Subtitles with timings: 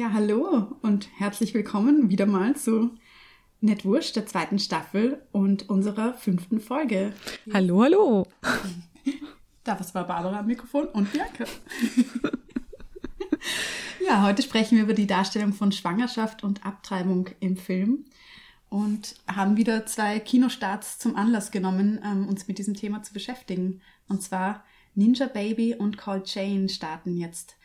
[0.00, 2.96] Ja, hallo und herzlich willkommen wieder mal zu
[3.60, 7.12] Netwurst der zweiten Staffel und unserer fünften Folge.
[7.52, 8.26] Hallo, hallo.
[9.62, 11.44] Das war Barbara am Mikrofon und Bianca.
[14.06, 18.06] ja, heute sprechen wir über die Darstellung von Schwangerschaft und Abtreibung im Film
[18.70, 23.82] und haben wieder zwei Kinostarts zum Anlass genommen, ähm, uns mit diesem Thema zu beschäftigen.
[24.08, 27.59] Und zwar Ninja Baby und Call Jane starten jetzt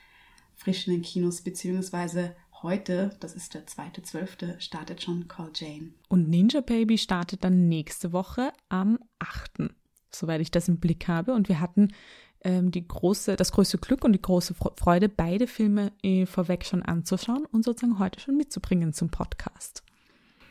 [0.55, 5.91] frisch in den Kinos, beziehungsweise heute, das ist der 2.12., startet schon Call Jane.
[6.09, 9.69] Und Ninja Baby startet dann nächste Woche am 8.,
[10.11, 11.33] soweit ich das im Blick habe.
[11.33, 11.89] Und wir hatten
[12.43, 16.81] ähm, die große, das größte Glück und die große Freude, beide Filme äh, vorweg schon
[16.83, 19.83] anzuschauen und sozusagen heute schon mitzubringen zum Podcast.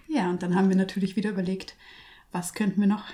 [0.08, 1.76] Ja, und dann haben wir natürlich wieder überlegt,
[2.32, 3.04] was könnten wir noch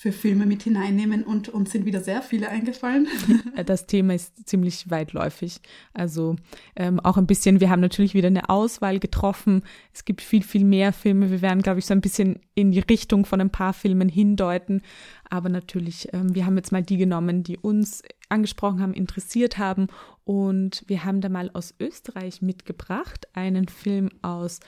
[0.00, 3.08] für Filme mit hineinnehmen und uns sind wieder sehr viele eingefallen.
[3.66, 5.60] Das Thema ist ziemlich weitläufig.
[5.92, 6.36] Also
[6.76, 9.62] ähm, auch ein bisschen, wir haben natürlich wieder eine Auswahl getroffen.
[9.92, 11.32] Es gibt viel, viel mehr Filme.
[11.32, 14.82] Wir werden, glaube ich, so ein bisschen in die Richtung von ein paar Filmen hindeuten.
[15.28, 19.88] Aber natürlich, ähm, wir haben jetzt mal die genommen, die uns angesprochen haben, interessiert haben.
[20.24, 24.60] Und wir haben da mal aus Österreich mitgebracht einen Film aus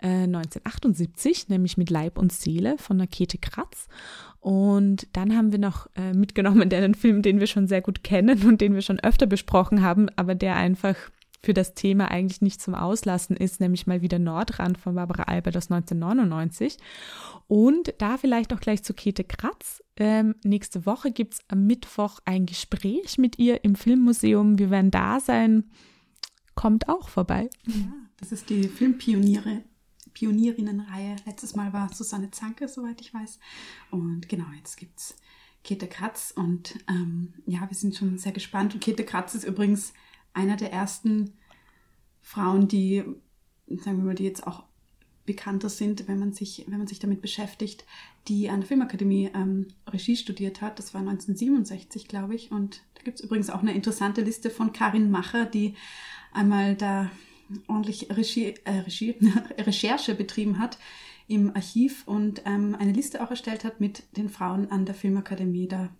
[0.00, 3.88] äh, 1978, nämlich mit Leib und Seele von Nakete Kratz.
[4.40, 8.46] Und dann haben wir noch äh, mitgenommen einen Film, den wir schon sehr gut kennen
[8.46, 10.96] und den wir schon öfter besprochen haben, aber der einfach
[11.42, 15.56] für das Thema eigentlich nicht zum Auslassen ist, nämlich mal wieder Nordrand von Barbara Albert
[15.56, 16.78] aus 1999.
[17.46, 19.82] Und da vielleicht auch gleich zu Käthe Kratz.
[19.96, 24.58] Ähm, nächste Woche gibt es am Mittwoch ein Gespräch mit ihr im Filmmuseum.
[24.58, 25.64] Wir werden da sein.
[26.54, 27.48] Kommt auch vorbei.
[27.66, 29.62] Ja, das ist die Filmpioniere
[30.18, 31.14] Pionierinnenreihe.
[31.26, 33.38] Letztes Mal war Susanne Zanke, soweit ich weiß.
[33.92, 35.16] Und genau, jetzt gibt es
[35.62, 36.32] Käthe Kratz.
[36.34, 38.74] Und ähm, ja, wir sind schon sehr gespannt.
[38.74, 39.92] Und Käthe Kratz ist übrigens
[40.32, 41.34] einer der ersten
[42.20, 43.02] Frauen, die,
[43.66, 44.64] sagen wir mal, die jetzt auch
[45.28, 47.84] bekannter sind, wenn man sich, wenn man sich damit beschäftigt,
[48.28, 50.78] die an der Filmakademie ähm, Regie studiert hat.
[50.78, 52.50] Das war 1967, glaube ich.
[52.50, 55.74] Und da gibt es übrigens auch eine interessante Liste von Karin Macher, die
[56.32, 57.10] einmal da
[57.66, 59.16] ordentlich Regie, äh, Regie,
[59.58, 60.78] Recherche betrieben hat
[61.26, 65.68] im Archiv und ähm, eine Liste auch erstellt hat mit den Frauen an der Filmakademie.
[65.68, 65.90] Da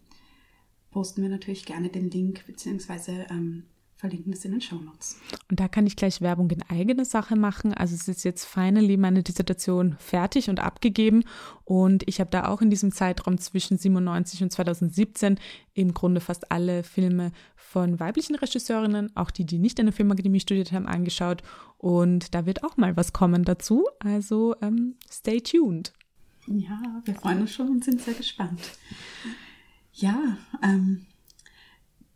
[0.90, 3.64] posten wir natürlich gerne den Link, beziehungsweise ähm,
[3.98, 5.18] verlinken das in den Show Notes.
[5.50, 7.74] Und da kann ich gleich Werbung in eigene Sache machen.
[7.74, 11.24] Also es ist jetzt finally meine Dissertation fertig und abgegeben
[11.64, 15.40] und ich habe da auch in diesem Zeitraum zwischen 97 und 2017
[15.74, 20.40] im Grunde fast alle Filme von weiblichen Regisseurinnen, auch die, die nicht in der Filmakademie
[20.40, 21.42] studiert haben, angeschaut
[21.76, 23.84] und da wird auch mal was kommen dazu.
[23.98, 25.92] Also ähm, stay tuned.
[26.46, 28.60] Ja, wir freuen uns schon und sind sehr gespannt.
[29.92, 31.06] Ja, ähm,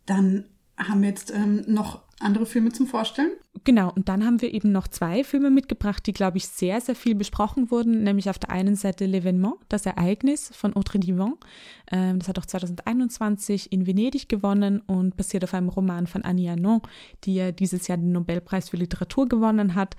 [0.05, 0.45] dann
[0.77, 3.31] haben wir jetzt ähm, noch andere Filme zum Vorstellen.
[3.65, 6.95] Genau, und dann haben wir eben noch zwei Filme mitgebracht, die, glaube ich, sehr, sehr
[6.95, 8.03] viel besprochen wurden.
[8.03, 11.35] Nämlich auf der einen Seite L'Evénement, das Ereignis von Audrey Divan.
[11.91, 16.49] Ähm, das hat auch 2021 in Venedig gewonnen und basiert auf einem Roman von Annie
[16.49, 16.83] Arnaud,
[17.25, 19.95] die ja dieses Jahr den Nobelpreis für Literatur gewonnen hat.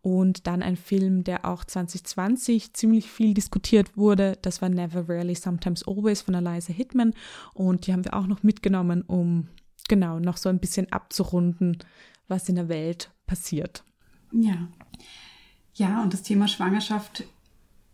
[0.00, 4.38] Und dann ein Film, der auch 2020 ziemlich viel diskutiert wurde.
[4.42, 7.14] Das war Never Rarely, Sometimes Always von Eliza Hitman.
[7.52, 9.48] Und die haben wir auch noch mitgenommen, um
[9.88, 11.78] genau noch so ein bisschen abzurunden,
[12.28, 13.84] was in der Welt passiert.
[14.32, 14.68] Ja.
[15.74, 17.24] Ja, und das Thema Schwangerschaft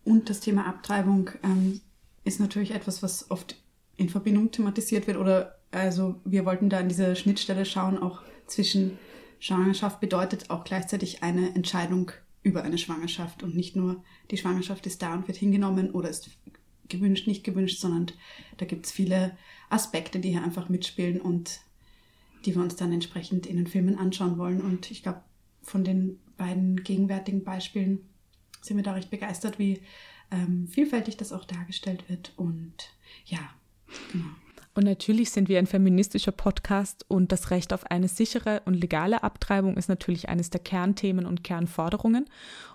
[0.05, 1.81] und das Thema Abtreibung ähm,
[2.25, 3.57] ist natürlich etwas, was oft
[3.97, 5.19] in Verbindung thematisiert wird.
[5.19, 8.99] Oder also wir wollten da an diese Schnittstelle schauen, auch zwischen
[9.39, 12.13] Schwangerschaft bedeutet auch gleichzeitig eine Entscheidung
[12.43, 16.31] über eine Schwangerschaft und nicht nur die Schwangerschaft ist da und wird hingenommen oder ist
[16.89, 18.13] gewünscht, nicht gewünscht, sondern
[18.59, 19.37] da gibt es viele
[19.71, 21.61] Aspekte, die hier einfach mitspielen und
[22.45, 24.61] die wir uns dann entsprechend in den Filmen anschauen wollen.
[24.61, 25.23] Und ich glaube,
[25.63, 28.01] von den beiden gegenwärtigen Beispielen
[28.61, 29.81] sind wir da recht begeistert, wie
[30.31, 32.33] ähm, vielfältig das auch dargestellt wird.
[32.37, 32.91] Und
[33.27, 33.41] ja,
[34.13, 34.27] genau.
[34.77, 39.23] Und natürlich sind wir ein feministischer Podcast und das Recht auf eine sichere und legale
[39.23, 42.25] Abtreibung ist natürlich eines der Kernthemen und Kernforderungen.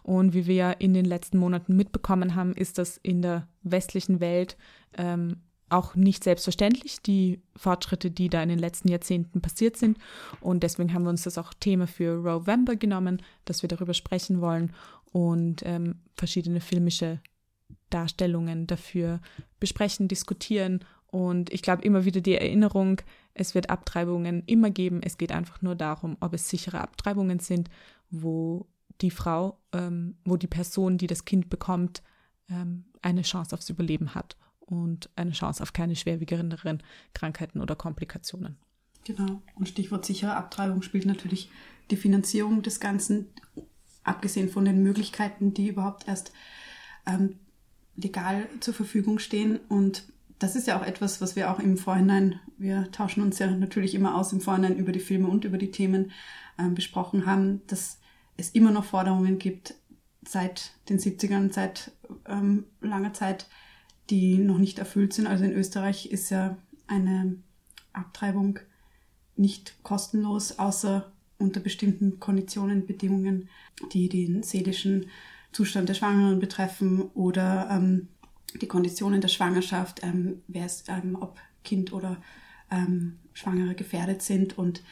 [0.01, 4.55] Und wie wir in den letzten Monaten mitbekommen haben, ist das in der westlichen Welt
[4.97, 9.98] ähm, auch nicht selbstverständlich, die Fortschritte, die da in den letzten Jahrzehnten passiert sind.
[10.42, 14.42] Und deswegen haben wir uns das auch Thema für November genommen, dass wir darüber sprechen
[14.42, 14.74] wollen
[15.12, 17.19] und ähm, verschiedene filmische
[17.89, 19.19] Darstellungen dafür
[19.60, 20.86] besprechen, diskutieren.
[21.07, 23.01] Und ich glaube immer wieder die Erinnerung,
[23.33, 25.01] es wird Abtreibungen immer geben.
[25.01, 27.69] Es geht einfach nur darum, ob es sichere Abtreibungen sind,
[28.10, 28.68] wo
[29.01, 32.04] die Frau, ähm, wo die Person, die das Kind bekommt,
[32.50, 34.36] ähm, eine Chance aufs Überleben hat
[34.69, 36.83] und eine Chance auf keine schwerwiegenderen
[37.13, 38.57] Krankheiten oder Komplikationen.
[39.04, 39.42] Genau.
[39.56, 41.50] Und Stichwort sichere Abtreibung spielt natürlich
[41.89, 43.27] die Finanzierung des Ganzen
[44.04, 46.31] abgesehen von den Möglichkeiten, die überhaupt erst
[47.06, 47.39] ähm,
[47.95, 49.60] legal zur Verfügung stehen.
[49.68, 50.06] Und
[50.38, 53.95] das ist ja auch etwas, was wir auch im Vorhinein, wir tauschen uns ja natürlich
[53.95, 56.12] immer aus im Vorhinein über die Filme und über die Themen
[56.57, 58.00] ähm, besprochen haben, dass
[58.38, 59.75] es immer noch Forderungen gibt
[60.21, 61.92] seit den 70ern, seit
[62.27, 63.48] ähm, langer Zeit,
[64.09, 65.27] die noch nicht erfüllt sind.
[65.27, 66.57] Also in Österreich ist ja
[66.88, 67.35] eine
[67.94, 68.59] Abtreibung
[69.35, 73.50] nicht kostenlos, außer unter bestimmten Konditionen, Bedingungen,
[73.94, 75.06] die den seelischen
[75.51, 78.09] Zustand der Schwangeren betreffen oder ähm,
[78.61, 82.17] die Konditionen der Schwangerschaft, ähm, wer es, ähm, ob Kind oder
[82.69, 84.83] ähm, Schwangere gefährdet sind und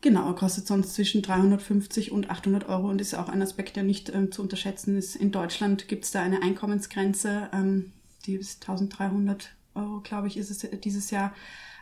[0.00, 4.08] genau, kostet sonst zwischen 350 und 800 Euro und ist auch ein Aspekt, der nicht
[4.14, 5.16] ähm, zu unterschätzen ist.
[5.16, 7.92] In Deutschland gibt es da eine Einkommensgrenze, ähm,
[8.26, 11.34] die ist 1300 Euro, glaube ich, ist es dieses Jahr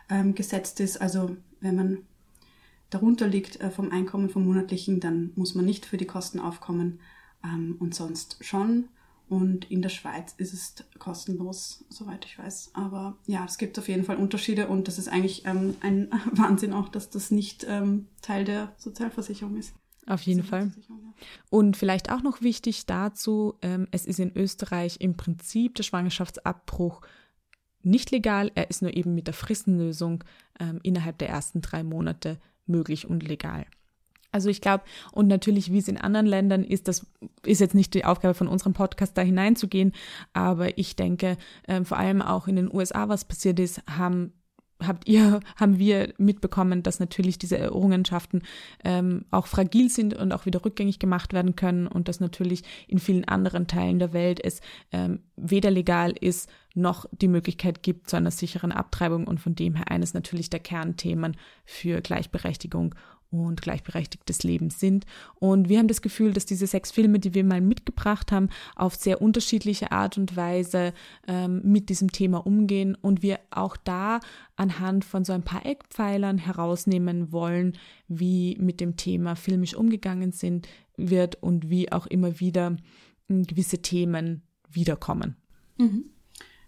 [0.09, 1.01] ähm, gesetzt ist.
[1.01, 1.97] Also wenn man
[2.89, 6.99] darunter liegt äh, vom Einkommen vom monatlichen, dann muss man nicht für die Kosten aufkommen
[7.43, 8.89] ähm, und sonst schon.
[9.29, 12.71] Und in der Schweiz ist es kostenlos, soweit ich weiß.
[12.73, 16.73] Aber ja, es gibt auf jeden Fall Unterschiede und das ist eigentlich ähm, ein Wahnsinn
[16.73, 19.73] auch, dass das nicht ähm, Teil der Sozialversicherung ist.
[20.07, 20.71] Auf jeden Fall.
[21.49, 27.01] Und vielleicht auch noch wichtig dazu, ähm, es ist in Österreich im Prinzip der Schwangerschaftsabbruch
[27.83, 30.23] nicht legal, er ist nur eben mit der Fristenlösung
[30.59, 33.65] ähm, innerhalb der ersten drei Monate möglich und legal.
[34.31, 34.83] Also ich glaube,
[35.13, 37.05] und natürlich, wie es in anderen Ländern ist, das
[37.45, 39.93] ist jetzt nicht die Aufgabe von unserem Podcast, da hineinzugehen,
[40.33, 44.33] aber ich denke, äh, vor allem auch in den USA, was passiert ist, haben
[44.85, 48.41] habt ihr, haben wir mitbekommen, dass natürlich diese Errungenschaften
[48.83, 52.99] ähm, auch fragil sind und auch wieder rückgängig gemacht werden können und dass natürlich in
[52.99, 58.15] vielen anderen Teilen der Welt es ähm, weder legal ist, noch die Möglichkeit gibt zu
[58.15, 59.27] einer sicheren Abtreibung.
[59.27, 61.35] Und von dem her eines natürlich der Kernthemen
[61.65, 62.93] für Gleichberechtigung
[63.29, 65.05] und gleichberechtigtes Leben sind.
[65.35, 68.95] Und wir haben das Gefühl, dass diese sechs Filme, die wir mal mitgebracht haben, auf
[68.95, 70.93] sehr unterschiedliche Art und Weise
[71.27, 74.19] ähm, mit diesem Thema umgehen und wir auch da
[74.55, 77.77] anhand von so ein paar Eckpfeilern herausnehmen wollen,
[78.07, 82.77] wie mit dem Thema filmisch umgegangen sind, wird und wie auch immer wieder
[83.27, 85.35] hm, gewisse Themen wiederkommen.
[85.77, 86.05] Mhm.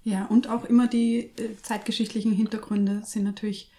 [0.04, 3.70] Ja, und auch immer die äh, zeitgeschichtlichen Hintergründe sind natürlich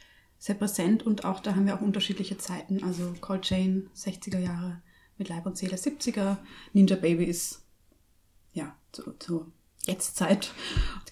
[0.41, 2.83] sehr präsent und auch da haben wir auch unterschiedliche Zeiten.
[2.83, 4.81] Also Cold Chain 60er Jahre
[5.19, 6.39] mit Leib und Seele 70er,
[6.73, 7.63] Ninja Baby ist
[8.55, 9.53] ja zur, zur
[9.87, 10.53] Jetztzeit,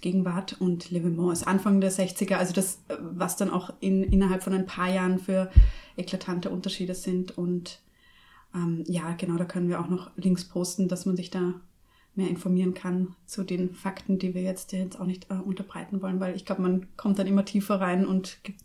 [0.00, 2.36] Gegenwart und Levement ist Anfang der 60er.
[2.36, 5.50] Also das, was dann auch in, innerhalb von ein paar Jahren für
[5.96, 7.36] eklatante Unterschiede sind.
[7.36, 7.82] Und
[8.54, 11.54] ähm, ja, genau, da können wir auch noch Links posten, dass man sich da
[12.14, 16.18] mehr informieren kann zu den Fakten, die wir jetzt, jetzt auch nicht äh, unterbreiten wollen,
[16.18, 18.60] weil ich glaube, man kommt dann immer tiefer rein und gibt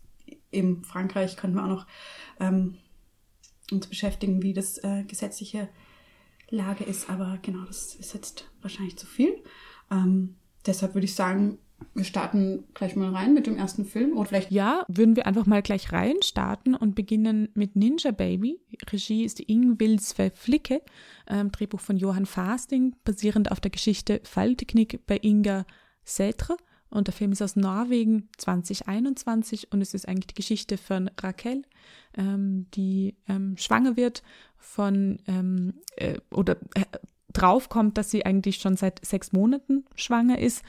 [0.54, 1.86] eben Frankreich könnten wir auch noch
[2.40, 2.76] ähm,
[3.70, 5.68] uns beschäftigen, wie das äh, gesetzliche
[6.50, 7.10] Lage ist.
[7.10, 9.42] Aber genau, das ist jetzt wahrscheinlich zu viel.
[9.90, 10.36] Ähm,
[10.66, 11.58] deshalb würde ich sagen,
[11.94, 14.50] wir starten gleich mal rein mit dem ersten Film oder vielleicht.
[14.50, 18.60] Ja, würden wir einfach mal gleich rein starten und beginnen mit Ninja Baby.
[18.90, 20.00] Regie ist Ingvild
[20.34, 20.82] Flicke,
[21.28, 25.66] ähm, Drehbuch von Johann Fasting, basierend auf der Geschichte Falltechnik bei Inga
[26.04, 26.56] Sätre.
[26.94, 31.62] Und der Film ist aus Norwegen 2021 und es ist eigentlich die Geschichte von Raquel,
[32.16, 34.22] ähm, die ähm, schwanger wird
[34.56, 36.84] von ähm, äh, oder äh,
[37.32, 40.62] draufkommt, dass sie eigentlich schon seit sechs Monaten schwanger ist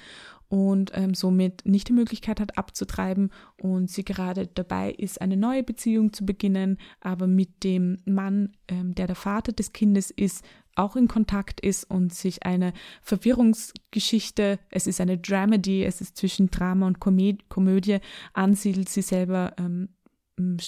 [0.47, 3.31] und ähm, somit nicht die Möglichkeit hat abzutreiben.
[3.57, 8.95] Und sie gerade dabei ist, eine neue Beziehung zu beginnen, aber mit dem Mann, ähm,
[8.95, 10.43] der der Vater des Kindes ist,
[10.75, 16.51] auch in Kontakt ist und sich eine Verwirrungsgeschichte, es ist eine Dramedy, es ist zwischen
[16.51, 17.99] Drama und Komödie,
[18.33, 18.89] ansiedelt.
[18.89, 19.89] Sie selber ähm,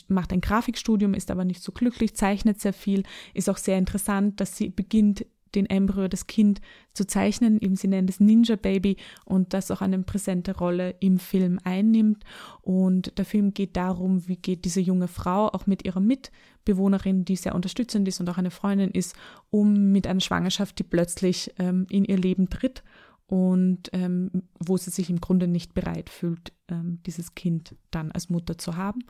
[0.07, 4.39] macht ein Grafikstudium, ist aber nicht so glücklich, zeichnet sehr viel, ist auch sehr interessant,
[4.39, 6.61] dass sie beginnt, den Embryo, das Kind
[6.93, 7.59] zu zeichnen.
[7.61, 12.23] Eben sie nennen es Ninja Baby und das auch eine präsente Rolle im Film einnimmt.
[12.61, 17.35] Und der Film geht darum, wie geht diese junge Frau auch mit ihrer Mitbewohnerin, die
[17.35, 19.15] sehr unterstützend ist und auch eine Freundin ist,
[19.49, 22.83] um mit einer Schwangerschaft, die plötzlich ähm, in ihr Leben tritt
[23.27, 28.29] und ähm, wo sie sich im Grunde nicht bereit fühlt, ähm, dieses Kind dann als
[28.29, 29.03] Mutter zu haben.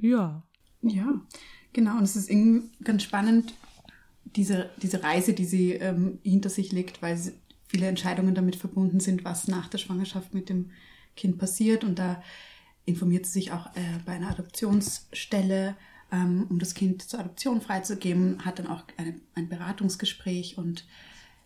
[0.00, 0.42] Ja.
[0.82, 1.20] Ja,
[1.74, 1.98] genau.
[1.98, 3.52] Und es ist irgendwie ganz spannend,
[4.36, 7.18] diese, diese Reise, die sie ähm, hinter sich legt, weil
[7.66, 10.70] viele Entscheidungen damit verbunden sind, was nach der Schwangerschaft mit dem
[11.16, 11.84] Kind passiert.
[11.84, 12.22] Und da
[12.84, 15.76] informiert sie sich auch äh, bei einer Adoptionsstelle,
[16.12, 20.84] ähm, um das Kind zur Adoption freizugeben, hat dann auch eine, ein Beratungsgespräch und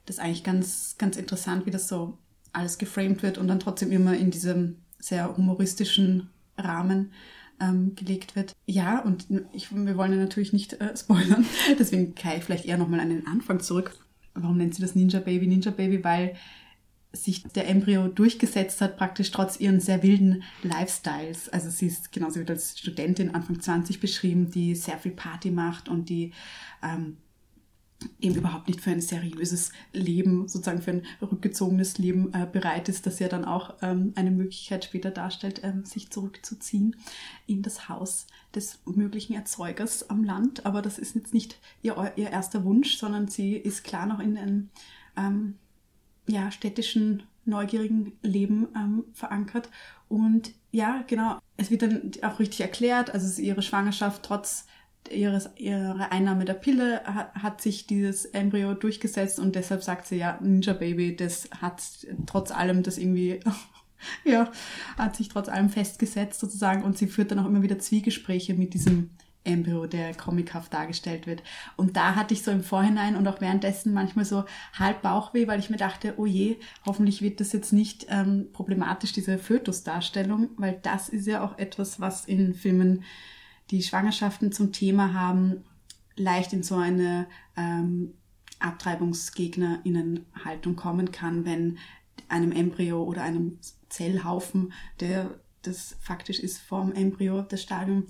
[0.06, 2.18] das ist eigentlich ganz, ganz interessant, wie das so
[2.52, 7.12] alles geframed wird und dann trotzdem immer in diesem sehr humoristischen Rahmen.
[7.61, 8.52] Ähm, gelegt wird.
[8.66, 11.44] Ja, und ich, wir wollen ja natürlich nicht äh, spoilern,
[11.78, 13.96] deswegen ich vielleicht eher nochmal an den Anfang zurück.
[14.34, 15.46] Warum nennt sie das Ninja Baby?
[15.46, 16.34] Ninja Baby, weil
[17.12, 21.49] sich der Embryo durchgesetzt hat, praktisch trotz ihren sehr wilden Lifestyles.
[21.49, 25.88] Also sie ist genauso wie als Studentin Anfang 20 beschrieben, die sehr viel Party macht
[25.88, 26.32] und die
[26.82, 27.18] ähm,
[28.20, 33.06] eben überhaupt nicht für ein seriöses Leben, sozusagen für ein rückgezogenes Leben äh, bereit ist,
[33.06, 36.96] das ja dann auch ähm, eine Möglichkeit später darstellt, ähm, sich zurückzuziehen
[37.46, 40.66] in das Haus des möglichen Erzeugers am Land.
[40.66, 44.36] Aber das ist jetzt nicht ihr, ihr erster Wunsch, sondern sie ist klar noch in
[44.36, 44.68] einem
[45.16, 45.54] ähm,
[46.26, 49.68] ja, städtischen, neugierigen Leben ähm, verankert.
[50.08, 54.66] Und ja, genau, es wird dann auch richtig erklärt, also ihre Schwangerschaft trotz
[55.11, 60.16] ihres, ihrer Einnahme der Pille hat, hat sich dieses Embryo durchgesetzt und deshalb sagt sie
[60.16, 61.82] ja, Ninja Baby, das hat
[62.26, 63.40] trotz allem das irgendwie,
[64.25, 64.50] ja,
[64.96, 68.75] hat sich trotz allem festgesetzt sozusagen und sie führt dann auch immer wieder Zwiegespräche mit
[68.75, 69.11] diesem
[69.44, 71.42] Embryo, der comichaft dargestellt wird.
[71.76, 75.61] Und da hatte ich so im Vorhinein und auch währenddessen manchmal so halb Bauchweh, weil
[75.61, 80.80] ich mir dachte, oh je, hoffentlich wird das jetzt nicht ähm, problematisch, diese Fötusdarstellung, weil
[80.82, 83.04] das ist ja auch etwas, was in Filmen
[83.71, 85.64] die Schwangerschaften zum Thema haben,
[86.16, 88.12] leicht in so eine ähm,
[88.61, 91.78] AbtreibungsgegnerInnen-Haltung kommen kann, wenn
[92.28, 98.06] einem Embryo oder einem Zellhaufen, der das faktisch ist vom Embryo, das Stadium,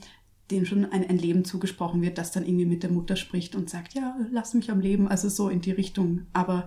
[0.50, 3.70] dem schon ein, ein, Leben zugesprochen wird, das dann irgendwie mit der Mutter spricht und
[3.70, 6.26] sagt, ja, lass mich am Leben, also so in die Richtung.
[6.32, 6.66] Aber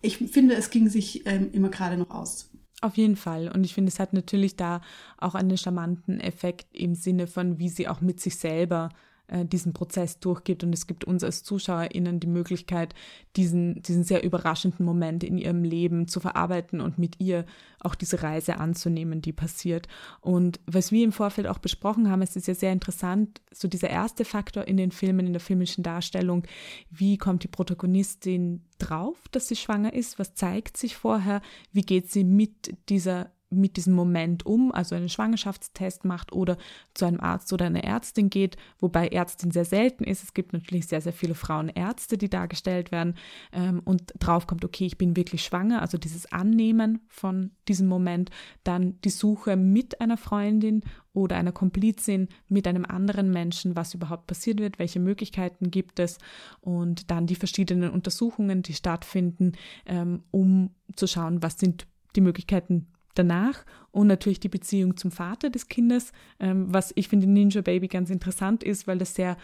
[0.00, 2.51] ich finde, es ging sich ähm, immer gerade noch aus.
[2.82, 3.48] Auf jeden Fall.
[3.48, 4.80] Und ich finde, es hat natürlich da
[5.16, 8.88] auch einen charmanten Effekt im Sinne von, wie sie auch mit sich selber
[9.32, 10.62] äh, diesen Prozess durchgeht.
[10.62, 12.94] Und es gibt uns als ZuschauerInnen die Möglichkeit,
[13.36, 17.46] diesen, diesen sehr überraschenden Moment in ihrem Leben zu verarbeiten und mit ihr
[17.80, 19.88] auch diese Reise anzunehmen, die passiert.
[20.20, 23.88] Und was wir im Vorfeld auch besprochen haben, es ist ja sehr interessant, so dieser
[23.88, 26.44] erste Faktor in den Filmen, in der filmischen Darstellung,
[26.90, 31.40] wie kommt die Protagonistin drauf, dass sie schwanger ist, was zeigt sich vorher,
[31.72, 36.56] wie geht sie mit dieser mit diesem Moment um, also einen Schwangerschaftstest macht oder
[36.94, 40.22] zu einem Arzt oder einer Ärztin geht, wobei Ärztin sehr selten ist.
[40.22, 43.14] Es gibt natürlich sehr, sehr viele Frauenärzte, die dargestellt werden
[43.52, 48.30] ähm, und drauf kommt, okay, ich bin wirklich schwanger, also dieses Annehmen von diesem Moment,
[48.64, 50.82] dann die Suche mit einer Freundin
[51.14, 56.18] oder einer Komplizin mit einem anderen Menschen, was überhaupt passiert wird, welche Möglichkeiten gibt es
[56.60, 59.52] und dann die verschiedenen Untersuchungen, die stattfinden,
[59.86, 65.50] ähm, um zu schauen, was sind die Möglichkeiten danach und natürlich die Beziehung zum Vater
[65.50, 69.36] des Kindes, ähm, was ich finde Ninja Baby ganz interessant ist, weil das sehr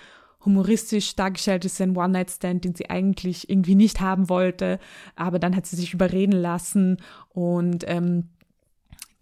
[0.45, 4.79] humoristisch dargestellt ist, ein One-Night-Stand, den sie eigentlich irgendwie nicht haben wollte,
[5.17, 6.99] aber dann hat sie sich überreden lassen
[7.31, 8.29] und ähm,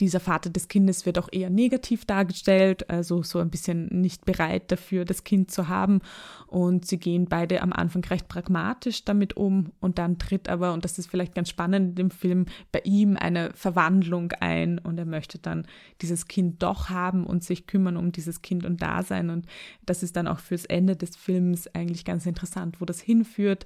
[0.01, 4.71] dieser Vater des Kindes wird auch eher negativ dargestellt, also so ein bisschen nicht bereit
[4.71, 6.01] dafür, das Kind zu haben.
[6.47, 9.73] Und sie gehen beide am Anfang recht pragmatisch damit um.
[9.81, 13.53] Und dann tritt aber, und das ist vielleicht ganz spannend im Film, bei ihm eine
[13.55, 15.67] Verwandlung ein und er möchte dann
[16.03, 19.31] dieses Kind doch haben und sich kümmern um dieses Kind und da sein.
[19.31, 19.47] Und
[19.87, 23.65] das ist dann auch fürs Ende des Films eigentlich ganz interessant, wo das hinführt.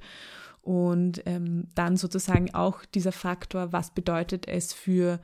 [0.63, 5.19] Und ähm, dann sozusagen auch dieser Faktor, was bedeutet es für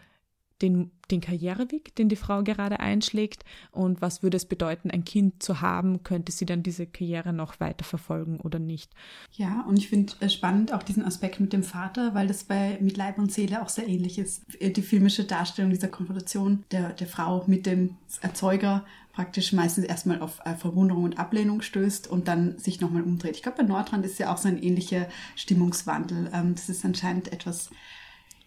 [0.63, 5.43] den, den Karriereweg, den die Frau gerade einschlägt und was würde es bedeuten, ein Kind
[5.43, 8.93] zu haben, könnte sie dann diese Karriere noch weiter verfolgen oder nicht.
[9.33, 12.79] Ja, und ich finde es spannend auch diesen Aspekt mit dem Vater, weil das bei
[12.81, 14.43] Mit Leib und Seele auch sehr ähnlich ist.
[14.61, 18.85] Die filmische Darstellung dieser Konfrontation der, der Frau mit dem Erzeuger
[19.17, 23.35] praktisch meistens erstmal auf äh, Verwunderung und Ablehnung stößt und dann sich nochmal umdreht.
[23.35, 26.31] Ich glaube, bei Nordrand ist ja auch so ein ähnlicher Stimmungswandel.
[26.35, 27.71] Ähm, das ist anscheinend etwas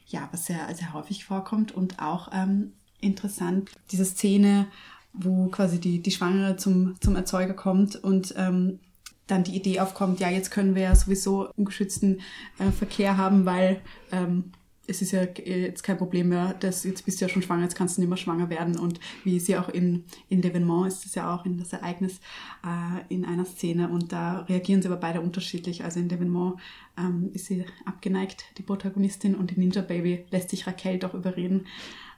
[0.09, 4.67] ja, was sehr, sehr häufig vorkommt und auch ähm, interessant, diese Szene,
[5.13, 8.79] wo quasi die, die Schwangere zum, zum Erzeuger kommt und ähm,
[9.27, 12.21] dann die Idee aufkommt, ja, jetzt können wir ja sowieso ungeschützten
[12.57, 14.51] äh, Verkehr haben, weil ähm,
[14.89, 17.75] es ist ja jetzt kein Problem mehr, dass jetzt bist du ja schon schwanger, jetzt
[17.75, 18.77] kannst du nicht mehr schwanger werden.
[18.77, 22.19] Und wie sie auch in, in L'Evenement ist es ja auch in das Ereignis
[22.65, 25.83] äh, in einer Szene und da reagieren sie aber beide unterschiedlich.
[25.83, 26.57] Also in L'Evenement
[26.97, 31.67] ähm, ist sie abgeneigt, die Protagonistin, und in Ninja Baby lässt sich Raquel doch überreden.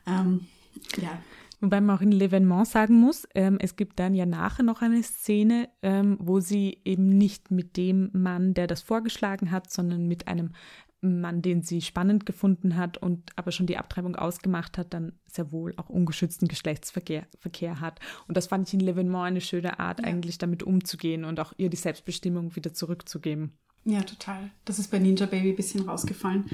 [0.07, 0.47] Ähm,
[1.01, 1.19] ja.
[1.59, 5.03] Wobei man auch in L'Evenement sagen muss, ähm, es gibt dann ja nachher noch eine
[5.03, 10.27] Szene, ähm, wo sie eben nicht mit dem Mann, der das vorgeschlagen hat, sondern mit
[10.27, 10.53] einem
[11.01, 15.51] Mann, den sie spannend gefunden hat und aber schon die Abtreibung ausgemacht hat, dann sehr
[15.51, 17.99] wohl auch ungeschützten Geschlechtsverkehr Verkehr hat.
[18.27, 20.05] Und das fand ich in L'Evenement eine schöne Art, ja.
[20.05, 23.57] eigentlich damit umzugehen und auch ihr die Selbstbestimmung wieder zurückzugeben.
[23.83, 24.51] Ja, total.
[24.63, 26.45] Das ist bei Ninja Baby ein bisschen rausgefallen.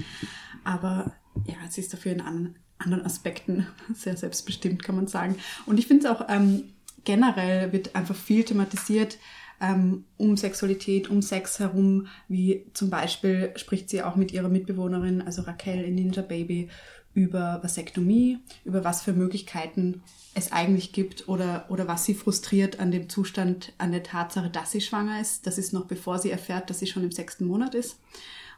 [0.64, 1.14] Aber
[1.46, 5.36] ja, sie ist dafür in an, anderen Aspekten sehr selbstbestimmt, kann man sagen.
[5.66, 6.64] Und ich finde es auch ähm,
[7.04, 9.18] generell wird einfach viel thematisiert
[9.62, 15.22] ähm, um Sexualität, um Sex herum, wie zum Beispiel spricht sie auch mit ihrer Mitbewohnerin,
[15.22, 16.70] also Raquel in Ninja Baby,
[17.18, 20.04] über Vasektomie, über was für Möglichkeiten
[20.36, 24.72] es eigentlich gibt oder, oder was sie frustriert an dem Zustand, an der Tatsache, dass
[24.72, 25.48] sie schwanger ist.
[25.48, 27.98] Das ist noch bevor sie erfährt, dass sie schon im sechsten Monat ist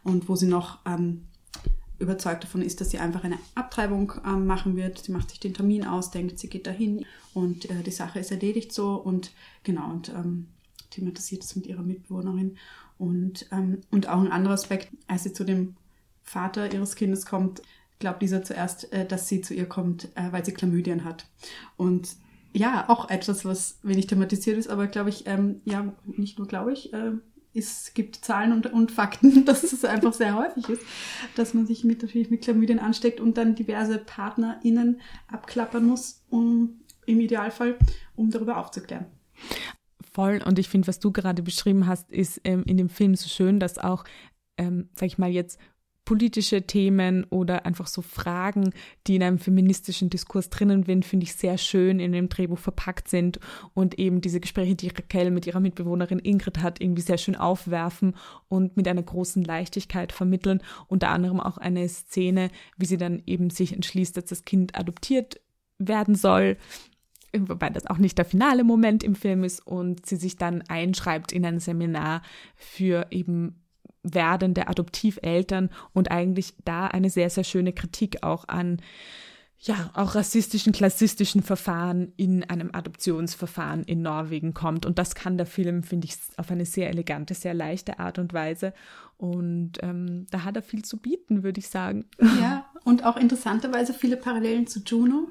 [0.03, 1.23] und wo sie noch ähm,
[1.99, 4.99] überzeugt davon ist, dass sie einfach eine Abtreibung ähm, machen wird.
[4.99, 8.31] Sie macht sich den Termin aus, denkt, sie geht dahin und äh, die Sache ist
[8.31, 9.31] erledigt so und
[9.63, 10.47] genau und ähm,
[10.89, 12.58] thematisiert es mit ihrer Mitbewohnerin
[12.98, 15.75] und, ähm, und auch ein anderer Aspekt, als sie zu dem
[16.24, 17.62] Vater ihres Kindes kommt,
[18.00, 21.27] glaubt dieser zuerst, äh, dass sie zu ihr kommt, äh, weil sie Chlamydien hat.
[21.77, 22.15] Und
[22.53, 26.74] ja, auch etwas, was wenig thematisiert ist, aber glaube ich, ähm, ja, nicht nur glaube
[26.74, 27.12] ich, äh,
[27.53, 30.81] es gibt Zahlen und, und Fakten, dass es einfach sehr häufig ist,
[31.36, 36.81] dass man sich mit, natürlich mit Chlamydien ansteckt und dann diverse PartnerInnen abklappern muss, um
[37.05, 37.77] im Idealfall,
[38.15, 39.05] um darüber aufzuklären.
[40.11, 40.41] Voll.
[40.45, 43.59] Und ich finde, was du gerade beschrieben hast, ist ähm, in dem Film so schön,
[43.59, 44.03] dass auch,
[44.57, 45.59] ähm, sag ich mal jetzt,
[46.09, 48.73] politische Themen oder einfach so Fragen,
[49.05, 53.07] die in einem feministischen Diskurs drinnen sind, finde ich sehr schön in dem Drehbuch verpackt
[53.07, 53.39] sind
[53.75, 58.15] und eben diese Gespräche, die Raquel mit ihrer Mitbewohnerin Ingrid hat, irgendwie sehr schön aufwerfen
[58.47, 60.63] und mit einer großen Leichtigkeit vermitteln.
[60.87, 65.39] Unter anderem auch eine Szene, wie sie dann eben sich entschließt, dass das Kind adoptiert
[65.77, 66.57] werden soll
[67.38, 71.31] wobei das auch nicht der finale Moment im Film ist und sie sich dann einschreibt
[71.31, 72.21] in ein Seminar
[72.55, 73.63] für eben
[74.03, 78.81] werdende Adoptiveltern und eigentlich da eine sehr, sehr schöne Kritik auch an
[79.62, 84.86] ja, auch rassistischen, klassistischen Verfahren in einem Adoptionsverfahren in Norwegen kommt.
[84.86, 88.33] Und das kann der Film, finde ich, auf eine sehr elegante, sehr leichte Art und
[88.33, 88.74] Weise.
[89.17, 92.05] Und ähm, da hat er viel zu bieten, würde ich sagen.
[92.39, 95.27] Ja, und auch interessanterweise viele Parallelen zu Juno,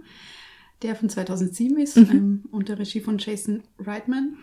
[0.82, 2.10] der von 2007 ist, mhm.
[2.10, 4.36] ähm, unter Regie von Jason Reitman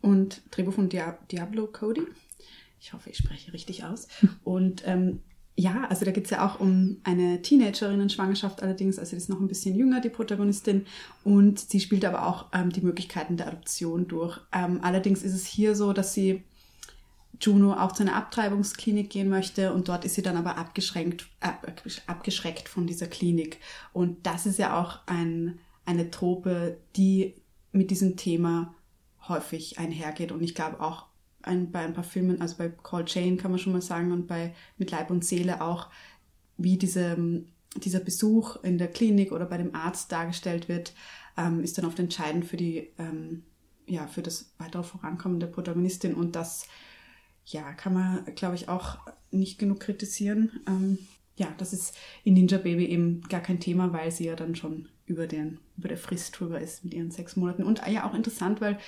[0.00, 2.02] und Drehbuch von Diablo Cody.
[2.80, 4.08] Ich hoffe, ich spreche richtig aus.
[4.44, 5.20] Und ähm,
[5.56, 9.40] ja, also da geht es ja auch um eine Teenagerinnen-Schwangerschaft allerdings, also die ist noch
[9.40, 10.84] ein bisschen jünger, die Protagonistin,
[11.24, 14.38] und sie spielt aber auch ähm, die Möglichkeiten der Adoption durch.
[14.52, 16.44] Ähm, allerdings ist es hier so, dass sie
[17.40, 21.48] Juno auch zu einer Abtreibungsklinik gehen möchte und dort ist sie dann aber abgeschränkt, äh,
[22.06, 23.58] abgeschreckt von dieser Klinik.
[23.92, 27.34] Und das ist ja auch ein, eine Trope, die
[27.72, 28.74] mit diesem Thema
[29.28, 31.06] häufig einhergeht und ich glaube auch
[31.42, 34.26] ein, bei ein paar Filmen, also bei Call Jane kann man schon mal sagen und
[34.26, 35.88] bei Mit Leib und Seele auch,
[36.58, 37.16] wie diese,
[37.76, 40.92] dieser Besuch in der Klinik oder bei dem Arzt dargestellt wird,
[41.36, 43.44] ähm, ist dann oft entscheidend für die, ähm,
[43.86, 46.66] ja, für das weitere Vorankommen der Protagonistin und das,
[47.44, 48.98] ja, kann man, glaube ich, auch
[49.30, 50.60] nicht genug kritisieren.
[50.66, 50.98] Ähm,
[51.36, 51.94] ja, das ist
[52.24, 55.88] in Ninja Baby eben gar kein Thema, weil sie ja dann schon über den, über
[55.88, 57.62] der Frist drüber ist mit ihren sechs Monaten.
[57.62, 58.78] Und ja, auch interessant, weil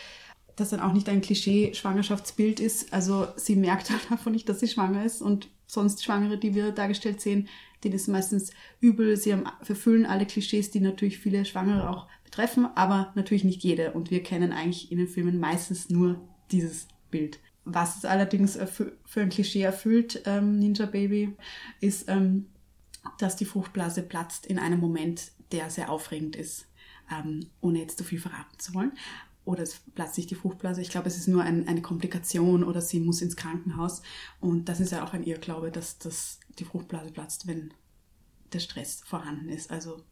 [0.57, 2.93] das dann auch nicht ein Klischee-Schwangerschaftsbild ist.
[2.93, 6.73] Also sie merkt halt einfach nicht, dass sie schwanger ist und sonst Schwangere, die wir
[6.73, 7.49] dargestellt sehen,
[7.85, 8.51] denen ist meistens
[8.81, 9.17] übel.
[9.17, 13.93] Sie haben, verfüllen alle Klischees, die natürlich viele Schwangere auch betreffen, aber natürlich nicht jede.
[13.93, 17.39] Und wir kennen eigentlich in den Filmen meistens nur dieses Bild.
[17.65, 21.37] Was es allerdings für, ein Klischee erfüllt, ähm, Ninja Baby,
[21.81, 22.47] ist, ähm,
[23.19, 26.67] dass die Fruchtblase platzt in einem Moment, der sehr aufregend ist,
[27.11, 28.93] ähm, ohne jetzt zu viel verraten zu wollen
[29.49, 30.83] oder es platzt sich die Fruchtblase.
[30.83, 34.03] Ich glaube, es ist nur ein, eine Komplikation oder sie muss ins Krankenhaus.
[34.41, 37.73] Und das ist ja auch ein Irrglaube, dass, dass die Fruchtblase platzt, wenn
[38.53, 39.71] der Stress vorhanden ist.
[39.71, 40.05] Also.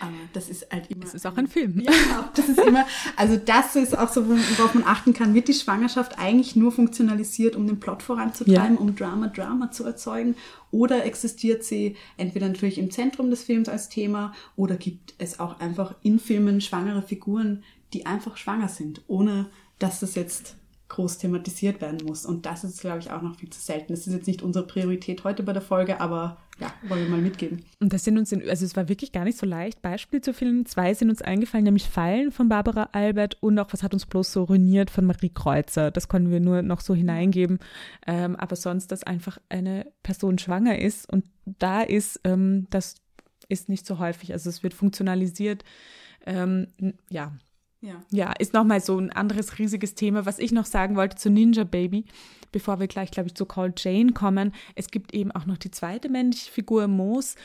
[0.00, 1.04] Aber das ist halt immer.
[1.04, 1.80] Es ist auch ein Film.
[1.80, 2.24] Ja, genau.
[2.34, 2.86] das ist immer.
[3.16, 5.34] Also das ist auch so, worauf man achten kann.
[5.34, 8.80] Wird die Schwangerschaft eigentlich nur funktionalisiert, um den Plot voranzutreiben, ja.
[8.80, 10.36] um Drama, Drama zu erzeugen?
[10.70, 15.60] Oder existiert sie entweder natürlich im Zentrum des Films als Thema oder gibt es auch
[15.60, 17.62] einfach in Filmen schwangere Figuren,
[17.94, 19.46] die einfach schwanger sind, ohne
[19.78, 20.57] dass das jetzt
[20.88, 22.24] groß thematisiert werden muss.
[22.24, 23.92] Und das ist, glaube ich, auch noch viel zu selten.
[23.92, 27.20] Das ist jetzt nicht unsere Priorität heute bei der Folge, aber ja, wollen wir mal
[27.20, 27.64] mitgeben.
[27.78, 30.32] Und das sind uns, in, also es war wirklich gar nicht so leicht, Beispiele zu
[30.32, 30.66] finden.
[30.66, 34.32] Zwei sind uns eingefallen, nämlich Fallen von Barbara Albert und auch Was hat uns bloß
[34.32, 35.90] so ruiniert von Marie Kreuzer.
[35.90, 37.58] Das konnten wir nur noch so hineingeben.
[38.06, 42.96] Ähm, aber sonst, dass einfach eine Person schwanger ist und da ist, ähm, das
[43.48, 44.32] ist nicht so häufig.
[44.32, 45.64] Also es wird funktionalisiert.
[46.26, 46.68] Ähm,
[47.08, 47.32] ja,
[47.80, 48.02] ja.
[48.10, 50.26] ja, ist nochmal so ein anderes riesiges Thema.
[50.26, 52.06] Was ich noch sagen wollte zu Ninja Baby,
[52.50, 54.52] bevor wir gleich, glaube ich, zu Call Jane kommen.
[54.74, 57.36] Es gibt eben auch noch die zweite männliche Figur, Moos.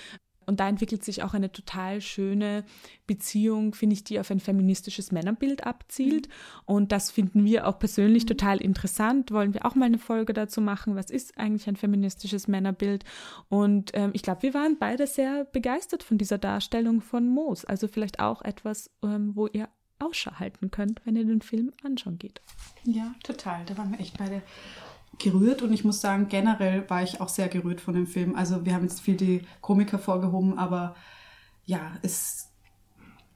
[0.46, 2.65] Und da entwickelt sich auch eine total schöne
[3.08, 6.28] Beziehung, finde ich, die auf ein feministisches Männerbild abzielt.
[6.28, 6.34] Mhm.
[6.65, 8.28] Und das finden wir auch persönlich mhm.
[8.28, 9.32] total interessant.
[9.32, 10.96] Wollen wir auch mal eine Folge dazu machen?
[10.96, 13.06] Was ist eigentlich ein feministisches Männerbild?
[13.50, 17.63] Und ähm, ich glaube, wir waren beide sehr begeistert von dieser Darstellung von Moos.
[17.63, 22.17] Also vielleicht auch etwas, ähm, wo ihr Ausschau halten könnt, wenn ihr den Film anschauen
[22.17, 22.41] geht.
[22.84, 23.63] Ja, total.
[23.65, 24.41] Da waren wir echt beide
[25.19, 28.36] gerührt und ich muss sagen, generell war ich auch sehr gerührt von dem Film.
[28.36, 30.95] Also wir haben jetzt viel die Komiker vorgehoben, aber
[31.65, 32.49] ja, es,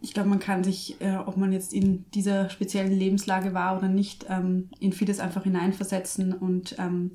[0.01, 3.87] ich glaube, man kann sich, äh, ob man jetzt in dieser speziellen Lebenslage war oder
[3.87, 7.11] nicht, ähm, in vieles einfach hineinversetzen und ähm,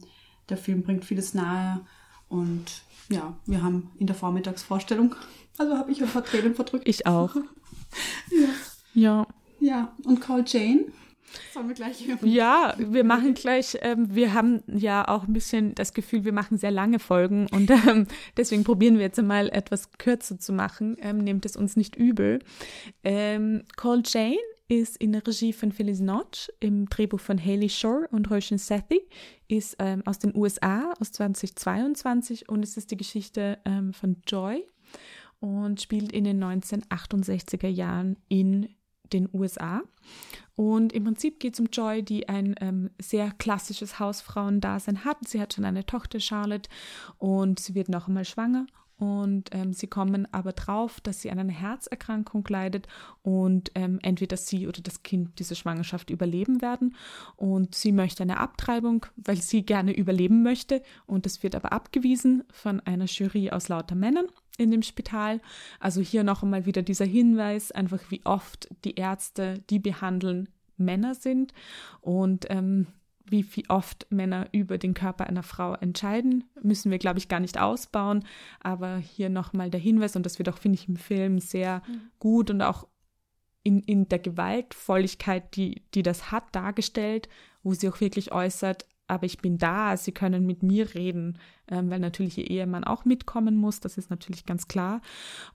[0.48, 1.80] der Film bringt vieles nahe
[2.28, 5.14] und ja, wir haben in der Vormittagsvorstellung,
[5.58, 6.88] also habe ich ein paar Tränen verdrückt.
[6.88, 7.34] Ich auch.
[8.30, 8.48] ja.
[8.94, 9.26] Ja.
[9.60, 10.86] Ja, und Call Jane.
[11.52, 12.18] Sollen wir gleich hören?
[12.24, 16.58] Ja, wir machen gleich, ähm, wir haben ja auch ein bisschen das Gefühl, wir machen
[16.58, 20.96] sehr lange Folgen und ähm, deswegen probieren wir jetzt einmal etwas kürzer zu machen.
[21.00, 22.40] Ähm, nehmt es uns nicht übel.
[23.04, 24.36] Ähm, Call Jane
[24.68, 29.02] ist in der Regie von Phyllis Notch, im Drehbuch von Haley Shore und Roshan Sethi,
[29.48, 34.66] ist ähm, aus den USA aus 2022 und es ist die Geschichte ähm, von Joy
[35.40, 38.68] und spielt in den 1968er Jahren in
[39.12, 39.82] den USA.
[40.54, 45.16] Und im Prinzip geht es um Joy, die ein ähm, sehr klassisches Hausfrauendasein hat.
[45.26, 46.68] Sie hat schon eine Tochter, Charlotte,
[47.18, 48.66] und sie wird noch einmal schwanger.
[48.98, 52.86] Und ähm, sie kommen aber drauf, dass sie an einer Herzerkrankung leidet
[53.22, 56.94] und ähm, entweder sie oder das Kind diese Schwangerschaft überleben werden.
[57.36, 60.82] Und sie möchte eine Abtreibung, weil sie gerne überleben möchte.
[61.06, 64.26] Und das wird aber abgewiesen von einer Jury aus lauter Männern
[64.56, 65.40] in dem Spital.
[65.80, 71.14] Also hier noch einmal wieder dieser Hinweis, einfach wie oft die Ärzte, die behandeln, Männer
[71.14, 71.52] sind
[72.00, 72.86] und ähm,
[73.32, 77.40] wie viel oft Männer über den Körper einer Frau entscheiden, müssen wir, glaube ich, gar
[77.40, 78.24] nicht ausbauen.
[78.60, 82.00] Aber hier nochmal der Hinweis, und das wird auch, finde ich, im Film sehr mhm.
[82.20, 82.86] gut und auch
[83.64, 87.28] in, in der Gewaltvolligkeit, die, die das hat, dargestellt,
[87.62, 91.90] wo sie auch wirklich äußert, aber ich bin da, sie können mit mir reden, ähm,
[91.90, 95.02] weil natürlich ihr Ehemann auch mitkommen muss, das ist natürlich ganz klar.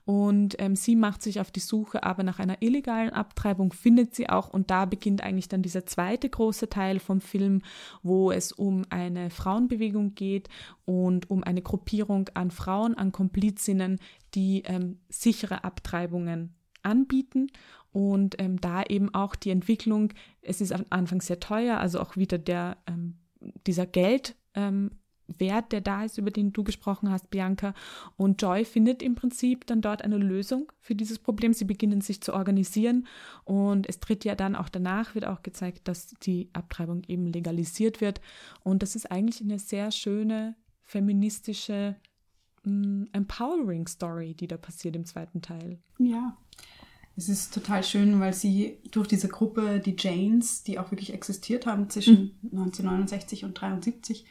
[0.04, 4.28] Und ähm, sie macht sich auf die Suche aber nach einer illegalen Abtreibung, findet sie
[4.28, 7.62] auch und da beginnt eigentlich dann dieser zweite große Teil vom Film,
[8.04, 10.48] wo es um eine Frauenbewegung geht
[10.84, 13.98] und um eine Gruppierung an Frauen, an Komplizinnen,
[14.34, 17.48] die ähm, sichere Abtreibungen anbieten
[17.90, 22.16] und ähm, da eben auch die Entwicklung, es ist am Anfang sehr teuer, also auch
[22.16, 23.16] wieder der ähm,
[23.66, 24.90] dieser Geldwert, ähm,
[25.28, 27.74] der da ist, über den du gesprochen hast, Bianca.
[28.16, 31.52] Und Joy findet im Prinzip dann dort eine Lösung für dieses Problem.
[31.52, 33.06] Sie beginnen sich zu organisieren
[33.44, 38.00] und es tritt ja dann auch danach, wird auch gezeigt, dass die Abtreibung eben legalisiert
[38.00, 38.20] wird.
[38.62, 41.96] Und das ist eigentlich eine sehr schöne feministische
[42.64, 45.78] mm, Empowering Story, die da passiert im zweiten Teil.
[45.98, 46.36] Ja,
[47.18, 51.66] es ist total schön, weil sie durch diese Gruppe, die Janes, die auch wirklich existiert
[51.66, 52.60] haben zwischen mhm.
[52.60, 54.24] 1969 und 73,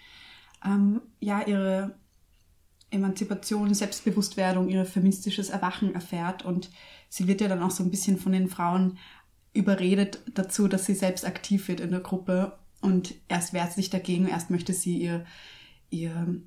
[0.65, 1.95] ähm, ja, ihre
[2.89, 6.45] Emanzipation, Selbstbewusstwerdung, ihr feministisches Erwachen erfährt.
[6.45, 6.71] Und
[7.10, 8.97] sie wird ja dann auch so ein bisschen von den Frauen
[9.52, 12.58] überredet dazu, dass sie selbst aktiv wird in der Gruppe.
[12.80, 15.26] Und erst wehrt sich dagegen, erst möchte sie ihr,
[15.89, 16.41] ihr,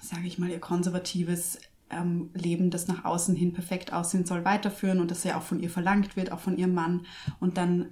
[0.00, 1.58] sage ich mal, ihr konservatives
[1.90, 5.60] ähm, Leben, das nach außen hin perfekt aussehen soll, weiterführen und das ja auch von
[5.60, 7.06] ihr verlangt wird, auch von ihrem Mann.
[7.40, 7.86] Und dann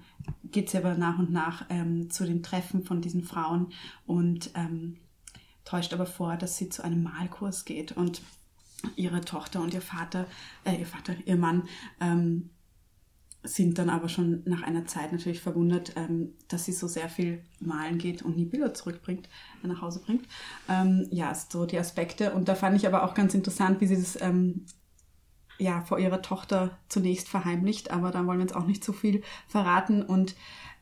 [0.44, 3.72] geht sie aber nach und nach ähm, zu den Treffen von diesen Frauen
[4.06, 4.98] und ähm,
[5.64, 8.20] täuscht aber vor, dass sie zu einem Malkurs geht und
[8.96, 10.26] ihre Tochter und ihr Vater,
[10.64, 11.64] äh, ihr Vater, ihr Mann
[12.00, 12.50] ähm,
[13.44, 17.42] sind dann aber schon nach einer Zeit natürlich verwundert, ähm, dass sie so sehr viel
[17.60, 19.28] malen geht und nie Bilder zurückbringt,
[19.62, 20.26] äh, nach Hause bringt.
[20.68, 22.32] Ähm, ja, so die Aspekte.
[22.32, 24.64] Und da fand ich aber auch ganz interessant, wie sie das ähm,
[25.58, 29.22] ja vor ihrer Tochter zunächst verheimlicht, aber da wollen wir jetzt auch nicht zu viel
[29.46, 30.34] verraten und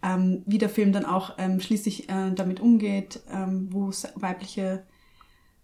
[0.02, 4.86] ähm, wie der Film dann auch ähm, schließlich äh, damit umgeht, ähm, wo weibliche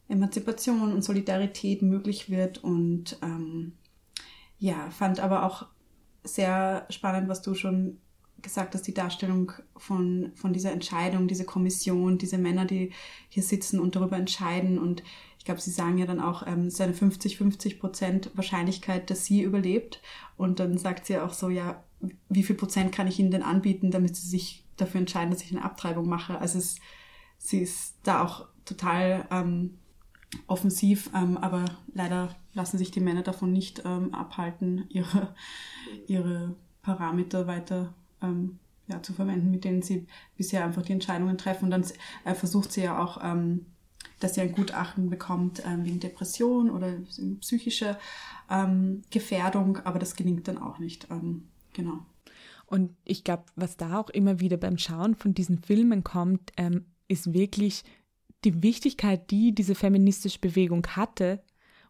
[0.08, 3.18] Emanzipation und Solidarität möglich wird und
[4.58, 5.66] ja, fand aber auch
[6.34, 7.98] sehr spannend, was du schon
[8.42, 12.92] gesagt hast, die Darstellung von, von dieser Entscheidung, diese Kommission, diese Männer, die
[13.28, 14.78] hier sitzen und darüber entscheiden.
[14.78, 15.02] Und
[15.38, 19.24] ich glaube, sie sagen ja dann auch, ähm, es ist eine 50-50 Prozent Wahrscheinlichkeit, dass
[19.24, 20.00] sie überlebt.
[20.36, 21.82] Und dann sagt sie auch so, ja,
[22.28, 25.50] wie viel Prozent kann ich ihnen denn anbieten, damit sie sich dafür entscheiden, dass ich
[25.50, 26.38] eine Abtreibung mache.
[26.38, 26.76] Also es,
[27.38, 29.78] sie ist da auch total ähm,
[30.46, 35.34] offensiv, ähm, aber leider lassen sich die Männer davon nicht ähm, abhalten, ihre,
[36.06, 41.66] ihre Parameter weiter ähm, ja, zu verwenden, mit denen sie bisher einfach die Entscheidungen treffen.
[41.66, 41.84] Und dann
[42.24, 43.66] äh, versucht sie ja auch, ähm,
[44.20, 46.92] dass sie ein Gutachten bekommt ähm, wegen Depression oder
[47.40, 47.98] psychischer
[48.50, 51.06] ähm, Gefährdung, aber das gelingt dann auch nicht.
[51.10, 52.00] Ähm, genau.
[52.66, 56.52] Und ich glaube, was da auch immer wieder beim Schauen von diesen Filmen kommt,
[57.06, 57.82] ist wirklich
[58.44, 61.42] die Wichtigkeit, die diese feministische Bewegung hatte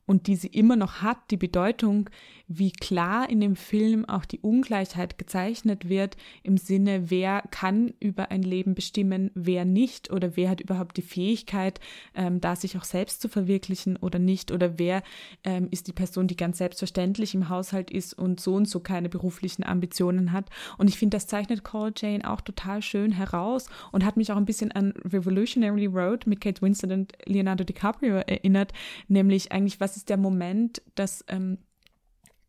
[0.08, 2.08] und die sie immer noch hat, die Bedeutung,
[2.48, 8.30] wie klar in dem Film auch die Ungleichheit gezeichnet wird, im Sinne, wer kann über
[8.30, 11.78] ein Leben bestimmen, wer nicht, oder wer hat überhaupt die Fähigkeit,
[12.14, 15.02] ähm, da sich auch selbst zu verwirklichen oder nicht, oder wer
[15.44, 19.10] ähm, ist die Person, die ganz selbstverständlich im Haushalt ist und so und so keine
[19.10, 20.48] beruflichen Ambitionen hat.
[20.78, 24.38] Und ich finde, das zeichnet Call Jane auch total schön heraus und hat mich auch
[24.38, 28.72] ein bisschen an Revolutionary Road mit Kate Winslet und Leonardo DiCaprio erinnert,
[29.08, 31.58] nämlich eigentlich, was ist der Moment, dass ähm,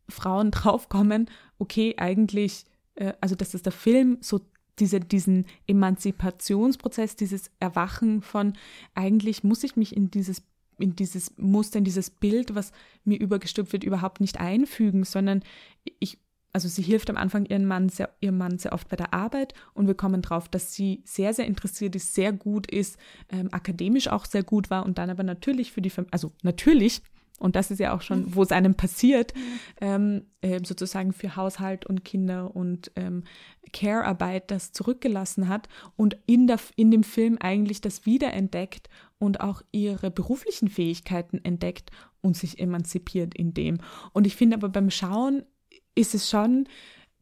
[0.08, 4.40] Frauen draufkommen, okay, eigentlich, äh, also dass es der Film so
[4.78, 8.54] diese, diesen Emanzipationsprozess, dieses Erwachen von,
[8.94, 10.42] eigentlich muss ich mich in dieses
[10.78, 12.72] in dieses Muster, in dieses Bild, was
[13.04, 15.42] mir übergestülpt wird, überhaupt nicht einfügen, sondern
[15.98, 16.18] ich,
[16.52, 19.54] also sie hilft am Anfang ihren Mann sehr, ihrem Mann sehr oft bei der Arbeit
[19.74, 24.08] und wir kommen drauf, dass sie sehr, sehr interessiert ist, sehr gut ist, ähm, akademisch
[24.08, 27.02] auch sehr gut war und dann aber natürlich für die, also natürlich
[27.40, 29.32] und das ist ja auch schon, wo es einem passiert,
[29.80, 33.24] ähm, äh, sozusagen für Haushalt und Kinder und ähm,
[33.72, 39.62] Care-Arbeit das zurückgelassen hat und in, der, in dem Film eigentlich das wiederentdeckt und auch
[39.72, 43.78] ihre beruflichen Fähigkeiten entdeckt und sich emanzipiert in dem.
[44.12, 45.44] Und ich finde aber beim Schauen
[45.94, 46.68] ist es schon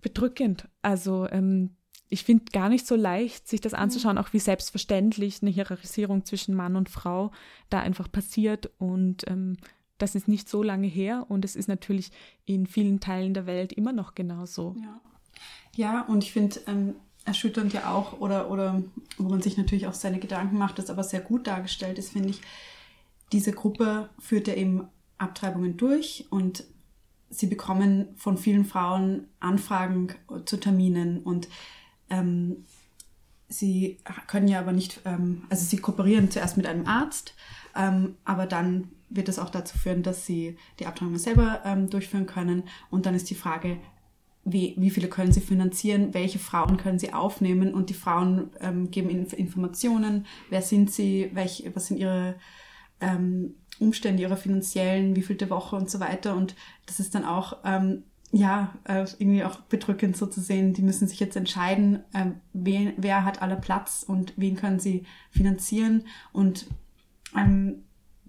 [0.00, 0.68] bedrückend.
[0.83, 1.76] Also ähm,
[2.09, 6.54] ich finde gar nicht so leicht, sich das anzuschauen, auch wie selbstverständlich eine Hierarchisierung zwischen
[6.54, 7.31] Mann und Frau
[7.70, 9.59] da einfach passiert und ähm,
[9.98, 12.11] das ist nicht so lange her und es ist natürlich
[12.44, 14.76] in vielen Teilen der Welt immer noch genauso.
[14.80, 15.00] Ja,
[15.74, 18.82] ja und ich finde ähm, erschütternd ja auch, oder, oder
[19.18, 22.30] wo man sich natürlich auch seine Gedanken macht, das aber sehr gut dargestellt ist, finde
[22.30, 22.40] ich,
[23.32, 26.64] diese Gruppe führt ja eben Abtreibungen durch und
[27.30, 30.14] sie bekommen von vielen Frauen Anfragen
[30.46, 31.48] zu Terminen und
[32.08, 32.64] ähm,
[33.48, 37.34] sie können ja aber nicht, ähm, also sie kooperieren zuerst mit einem Arzt,
[37.76, 42.27] ähm, aber dann wird es auch dazu führen, dass sie die Abtreibung selber ähm, durchführen
[42.27, 42.64] können.
[42.90, 43.79] Und dann ist die Frage,
[44.44, 48.90] wie, wie viele können sie finanzieren, welche Frauen können sie aufnehmen und die Frauen ähm,
[48.90, 52.37] geben ihnen Informationen, wer sind sie, welche, was sind ihre
[53.01, 56.35] ähm, Umstände, ihre finanziellen, wie vielte Woche und so weiter.
[56.35, 56.55] Und
[56.87, 60.75] das ist dann auch, ähm, ja, äh, irgendwie auch bedrückend so zu sehen.
[60.75, 65.05] Die müssen sich jetzt entscheiden, äh, wer, wer hat aller Platz und wen können sie
[65.31, 66.66] finanzieren und
[67.37, 67.85] ähm,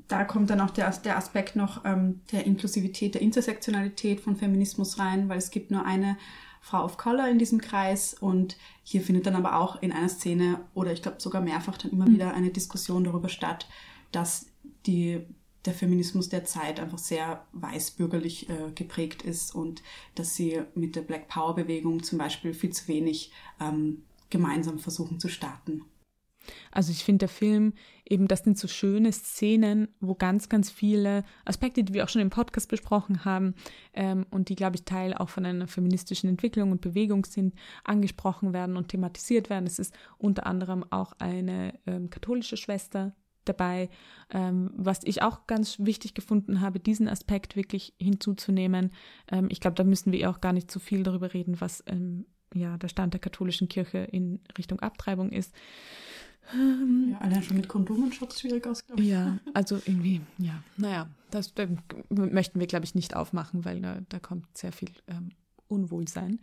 [0.10, 5.00] da kommt dann auch der, der Aspekt noch ähm, der Inklusivität, der Intersektionalität von Feminismus
[5.00, 6.18] rein, weil es gibt nur eine
[6.62, 10.60] Frau of Color in diesem Kreis und hier findet dann aber auch in einer Szene
[10.74, 12.16] oder ich glaube sogar mehrfach dann immer mhm.
[12.16, 13.70] wieder eine Diskussion darüber statt,
[14.12, 14.48] dass
[14.88, 15.22] die,
[15.66, 19.84] der Feminismus der Zeit einfach sehr weißbürgerlich äh, geprägt ist und
[20.16, 25.20] dass sie mit der Black Power Bewegung zum Beispiel viel zu wenig ähm, gemeinsam versuchen
[25.20, 25.86] zu starten.
[26.72, 27.74] Also ich finde der Film
[28.06, 32.22] eben, das sind so schöne Szenen, wo ganz, ganz viele Aspekte, die wir auch schon
[32.22, 33.54] im Podcast besprochen haben
[33.94, 38.54] ähm, und die, glaube ich, Teil auch von einer feministischen Entwicklung und Bewegung sind, angesprochen
[38.54, 39.68] werden und thematisiert werden.
[39.68, 43.14] Es ist unter anderem auch eine ähm, katholische Schwester
[43.46, 43.90] dabei,
[44.30, 48.92] ähm, was ich auch ganz wichtig gefunden habe, diesen Aspekt wirklich hinzuzunehmen.
[49.32, 52.26] Ähm, ich glaube, da müssen wir auch gar nicht so viel darüber reden, was ähm,
[52.54, 55.54] ja der Stand der katholischen Kirche in Richtung Abtreibung ist.
[56.54, 59.10] Ähm, ja, allein schon mit Kondomen schaut es schwierig aus, glaube ich.
[59.10, 61.68] Ja, also irgendwie, ja, naja, das da
[62.10, 65.32] möchten wir, glaube ich, nicht aufmachen, weil da, da kommt sehr viel ähm,
[65.68, 66.40] Unwohlsein.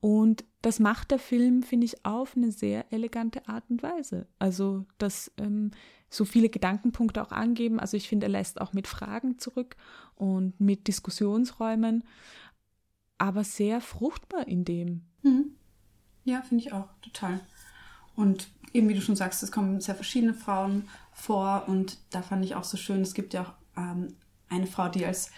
[0.00, 4.26] Und das macht der Film, finde ich, auf eine sehr elegante Art und Weise.
[4.38, 5.70] Also, dass ähm,
[6.10, 7.80] so viele Gedankenpunkte auch angeben.
[7.80, 9.76] Also, ich finde, er lässt auch mit Fragen zurück
[10.14, 12.04] und mit Diskussionsräumen,
[13.18, 15.02] aber sehr fruchtbar in dem.
[15.22, 15.52] Mhm.
[16.24, 17.40] Ja, finde ich auch, total.
[18.16, 22.44] Und eben wie du schon sagst, es kommen sehr verschiedene Frauen vor und da fand
[22.44, 24.14] ich auch so schön, es gibt ja auch ähm,
[24.48, 25.28] eine Frau, die als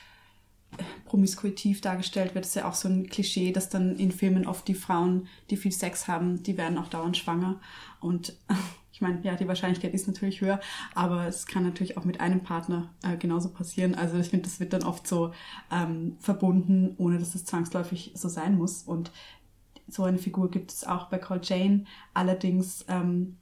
[0.77, 2.45] äh, promiskuitiv dargestellt wird.
[2.45, 5.57] Das ist ja auch so ein Klischee, dass dann in Filmen oft die Frauen, die
[5.57, 7.61] viel Sex haben, die werden auch dauernd schwanger.
[8.01, 8.37] Und
[8.93, 10.61] ich meine, ja, die Wahrscheinlichkeit ist natürlich höher,
[10.95, 13.95] aber es kann natürlich auch mit einem Partner äh, genauso passieren.
[13.95, 15.33] Also ich finde, das wird dann oft so
[15.71, 18.83] ähm, verbunden, ohne dass es zwangsläufig so sein muss.
[18.83, 19.13] Und
[19.89, 21.85] so eine Figur gibt es auch bei Call Jane.
[22.15, 23.37] Allerdings ähm,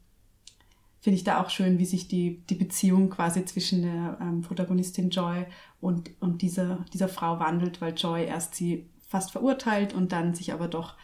[1.00, 5.10] finde ich da auch schön, wie sich die, die Beziehung quasi zwischen der ähm, Protagonistin
[5.10, 5.46] Joy
[5.80, 10.52] und, und dieser, dieser Frau wandelt, weil Joy erst sie fast verurteilt und dann sich
[10.52, 10.96] aber doch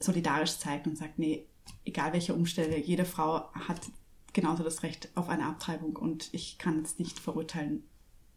[0.00, 1.46] solidarisch zeigt und sagt, nee,
[1.84, 3.80] egal welche Umstände, jede Frau hat
[4.32, 7.84] genauso das Recht auf eine Abtreibung und ich kann es nicht verurteilen,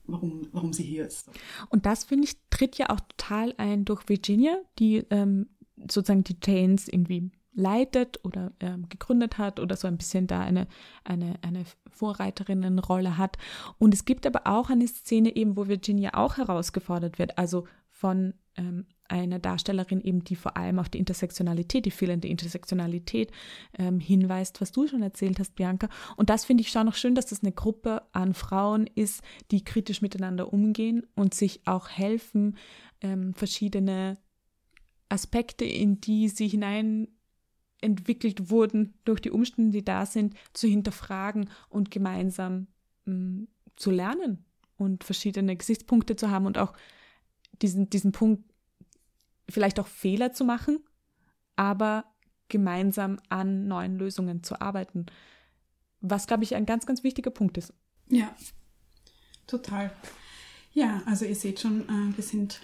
[0.05, 1.29] warum, warum sie hier ist.
[1.69, 6.37] Und das, finde ich, tritt ja auch total ein durch Virginia, die ähm, sozusagen die
[6.43, 10.67] Janes irgendwie leitet oder ähm, gegründet hat oder so ein bisschen da eine,
[11.03, 13.37] eine, eine Vorreiterinnenrolle hat.
[13.79, 18.33] Und es gibt aber auch eine Szene eben, wo Virginia auch herausgefordert wird, also von
[18.57, 23.31] ähm, einer Darstellerin eben, die vor allem auf die Intersektionalität, die fehlende Intersektionalität
[23.77, 25.87] ähm, hinweist, was du schon erzählt hast, Bianca.
[26.17, 29.63] Und das finde ich schon noch schön, dass das eine Gruppe an Frauen ist, die
[29.63, 32.57] kritisch miteinander umgehen und sich auch helfen,
[33.01, 34.17] ähm, verschiedene
[35.09, 37.07] Aspekte, in die sie hinein
[37.81, 42.67] entwickelt wurden durch die Umstände, die da sind, zu hinterfragen und gemeinsam
[43.05, 44.45] mh, mm, zu lernen
[44.77, 46.73] und verschiedene Gesichtspunkte zu haben und auch
[47.61, 48.43] diesen, diesen Punkt
[49.49, 50.79] vielleicht auch Fehler zu machen,
[51.55, 52.05] aber
[52.47, 55.05] gemeinsam an neuen Lösungen zu arbeiten.
[56.01, 57.73] Was, glaube ich, ein ganz, ganz wichtiger Punkt ist.
[58.07, 58.35] Ja,
[59.47, 59.91] total.
[60.73, 62.59] Ja, also ihr seht schon, äh, wir sind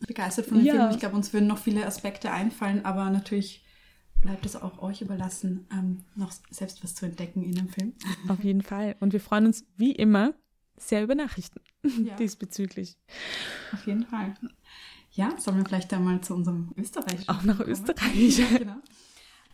[0.00, 0.74] begeistert von dem ja.
[0.74, 0.90] Film.
[0.90, 3.64] Ich glaube, uns würden noch viele Aspekte einfallen, aber natürlich
[4.22, 7.92] bleibt es auch euch überlassen, ähm, noch selbst was zu entdecken in dem Film.
[8.28, 8.96] Auf jeden Fall.
[9.00, 10.34] Und wir freuen uns wie immer
[10.76, 11.60] sehr über Nachrichten
[12.04, 12.14] ja.
[12.18, 12.96] diesbezüglich.
[13.72, 14.34] Auf jeden Fall.
[15.12, 17.28] Ja, sollen wir vielleicht einmal zu unserem Österreich.
[17.28, 18.38] Auch nach Österreich.
[18.38, 18.76] ja, genau.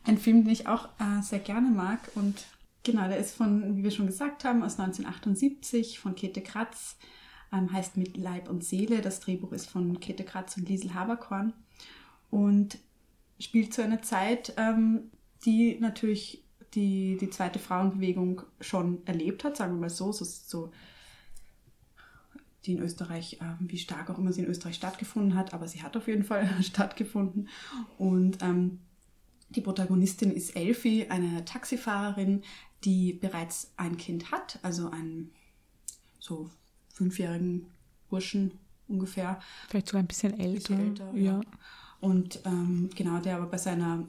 [0.04, 2.44] Ein Film, den ich auch äh, sehr gerne mag und
[2.82, 6.96] genau, der ist von, wie wir schon gesagt haben, aus 1978 von Käthe Kratz,
[7.52, 9.00] ähm, heißt Mit Leib und Seele.
[9.00, 11.52] Das Drehbuch ist von Käthe Kratz und Liesel Haberkorn
[12.30, 12.78] und
[13.38, 15.10] spielt zu einer Zeit, ähm,
[15.44, 20.70] die natürlich die, die zweite Frauenbewegung schon erlebt hat, sagen wir mal so, so, so
[22.64, 25.82] die in Österreich, äh, wie stark auch immer sie in Österreich stattgefunden hat, aber sie
[25.82, 27.48] hat auf jeden Fall stattgefunden.
[27.98, 28.80] Und ähm,
[29.48, 32.42] die Protagonistin ist Elfie, eine Taxifahrerin,
[32.84, 35.32] die bereits ein Kind hat, also einen
[36.18, 36.50] so
[37.00, 37.66] fünfjährigen
[38.10, 38.52] Burschen
[38.88, 39.40] ungefähr.
[39.68, 40.74] Vielleicht sogar ein bisschen älter.
[40.74, 41.32] Bisschen älter ja.
[41.32, 41.40] ja.
[42.00, 44.04] Und ähm, genau, der aber bei seiner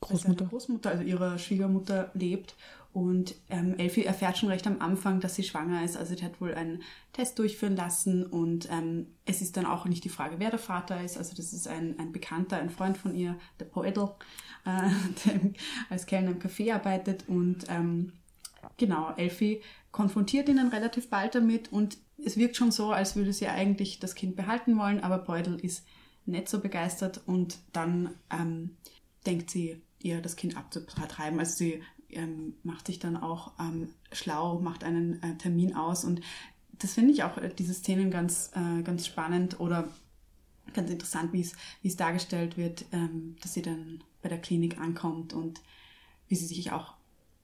[0.00, 0.32] Großmutter.
[0.32, 2.56] Bei seiner Großmutter, also ihrer Schwiegermutter, lebt
[2.92, 5.96] und ähm, Elfie erfährt schon recht am Anfang, dass sie schwanger ist.
[5.96, 10.02] Also die hat wohl einen Test durchführen lassen und ähm, es ist dann auch nicht
[10.02, 11.16] die Frage, wer der Vater ist.
[11.16, 14.08] Also das ist ein, ein Bekannter, ein Freund von ihr, der Poedel,
[14.64, 14.90] äh,
[15.24, 15.40] der
[15.88, 17.28] als Kellner im Café arbeitet.
[17.28, 18.12] Und ähm,
[18.76, 23.32] genau, Elfie konfrontiert ihn dann relativ bald damit und es wirkt schon so, als würde
[23.32, 25.84] sie eigentlich das Kind behalten wollen, aber Poedel ist
[26.26, 28.76] nicht so begeistert und dann ähm,
[29.26, 31.38] denkt sie, ihr das Kind abzutreiben.
[31.38, 36.20] Also sie ähm, macht sich dann auch ähm, schlau, macht einen äh, Termin aus und
[36.72, 39.88] das finde ich auch äh, diese Szenen ganz, äh, ganz spannend oder
[40.72, 44.78] ganz interessant, wie es, wie es dargestellt wird, ähm, dass sie dann bei der Klinik
[44.78, 45.60] ankommt und
[46.28, 46.94] wie sie sich auch,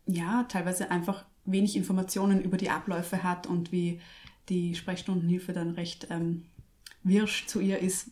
[0.07, 4.01] ja, teilweise einfach wenig Informationen über die Abläufe hat und wie
[4.49, 6.45] die Sprechstundenhilfe dann recht ähm,
[7.03, 8.11] wirsch zu ihr ist,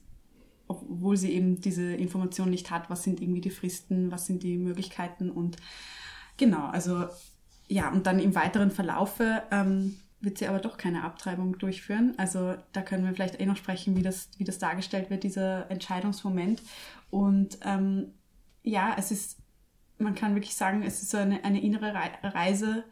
[0.66, 4.57] obwohl sie eben diese Information nicht hat, was sind irgendwie die Fristen, was sind die
[4.57, 5.57] Möglichkeiten und
[6.37, 7.07] Genau, also
[7.68, 12.14] ja, und dann im weiteren Verlaufe ähm, wird sie aber doch keine Abtreibung durchführen.
[12.16, 15.70] Also da können wir vielleicht eh noch sprechen, wie das, wie das dargestellt wird, dieser
[15.70, 16.62] Entscheidungsmoment.
[17.11, 18.12] Und ähm,
[18.62, 19.38] ja, es ist,
[20.05, 22.85] man kann wirklich sagen, es ist so eine, eine innere Reise,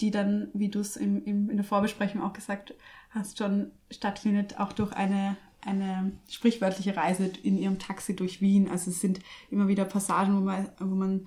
[0.00, 2.74] die dann, wie du es im, in der Vorbesprechung auch gesagt
[3.10, 8.68] hast, schon stattfindet, auch durch eine, eine sprichwörtliche Reise in ihrem Taxi durch Wien.
[8.68, 11.26] Also es sind immer wieder Passagen, wo man, wo man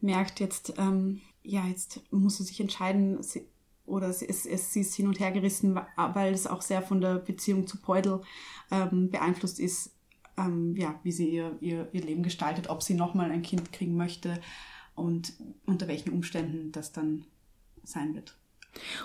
[0.00, 3.46] merkt jetzt, ähm, ja, jetzt muss sie sich entscheiden sie,
[3.86, 7.00] oder sie, es, es, sie ist hin und her gerissen, weil es auch sehr von
[7.00, 8.20] der Beziehung zu Peudel
[8.70, 9.92] ähm, beeinflusst ist,
[10.36, 13.96] ähm, ja, wie sie ihr, ihr, ihr Leben gestaltet, ob sie nochmal ein Kind kriegen
[13.96, 14.40] möchte
[14.94, 15.32] und
[15.66, 17.24] unter welchen Umständen das dann
[17.84, 18.36] sein wird.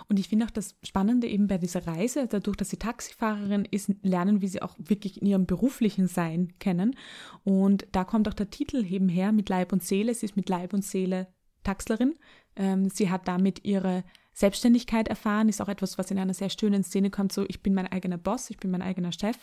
[0.08, 3.92] Und ich finde auch das Spannende eben bei dieser Reise, dadurch, dass sie Taxifahrerin ist,
[4.02, 6.96] lernen wir sie auch wirklich in ihrem beruflichen Sein kennen.
[7.44, 10.14] Und da kommt auch der Titel eben her mit Leib und Seele.
[10.14, 11.28] Sie ist mit Leib und Seele
[11.64, 12.16] Taxlerin.
[12.56, 14.04] Ähm, sie hat damit ihre
[14.38, 17.74] Selbstständigkeit erfahren, ist auch etwas, was in einer sehr schönen Szene kommt, so ich bin
[17.74, 19.36] mein eigener Boss, ich bin mein eigener Chef,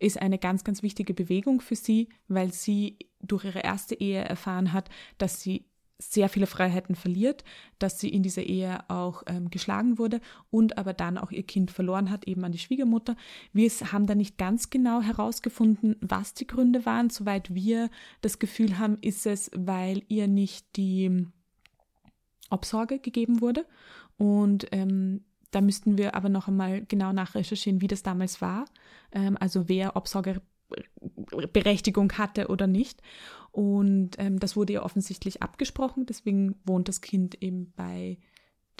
[0.00, 4.74] ist eine ganz, ganz wichtige Bewegung für sie, weil sie durch ihre erste Ehe erfahren
[4.74, 5.64] hat, dass sie
[5.98, 7.44] sehr viele Freiheiten verliert,
[7.78, 10.20] dass sie in dieser Ehe auch ähm, geschlagen wurde
[10.50, 13.16] und aber dann auch ihr Kind verloren hat, eben an die Schwiegermutter.
[13.52, 17.10] Wir haben da nicht ganz genau herausgefunden, was die Gründe waren.
[17.10, 17.90] Soweit wir
[18.22, 21.26] das Gefühl haben, ist es, weil ihr nicht die
[22.50, 23.64] Obsorge gegeben wurde.
[24.16, 28.64] Und ähm, da müssten wir aber noch einmal genau nachrecherchieren, wie das damals war.
[29.12, 33.00] Ähm, also wer Obsorgeberechtigung hatte oder nicht.
[33.54, 38.18] Und ähm, das wurde ja offensichtlich abgesprochen, deswegen wohnt das Kind eben bei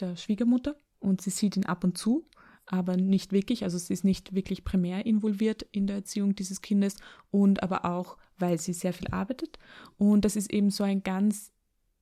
[0.00, 2.26] der Schwiegermutter und sie sieht ihn ab und zu.
[2.66, 3.64] aber nicht wirklich.
[3.64, 6.96] Also sie ist nicht wirklich primär involviert in der Erziehung dieses Kindes
[7.30, 9.58] und aber auch, weil sie sehr viel arbeitet.
[9.98, 11.52] Und das ist eben so ein ganz,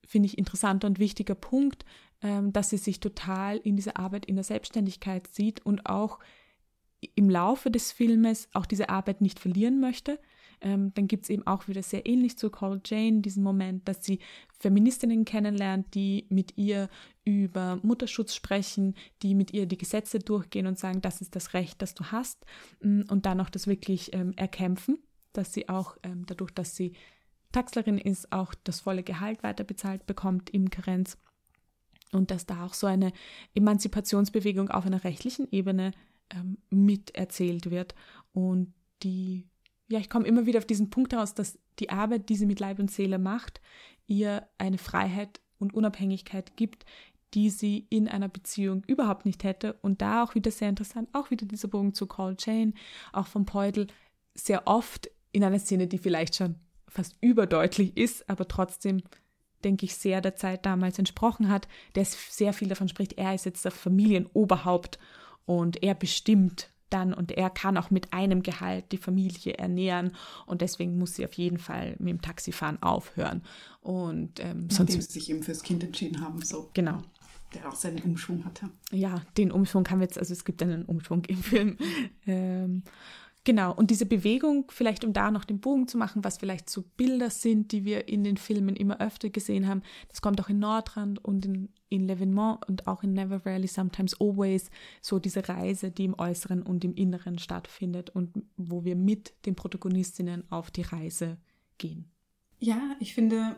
[0.06, 1.84] finde ich, interessanter und wichtiger Punkt,
[2.22, 6.20] ähm, dass sie sich total in dieser Arbeit in der Selbstständigkeit sieht und auch
[7.16, 10.20] im Laufe des Filmes auch diese Arbeit nicht verlieren möchte.
[10.62, 14.04] Ähm, dann gibt es eben auch wieder sehr ähnlich zu Call Jane diesen Moment, dass
[14.04, 14.20] sie
[14.60, 16.88] Feministinnen kennenlernt, die mit ihr
[17.24, 21.82] über Mutterschutz sprechen, die mit ihr die Gesetze durchgehen und sagen, das ist das Recht,
[21.82, 22.46] das du hast.
[22.80, 24.98] Mm, und dann auch das wirklich ähm, erkämpfen,
[25.32, 26.92] dass sie auch ähm, dadurch, dass sie
[27.50, 31.18] Taxlerin ist, auch das volle Gehalt weiterbezahlt bekommt im Karenz.
[32.12, 33.12] Und dass da auch so eine
[33.54, 35.92] Emanzipationsbewegung auf einer rechtlichen Ebene
[36.30, 37.94] ähm, miterzählt wird.
[38.32, 39.48] Und die
[39.92, 42.60] ja, ich komme immer wieder auf diesen Punkt heraus, dass die Arbeit, die sie mit
[42.60, 43.60] Leib und Seele macht,
[44.06, 46.86] ihr eine Freiheit und Unabhängigkeit gibt,
[47.34, 49.74] die sie in einer Beziehung überhaupt nicht hätte.
[49.82, 52.72] Und da auch wieder sehr interessant, auch wieder dieser Bogen zu Call Jane,
[53.12, 53.86] auch von Peudel,
[54.34, 56.54] sehr oft in einer Szene, die vielleicht schon
[56.88, 59.02] fast überdeutlich ist, aber trotzdem,
[59.62, 63.44] denke ich, sehr der Zeit damals entsprochen hat, der sehr viel davon spricht, er ist
[63.44, 64.98] jetzt das Familienoberhaupt
[65.44, 70.12] und er bestimmt dann und er kann auch mit einem Gehalt die Familie ernähren
[70.46, 73.42] und deswegen muss sie auf jeden Fall mit dem Taxifahren aufhören.
[73.80, 76.70] Und ähm, Nachdem sie sich eben fürs Kind entschieden haben, so.
[76.74, 77.02] Genau.
[77.54, 78.70] Der auch seinen Umschwung hatte.
[78.90, 81.76] Ja, den Umschwung haben wir jetzt, also es gibt einen Umschwung im Film.
[82.26, 82.82] Ähm,
[83.44, 86.84] Genau, und diese Bewegung, vielleicht um da noch den Bogen zu machen, was vielleicht so
[86.96, 90.60] Bilder sind, die wir in den Filmen immer öfter gesehen haben, das kommt auch in
[90.60, 94.70] Nordrand und in, in L'Evenement und auch in Never Rarely, Sometimes Always,
[95.00, 99.56] so diese Reise, die im Äußeren und im Inneren stattfindet und wo wir mit den
[99.56, 101.36] Protagonistinnen auf die Reise
[101.78, 102.12] gehen.
[102.60, 103.56] Ja, ich finde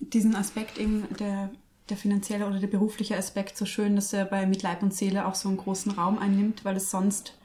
[0.00, 1.52] diesen Aspekt eben der,
[1.88, 5.26] der finanzielle oder der berufliche Aspekt so schön, dass er bei Mit Leib und Seele
[5.26, 7.38] auch so einen großen Raum einnimmt, weil es sonst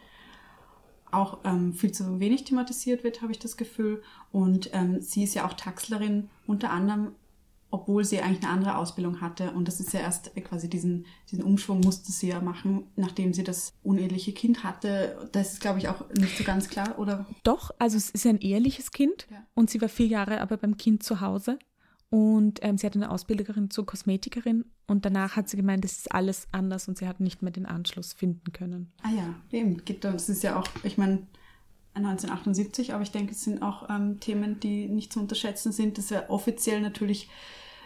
[1.12, 4.02] auch ähm, viel zu wenig thematisiert wird, habe ich das Gefühl.
[4.32, 7.14] Und ähm, sie ist ja auch Taxlerin, unter anderem,
[7.72, 9.52] obwohl sie eigentlich eine andere Ausbildung hatte.
[9.52, 13.34] Und das ist ja erst äh, quasi diesen, diesen Umschwung musste sie ja machen, nachdem
[13.34, 15.30] sie das uneheliche Kind hatte.
[15.32, 17.26] Das ist, glaube ich, auch nicht so ganz klar, oder?
[17.44, 19.46] Doch, also es ist ein ehrliches Kind ja.
[19.54, 21.60] und sie war vier Jahre aber beim Kind zu Hause.
[22.10, 26.12] Und ähm, sie hat eine Ausbilderin zur Kosmetikerin und danach hat sie gemeint, das ist
[26.12, 28.92] alles anders und sie hat nicht mehr den Anschluss finden können.
[29.04, 29.86] Ah ja, eben.
[29.86, 31.28] Gibt das ist ja auch, ich meine,
[31.94, 35.98] 1978, aber ich denke, es sind auch ähm, Themen, die nicht zu unterschätzen sind.
[35.98, 37.30] Das ja offiziell natürlich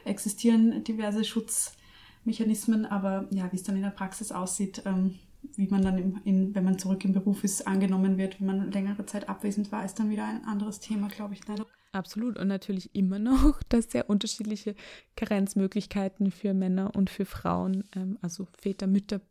[0.05, 5.19] existieren diverse Schutzmechanismen, aber ja, wie es dann in der Praxis aussieht, ähm,
[5.55, 8.71] wie man dann, im, in, wenn man zurück im Beruf ist, angenommen wird, wenn man
[8.71, 11.65] längere Zeit abwesend war, ist dann wieder ein anderes Thema, glaube ich, leider.
[11.94, 12.38] Absolut.
[12.38, 14.76] Und natürlich immer noch, dass sehr unterschiedliche
[15.16, 19.22] Karenzmöglichkeiten für Männer und für Frauen, ähm, also Väter, Mütter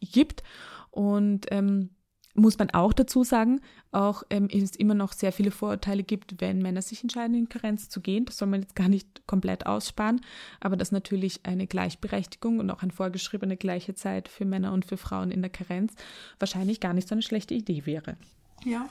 [0.00, 0.42] gibt.
[0.90, 1.90] Und ähm,
[2.34, 3.60] muss man auch dazu sagen,
[3.90, 7.88] auch ähm, es immer noch sehr viele Vorurteile gibt, wenn Männer sich entscheiden, in Karenz
[7.88, 8.24] zu gehen.
[8.26, 10.20] Das soll man jetzt gar nicht komplett aussparen,
[10.60, 14.96] aber dass natürlich eine Gleichberechtigung und auch eine vorgeschriebene gleiche Zeit für Männer und für
[14.96, 15.94] Frauen in der Karenz
[16.38, 18.16] wahrscheinlich gar nicht so eine schlechte Idee wäre.
[18.64, 18.88] Ja,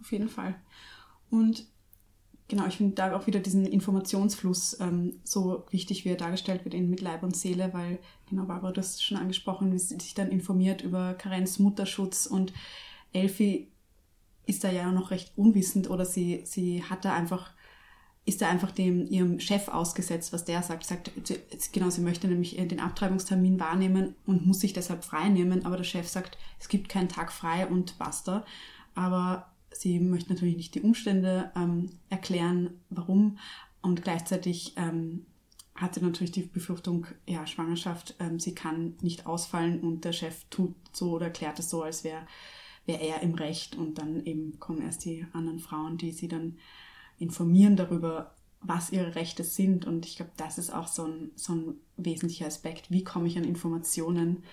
[0.00, 0.56] auf jeden Fall.
[1.30, 1.66] Und
[2.52, 6.74] genau, ich finde da auch wieder diesen Informationsfluss ähm, so wichtig, wie er dargestellt wird
[6.74, 7.98] in Mit Leib und Seele, weil,
[8.28, 12.52] genau, Barbara, du hast schon angesprochen, wie sie sich dann informiert über Karenz, Mutterschutz und
[13.14, 13.72] Elfi
[14.44, 17.52] ist da ja noch recht unwissend oder sie, sie hat da einfach,
[18.26, 20.84] ist da einfach dem, ihrem Chef ausgesetzt, was der sagt.
[20.84, 21.10] Sagt,
[21.72, 25.84] genau, sie möchte nämlich den Abtreibungstermin wahrnehmen und muss sich deshalb frei nehmen, aber der
[25.84, 28.44] Chef sagt, es gibt keinen Tag frei und basta.
[28.94, 33.38] Aber sie möchte natürlich nicht die Umstände ähm, erklären, warum.
[33.80, 35.26] Und gleichzeitig ähm,
[35.74, 40.44] hat sie natürlich die Befürchtung, ja, Schwangerschaft, ähm, sie kann nicht ausfallen und der Chef
[40.50, 42.26] tut so oder erklärt es so, als wäre
[42.86, 43.76] wär er im Recht.
[43.76, 46.58] Und dann eben kommen erst die anderen Frauen, die sie dann
[47.18, 49.86] informieren darüber, was ihre Rechte sind.
[49.86, 52.90] Und ich glaube, das ist auch so ein, so ein wesentlicher Aspekt.
[52.90, 54.44] Wie komme ich an Informationen?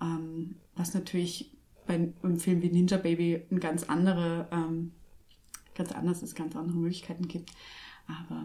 [0.00, 1.55] Ähm, was natürlich
[1.86, 4.92] bei einem Film wie Ninja Baby ein ganz andere, ähm,
[5.74, 7.50] ganz anders ist, ganz andere Möglichkeiten gibt.
[8.06, 8.44] Aber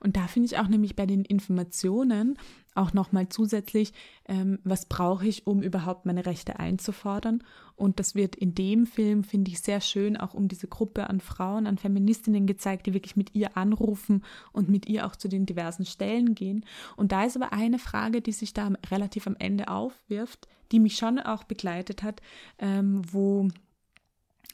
[0.00, 2.36] und da finde ich auch nämlich bei den Informationen
[2.74, 3.92] auch nochmal zusätzlich,
[4.26, 7.42] ähm, was brauche ich, um überhaupt meine Rechte einzufordern.
[7.76, 11.20] Und das wird in dem Film, finde ich, sehr schön auch um diese Gruppe an
[11.20, 15.46] Frauen, an Feministinnen gezeigt, die wirklich mit ihr anrufen und mit ihr auch zu den
[15.46, 16.64] diversen Stellen gehen.
[16.96, 20.96] Und da ist aber eine Frage, die sich da relativ am Ende aufwirft, die mich
[20.96, 22.22] schon auch begleitet hat,
[22.58, 23.48] ähm, wo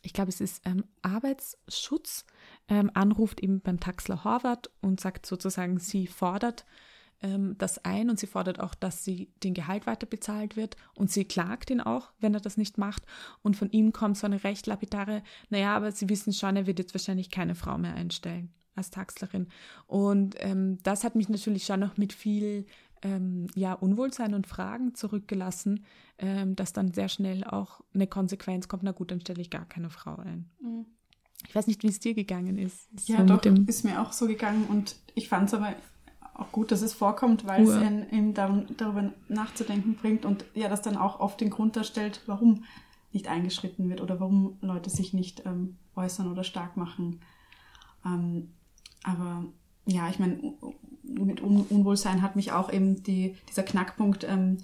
[0.03, 2.24] ich glaube, es ist ähm, Arbeitsschutz,
[2.68, 6.64] ähm, anruft eben beim Taxler Horvath und sagt sozusagen, sie fordert
[7.22, 11.11] ähm, das ein und sie fordert auch, dass sie den Gehalt weiter bezahlt wird und
[11.11, 13.03] sie klagt ihn auch, wenn er das nicht macht.
[13.42, 16.78] Und von ihm kommt so eine recht lapidare, naja, aber sie wissen schon, er wird
[16.78, 19.49] jetzt wahrscheinlich keine Frau mehr einstellen als Taxlerin.
[19.86, 22.66] Und ähm, das hat mich natürlich schon noch mit viel
[23.03, 25.84] ähm, ja, Unwohlsein und Fragen zurückgelassen,
[26.18, 29.64] ähm, dass dann sehr schnell auch eine Konsequenz kommt, na gut, dann stelle ich gar
[29.66, 30.51] keine Frau ein.
[30.61, 30.86] Mhm.
[31.46, 32.88] Ich weiß nicht, wie es dir gegangen ist.
[33.07, 35.74] Ja, so doch, ist mir auch so gegangen und ich fand es aber
[36.34, 37.80] auch gut, dass es vorkommt, weil Uhr.
[37.80, 42.64] es ihm darüber nachzudenken bringt und ja, das dann auch oft den Grund darstellt, warum
[43.12, 47.20] nicht eingeschritten wird oder warum Leute sich nicht ähm, äußern oder stark machen.
[48.05, 48.55] Ähm,
[49.03, 49.44] aber
[49.89, 50.55] ja, ich meine,
[51.03, 54.59] mit Un Unwohlsein hat mich auch eben die, dieser Knackpunkt ähm,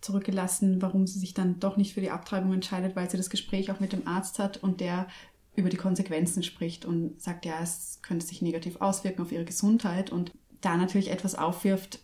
[0.00, 3.70] zurückgelassen, warum sie sich dann doch nicht für die Abtreibung entscheidet, weil sie das Gespräch
[3.70, 5.08] auch mit dem Arzt hat und der
[5.56, 10.10] über die Konsequenzen spricht und sagt, ja, es könnte sich negativ auswirken auf ihre Gesundheit
[10.10, 12.00] und da natürlich etwas aufwirft,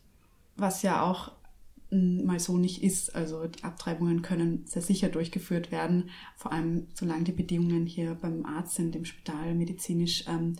[0.56, 1.32] was ja auch
[1.90, 3.14] hm, mal so nicht ist.
[3.14, 8.46] Also die Abtreibungen können sehr sicher durchgeführt werden, vor allem solange die Bedingungen hier beim
[8.46, 10.56] Arzt sind, im Spital medizinisch ähm,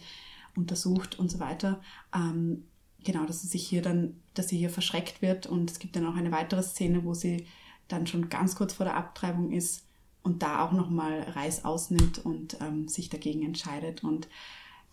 [0.57, 1.81] untersucht und so weiter.
[2.15, 2.65] Ähm,
[3.05, 6.07] genau, dass sie sich hier dann, dass sie hier verschreckt wird und es gibt dann
[6.07, 7.47] auch eine weitere Szene, wo sie
[7.89, 9.85] dann schon ganz kurz vor der Abtreibung ist
[10.23, 14.29] und da auch nochmal Reis ausnimmt und ähm, sich dagegen entscheidet und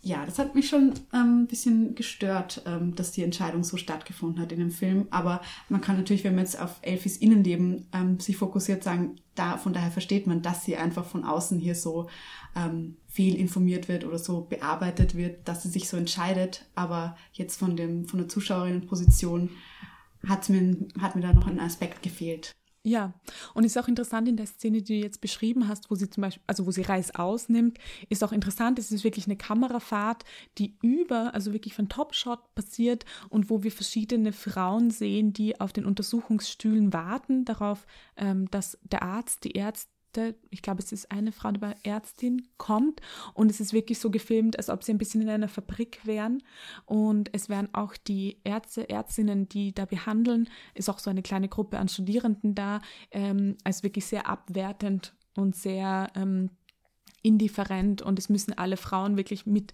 [0.01, 4.41] ja, das hat mich schon ähm, ein bisschen gestört, ähm, dass die Entscheidung so stattgefunden
[4.41, 5.07] hat in dem Film.
[5.09, 9.57] Aber man kann natürlich, wenn man jetzt auf Elfis Innenleben ähm, sich fokussiert, sagen, da,
[9.57, 12.07] von daher versteht man, dass sie einfach von außen hier so
[12.55, 16.65] ähm, viel informiert wird oder so bearbeitet wird, dass sie sich so entscheidet.
[16.75, 19.49] Aber jetzt von dem, von der Zuschauerinnenposition
[20.27, 22.51] hat mir, hat mir da noch ein Aspekt gefehlt.
[22.83, 23.15] Ja,
[23.55, 26.21] und ist auch interessant in der Szene, die du jetzt beschrieben hast, wo sie zum
[26.21, 30.23] Beispiel, also wo sie Reis ausnimmt, ist auch interessant, es ist wirklich eine Kamerafahrt,
[30.59, 35.73] die über, also wirklich von Topshot passiert und wo wir verschiedene Frauen sehen, die auf
[35.73, 39.96] den Untersuchungsstühlen warten darauf, ähm, dass der Arzt, die Ärzte,
[40.49, 43.01] ich glaube, es ist eine Frau, die bei Ärztin kommt
[43.33, 46.43] und es ist wirklich so gefilmt, als ob sie ein bisschen in einer Fabrik wären.
[46.85, 51.49] Und es wären auch die Ärzte, Ärztinnen, die da behandeln, ist auch so eine kleine
[51.49, 52.81] Gruppe an Studierenden da,
[53.11, 56.49] ähm, als wirklich sehr abwertend und sehr ähm,
[57.21, 58.01] indifferent.
[58.01, 59.73] Und es müssen alle Frauen wirklich mit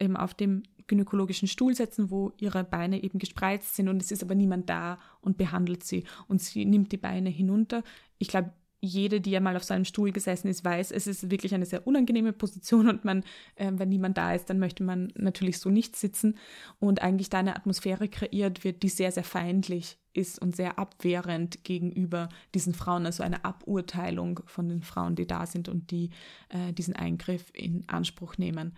[0.00, 3.88] eben auf dem gynäkologischen Stuhl setzen, wo ihre Beine eben gespreizt sind.
[3.88, 6.04] Und es ist aber niemand da und behandelt sie.
[6.28, 7.82] Und sie nimmt die Beine hinunter.
[8.18, 8.52] Ich glaube,
[8.86, 11.66] jede, die ja mal auf so einem Stuhl gesessen ist, weiß, es ist wirklich eine
[11.66, 13.24] sehr unangenehme Position und man,
[13.56, 16.38] äh, wenn niemand da ist, dann möchte man natürlich so nicht sitzen
[16.78, 21.64] und eigentlich da eine Atmosphäre kreiert wird, die sehr, sehr feindlich ist und sehr abwehrend
[21.64, 26.10] gegenüber diesen Frauen, also eine Aburteilung von den Frauen, die da sind und die
[26.48, 28.76] äh, diesen Eingriff in Anspruch nehmen.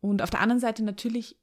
[0.00, 1.36] Und auf der anderen Seite natürlich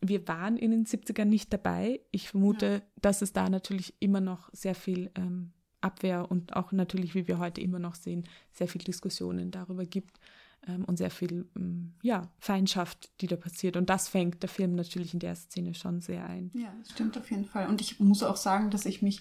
[0.00, 2.00] wir waren in den 70ern nicht dabei.
[2.10, 2.80] Ich vermute, ja.
[3.00, 7.38] dass es da natürlich immer noch sehr viel ähm, Abwehr und auch natürlich, wie wir
[7.38, 10.18] heute immer noch sehen, sehr viel Diskussionen darüber gibt
[10.66, 13.76] ähm, und sehr viel ähm, ja, Feindschaft, die da passiert.
[13.76, 16.50] Und das fängt der Film natürlich in der Szene schon sehr ein.
[16.54, 17.68] Ja, das stimmt auf jeden Fall.
[17.68, 19.20] Und ich muss auch sagen, dass ich mich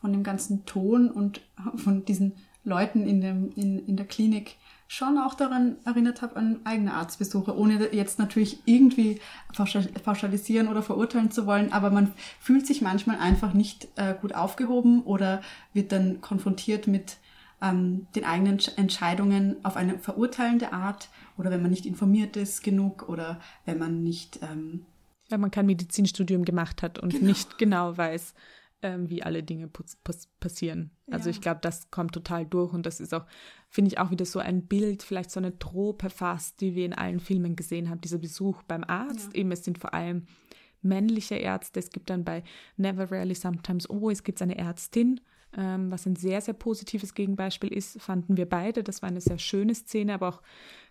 [0.00, 1.40] von dem ganzen Ton und
[1.76, 2.32] von diesen
[2.64, 4.56] Leuten in, dem, in, in der Klinik
[4.86, 9.20] schon auch daran erinnert habe an eigene Arztbesuche, ohne jetzt natürlich irgendwie
[10.04, 15.02] pauschalisieren oder verurteilen zu wollen, aber man fühlt sich manchmal einfach nicht äh, gut aufgehoben
[15.02, 15.40] oder
[15.72, 17.16] wird dann konfrontiert mit
[17.62, 21.08] ähm, den eigenen Entscheidungen auf eine verurteilende Art
[21.38, 24.84] oder wenn man nicht informiert ist genug oder wenn man nicht ähm,
[25.30, 27.24] wenn man kein Medizinstudium gemacht hat und genau.
[27.24, 28.34] nicht genau weiß,
[28.84, 29.68] ähm, wie alle Dinge
[30.38, 30.90] passieren.
[31.10, 31.30] Also ja.
[31.30, 33.24] ich glaube, das kommt total durch und das ist auch,
[33.70, 36.92] finde ich, auch wieder so ein Bild, vielleicht so eine Trope fast, die wir in
[36.92, 38.02] allen Filmen gesehen haben.
[38.02, 39.40] Dieser Besuch beim Arzt, ja.
[39.40, 40.26] eben es sind vor allem
[40.82, 41.80] männliche Ärzte.
[41.80, 42.44] Es gibt dann bei
[42.76, 45.20] Never Rarely Sometimes Oh, es gibt eine Ärztin,
[45.56, 48.82] ähm, was ein sehr, sehr positives Gegenbeispiel ist, fanden wir beide.
[48.82, 50.42] Das war eine sehr schöne Szene, aber auch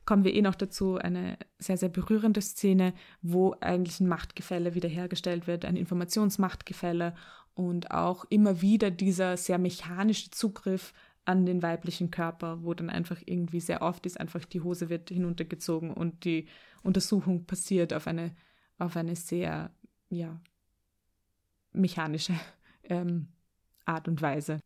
[0.06, 5.48] kommen wir eh noch dazu, eine sehr, sehr berührende Szene, wo eigentlich ein Machtgefälle wiederhergestellt
[5.48, 7.14] wird, ein Informationsmachtgefälle
[7.56, 10.94] und auch immer wieder dieser sehr mechanische Zugriff
[11.26, 15.10] an den weiblichen Körper, wo dann einfach irgendwie sehr oft ist, einfach die Hose wird
[15.10, 16.48] hinuntergezogen und die
[16.84, 18.36] Untersuchung passiert auf eine,
[18.78, 19.72] auf eine sehr,
[20.10, 20.40] ja,
[21.72, 22.34] mechanische
[22.84, 23.28] ähm,
[23.86, 24.60] Art und Weise.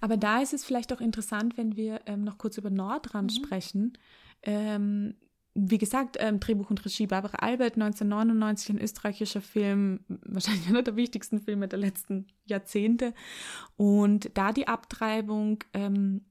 [0.00, 3.44] Aber da ist es vielleicht auch interessant, wenn wir ähm, noch kurz über Nordrand mhm.
[3.44, 3.98] sprechen.
[4.42, 5.14] Ähm,
[5.60, 10.96] wie gesagt, ähm, Drehbuch und Regie Barbara Albert, 1999, ein österreichischer Film, wahrscheinlich einer der
[10.96, 13.12] wichtigsten Filme der letzten Jahrzehnte.
[13.76, 16.22] Und da die Abtreibung ähm,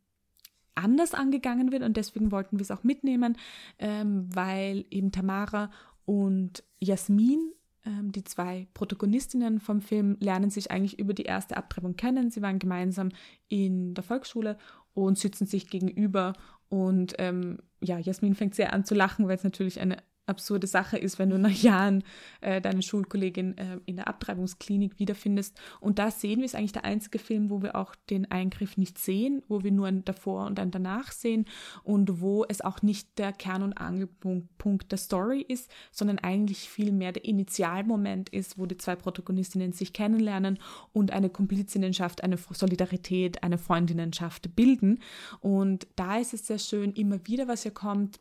[0.76, 3.38] anders angegangen wird und deswegen wollten wir es auch mitnehmen,
[3.80, 5.72] ähm, weil eben Tamara
[6.06, 7.52] und Jasmin
[7.86, 12.32] ähm, die zwei Protagonistinnen vom Film lernen sich eigentlich über die erste Abtreibung kennen.
[12.32, 13.10] Sie waren gemeinsam
[13.50, 14.58] in der Volksschule
[14.94, 16.34] und sitzen sich gegenüber.
[16.70, 19.98] Und ähm, ja, Jasmin fängt sehr an zu lachen, weil es natürlich eine
[20.28, 22.04] absurde Sache ist, wenn du nach Jahren
[22.42, 25.60] äh, deine Schulkollegin äh, in der Abtreibungsklinik wiederfindest.
[25.80, 28.98] Und da sehen wir, es eigentlich der einzige Film, wo wir auch den Eingriff nicht
[28.98, 31.46] sehen, wo wir nur ein davor und ein danach sehen
[31.84, 36.92] und wo es auch nicht der Kern- und Angelpunkt der Story ist, sondern eigentlich viel
[36.92, 40.60] mehr der Initialmoment ist, wo die zwei Protagonistinnen sich kennenlernen
[40.94, 45.00] und eine Komplizinnenschaft, eine Solidarität, eine Freundinnenschaft bilden.
[45.40, 48.20] Und da ist es sehr schön, immer wieder, was hier kommt,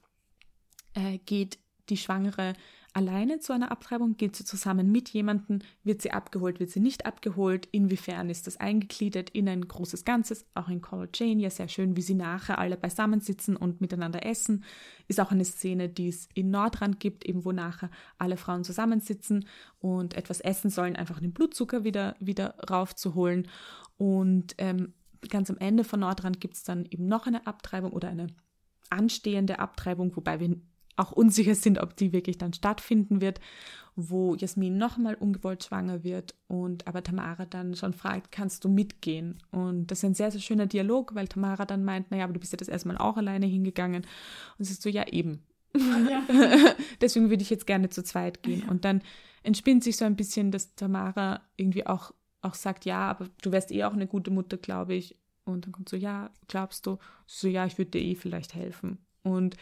[0.95, 1.59] äh, geht
[1.89, 2.55] die Schwangere
[2.97, 4.17] alleine zu einer Abtreibung?
[4.17, 5.59] Geht sie zusammen mit jemandem?
[5.85, 6.61] Wird sie abgeholt?
[6.61, 7.69] Wird sie nicht abgeholt?
[7.71, 10.47] Inwiefern ist das eingegliedert in ein großes Ganzes?
[10.55, 14.65] Auch in Call Jane ja sehr schön, wie sie nachher alle beisammensitzen und miteinander essen.
[15.09, 19.47] Ist auch eine Szene, die es in Nordrand gibt, eben wo nachher alle Frauen zusammensitzen
[19.79, 23.49] und etwas essen sollen, einfach den Blutzucker wieder, wieder raufzuholen.
[23.99, 24.95] Und ähm,
[25.29, 28.29] ganz am Ende von Nordrand gibt es dann eben noch eine Abtreibung oder eine
[28.89, 30.57] anstehende Abtreibung, wobei wir
[30.97, 33.41] auch unsicher sind, ob die wirklich dann stattfinden wird,
[33.97, 39.39] wo Jasmin nochmal ungewollt schwanger wird und aber Tamara dann schon fragt, kannst du mitgehen?
[39.51, 42.41] Und das ist ein sehr, sehr schöner Dialog, weil Tamara dann meint, naja, aber du
[42.41, 44.07] bist ja das erstmal auch alleine hingegangen.
[44.59, 45.43] Und sie ist so, ja, eben.
[45.75, 46.23] Ja.
[47.01, 48.63] Deswegen würde ich jetzt gerne zu zweit gehen.
[48.63, 48.71] Ja.
[48.71, 49.03] Und dann
[49.43, 53.73] entspinnt sich so ein bisschen, dass Tamara irgendwie auch, auch sagt, ja, aber du wärst
[53.73, 55.19] eh auch eine gute Mutter, glaube ich.
[55.45, 56.99] Und dann kommt so, ja, glaubst du?
[57.27, 58.99] So, ja, ich würde dir eh vielleicht helfen.
[59.23, 59.57] Und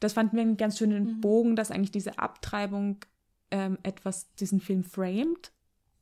[0.00, 1.20] das fanden wir einen ganz schönen mhm.
[1.20, 2.98] Bogen, dass eigentlich diese Abtreibung
[3.50, 5.52] ähm, etwas diesen Film framed,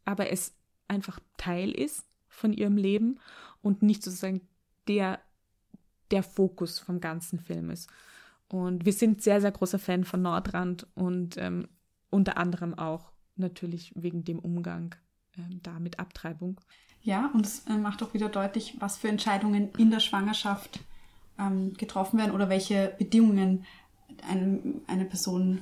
[0.04, 0.54] aber es
[0.88, 3.18] einfach Teil ist von ihrem Leben
[3.62, 4.42] und nicht sozusagen
[4.88, 5.20] der,
[6.10, 7.88] der Fokus vom ganzen Film ist.
[8.48, 11.68] Und wir sind sehr, sehr großer Fan von Nordrand und ähm,
[12.10, 14.94] unter anderem auch natürlich wegen dem Umgang
[15.36, 16.60] ähm, da mit Abtreibung.
[17.02, 20.80] Ja, und es äh, macht auch wieder deutlich, was für Entscheidungen in der Schwangerschaft
[21.38, 23.64] ähm, getroffen werden oder welche Bedingungen
[24.28, 25.60] ein, eine Person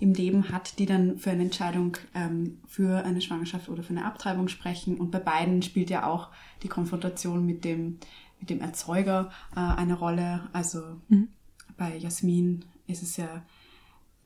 [0.00, 4.04] im Leben hat, die dann für eine Entscheidung ähm, für eine Schwangerschaft oder für eine
[4.04, 4.96] Abtreibung sprechen.
[4.96, 6.30] Und bei beiden spielt ja auch
[6.62, 7.98] die Konfrontation mit dem,
[8.38, 10.48] mit dem Erzeuger äh, eine Rolle.
[10.52, 11.28] Also mhm.
[11.76, 13.42] bei Jasmin ist es ja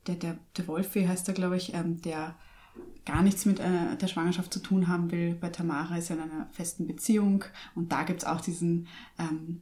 [0.07, 2.35] der, der, der Wolfi heißt er, glaube ich, ähm, der
[3.05, 5.35] gar nichts mit äh, der Schwangerschaft zu tun haben will.
[5.35, 7.45] Bei Tamara ist er in einer festen Beziehung
[7.75, 8.87] und da gibt es auch diesen
[9.19, 9.61] ähm,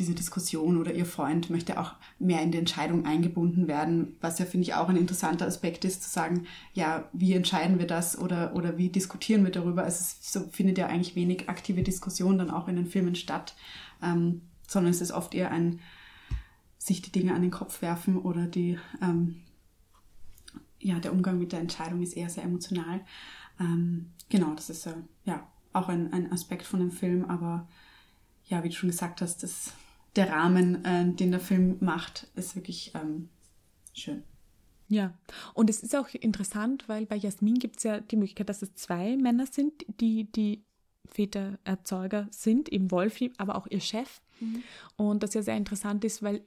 [0.00, 4.46] diese Diskussion oder ihr Freund möchte auch mehr in die Entscheidung eingebunden werden, was ja,
[4.46, 8.56] finde ich, auch ein interessanter Aspekt ist, zu sagen, ja, wie entscheiden wir das oder,
[8.56, 9.84] oder wie diskutieren wir darüber?
[9.84, 13.54] Also es so findet ja eigentlich wenig aktive Diskussion dann auch in den Filmen statt,
[14.02, 15.80] ähm, sondern es ist oft eher ein
[16.78, 19.42] sich die Dinge an den Kopf werfen oder die, ähm,
[20.78, 23.02] ja, der Umgang mit der Entscheidung ist eher sehr emotional.
[23.60, 24.94] Ähm, genau, das ist äh,
[25.26, 27.68] ja auch ein, ein Aspekt von dem Film, aber
[28.46, 29.74] ja, wie du schon gesagt hast, das,
[30.16, 33.28] der Rahmen, äh, den der Film macht, ist wirklich ähm,
[33.92, 34.22] schön.
[34.88, 35.16] Ja,
[35.54, 38.74] und es ist auch interessant, weil bei Jasmin gibt es ja die Möglichkeit, dass es
[38.74, 40.64] zwei Männer sind, die die
[41.06, 44.20] Vätererzeuger sind, eben Wolfi, aber auch ihr Chef.
[44.40, 44.62] Mhm.
[44.96, 46.44] Und das ja sehr interessant ist, weil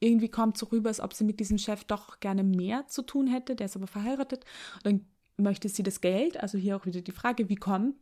[0.00, 3.28] irgendwie kommt so rüber, als ob sie mit diesem Chef doch gerne mehr zu tun
[3.28, 4.44] hätte, der ist aber verheiratet.
[4.78, 5.06] Und dann
[5.36, 7.94] möchte sie das Geld, also hier auch wieder die Frage, wie kommt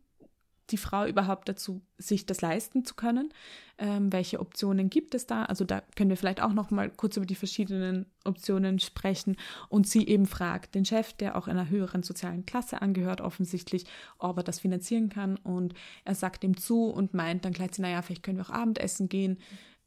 [0.70, 3.32] die Frau überhaupt dazu, sich das leisten zu können?
[3.78, 5.44] Ähm, welche Optionen gibt es da?
[5.44, 9.36] Also da können wir vielleicht auch noch mal kurz über die verschiedenen Optionen sprechen.
[9.68, 13.84] Und sie eben fragt den Chef, der auch einer höheren sozialen Klasse angehört, offensichtlich,
[14.18, 15.36] ob er das finanzieren kann.
[15.36, 19.08] Und er sagt ihm zu und meint dann gleich, naja, vielleicht können wir auch Abendessen
[19.08, 19.38] gehen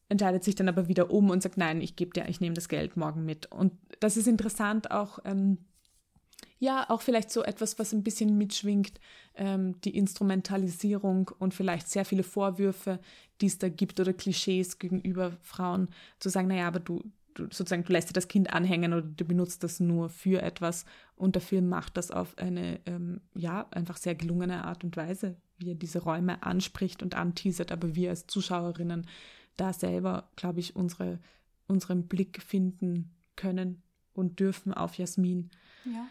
[0.09, 2.69] entscheidet sich dann aber wieder um und sagt, nein, ich gebe dir, ich nehme das
[2.69, 3.51] Geld morgen mit.
[3.51, 5.57] Und das ist interessant auch, ähm,
[6.59, 8.99] ja, auch vielleicht so etwas, was ein bisschen mitschwingt,
[9.35, 12.99] ähm, die Instrumentalisierung und vielleicht sehr viele Vorwürfe,
[13.41, 15.89] die es da gibt oder Klischees gegenüber Frauen,
[16.19, 17.03] zu sagen, naja, aber du,
[17.33, 20.85] du sozusagen, du lässt dir das Kind anhängen oder du benutzt das nur für etwas
[21.15, 25.35] und der Film macht das auf eine, ähm, ja, einfach sehr gelungene Art und Weise,
[25.57, 29.07] wie er diese Räume anspricht und anteasert, aber wir als Zuschauerinnen
[29.57, 31.19] da selber, glaube ich, unsere,
[31.67, 33.81] unseren Blick finden können
[34.13, 35.49] und dürfen auf Jasmin.
[35.83, 36.07] Ja.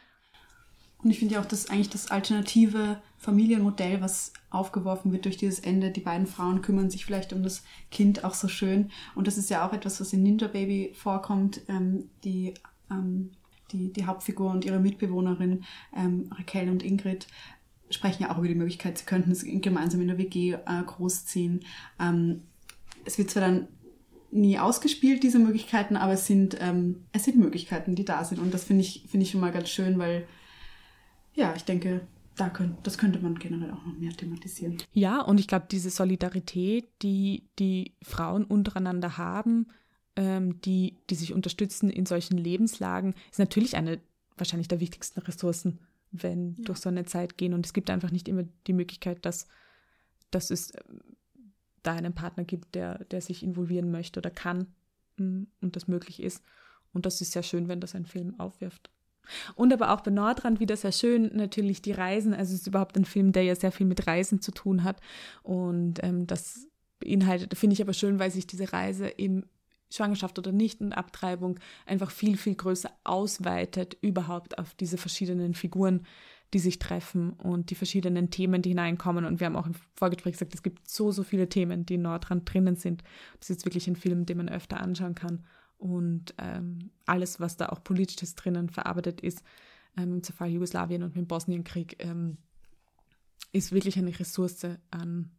[1.05, 5.61] Und ich finde ja auch, dass eigentlich das alternative Familienmodell, was aufgeworfen wird durch dieses
[5.61, 8.91] Ende, die beiden Frauen kümmern sich vielleicht um das Kind auch so schön.
[9.15, 11.61] Und das ist ja auch etwas, was in Ninja Baby vorkommt.
[11.69, 12.55] Ähm, die,
[12.91, 13.33] ähm,
[13.71, 17.27] die, die Hauptfigur und ihre Mitbewohnerin ähm, Raquel und Ingrid
[17.91, 21.65] sprechen ja auch über die Möglichkeit, sie könnten es gemeinsam in der WG äh, großziehen.
[22.01, 22.43] Ähm,
[23.05, 23.69] es wird zwar dann
[24.31, 28.41] nie ausgespielt, diese Möglichkeiten, aber es sind, ähm, es sind Möglichkeiten, die da sind.
[28.41, 30.27] Und das finde ich, finde ich schon mal ganz schön, weil
[31.35, 32.07] ja, ich denke,
[32.37, 34.79] da könnt, das könnte man generell auch noch mehr thematisieren.
[34.93, 39.69] Ja, und ich glaube, diese Solidarität, die die Frauen untereinander haben,
[40.17, 44.01] ähm, die, die sich unterstützen in solchen Lebenslagen, ist natürlich eine
[44.37, 45.79] wahrscheinlich der wichtigsten Ressourcen,
[46.11, 46.65] wenn ja.
[46.65, 47.55] durch so eine Zeit gehen.
[47.55, 49.47] Und es gibt einfach nicht immer die Möglichkeit, dass,
[50.31, 50.83] dass es äh,
[51.83, 54.75] da einen Partner gibt, der, der sich involvieren möchte oder kann
[55.19, 56.43] mm, und das möglich ist.
[56.93, 58.91] Und das ist sehr schön, wenn das ein Film aufwirft.
[59.55, 62.35] Und aber auch bei Nordrand wieder sehr schön natürlich die Reisen.
[62.35, 65.01] Also es ist überhaupt ein Film, der ja sehr viel mit Reisen zu tun hat.
[65.43, 66.69] Und ähm, das
[67.01, 69.45] beinhaltet, finde ich aber schön, weil sich diese Reise im
[69.91, 76.05] Schwangerschaft oder nicht und Abtreibung einfach viel, viel größer ausweitet überhaupt auf diese verschiedenen Figuren,
[76.53, 79.25] die sich treffen und die verschiedenen Themen, die hineinkommen.
[79.25, 82.03] Und wir haben auch im Vorgespräch gesagt, es gibt so, so viele Themen, die in
[82.03, 83.03] Nordrand drinnen sind.
[83.39, 85.45] Das ist jetzt wirklich ein Film, den man öfter anschauen kann.
[85.85, 89.43] Und ähm, alles, was da auch politisches drinnen verarbeitet ist,
[89.99, 92.39] ähm, im Zerfall Jugoslawien und mit dem Bosnienkrieg, ähm,
[93.53, 95.31] ist wirklich eine Ressource an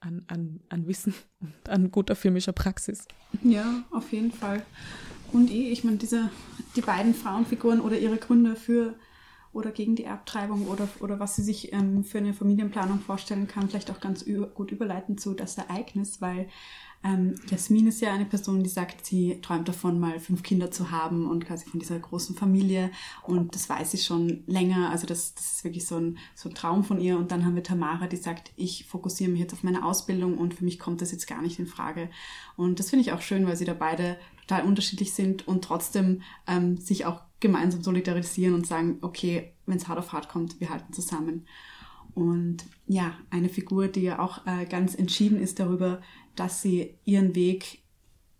[0.00, 3.06] an, an, an Wissen und an guter filmischer Praxis.
[3.44, 4.66] Ja, auf jeden Fall.
[5.32, 6.28] Und eh, ich meine, diese,
[6.74, 8.96] die beiden Frauenfiguren oder ihre Gründe für
[9.52, 13.68] oder gegen die Abtreibung oder, oder was sie sich ähm, für eine Familienplanung vorstellen kann,
[13.68, 16.48] vielleicht auch ganz gut überleiten zu das Ereignis, weil
[17.04, 20.92] ähm, Jasmin ist ja eine Person, die sagt, sie träumt davon, mal fünf Kinder zu
[20.92, 22.90] haben und quasi von dieser großen Familie.
[23.24, 24.90] Und das weiß sie schon länger.
[24.90, 27.18] Also das, das ist wirklich so ein, so ein Traum von ihr.
[27.18, 30.54] Und dann haben wir Tamara, die sagt, ich fokussiere mich jetzt auf meine Ausbildung und
[30.54, 32.08] für mich kommt das jetzt gar nicht in Frage.
[32.56, 36.22] Und das finde ich auch schön, weil sie da beide total unterschiedlich sind und trotzdem
[36.46, 40.70] ähm, sich auch gemeinsam solidarisieren und sagen, okay, wenn es hart auf hart kommt, wir
[40.70, 41.46] halten zusammen.
[42.14, 46.02] Und ja, eine Figur, die ja auch äh, ganz entschieden ist darüber,
[46.36, 47.82] dass sie ihren Weg,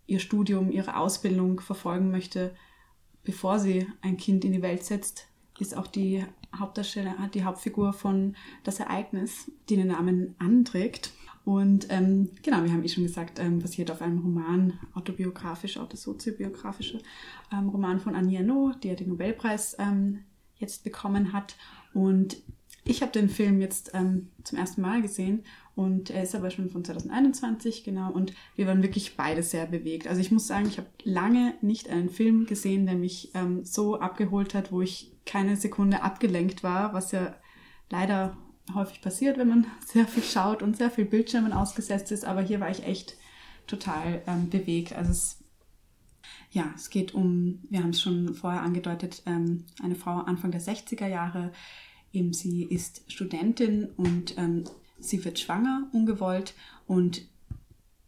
[0.07, 2.55] ihr Studium, ihre Ausbildung verfolgen möchte,
[3.25, 5.29] bevor sie ein Kind in die Welt setzt,
[5.59, 6.25] ist auch die
[6.57, 11.13] Hauptdarsteller, die Hauptfigur von Das Ereignis, die den Namen anträgt.
[11.45, 16.99] Und ähm, genau, wir haben eh schon gesagt, ähm, basiert auf einem Roman, autobiografisch, autosoziobiografischer
[17.53, 20.21] ähm, Roman von Anieno, der den Nobelpreis ähm,
[20.57, 21.57] jetzt bekommen hat.
[21.95, 22.37] Und
[22.85, 26.69] ich habe den Film jetzt ähm, zum ersten Mal gesehen und er ist aber schon
[26.69, 28.11] von 2021, genau.
[28.13, 30.07] Und wir waren wirklich beide sehr bewegt.
[30.07, 33.99] Also ich muss sagen, ich habe lange nicht einen Film gesehen, der mich ähm, so
[33.99, 37.35] abgeholt hat, wo ich keine Sekunde abgelenkt war, was ja
[37.89, 38.37] leider
[38.75, 42.25] häufig passiert, wenn man sehr viel schaut und sehr viel Bildschirmen ausgesetzt ist.
[42.25, 43.17] Aber hier war ich echt
[43.67, 44.93] total ähm, bewegt.
[44.95, 45.43] Also es,
[46.51, 50.61] ja, es geht um, wir haben es schon vorher angedeutet, ähm, eine Frau Anfang der
[50.61, 51.53] 60er Jahre,
[52.13, 54.65] Eben sie ist Studentin und ähm,
[55.03, 56.55] sie wird schwanger, ungewollt.
[56.87, 57.23] Und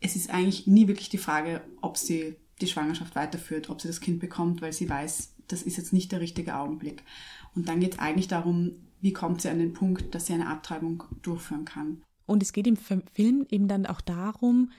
[0.01, 4.01] es ist eigentlich nie wirklich die Frage, ob sie die Schwangerschaft weiterführt, ob sie das
[4.01, 7.03] Kind bekommt, weil sie weiß, das ist jetzt nicht der richtige Augenblick.
[7.55, 10.49] Und dann geht es eigentlich darum, wie kommt sie an den Punkt, dass sie eine
[10.49, 12.03] Abtreibung durchführen kann.
[12.26, 14.70] Und es geht im Film eben dann auch darum,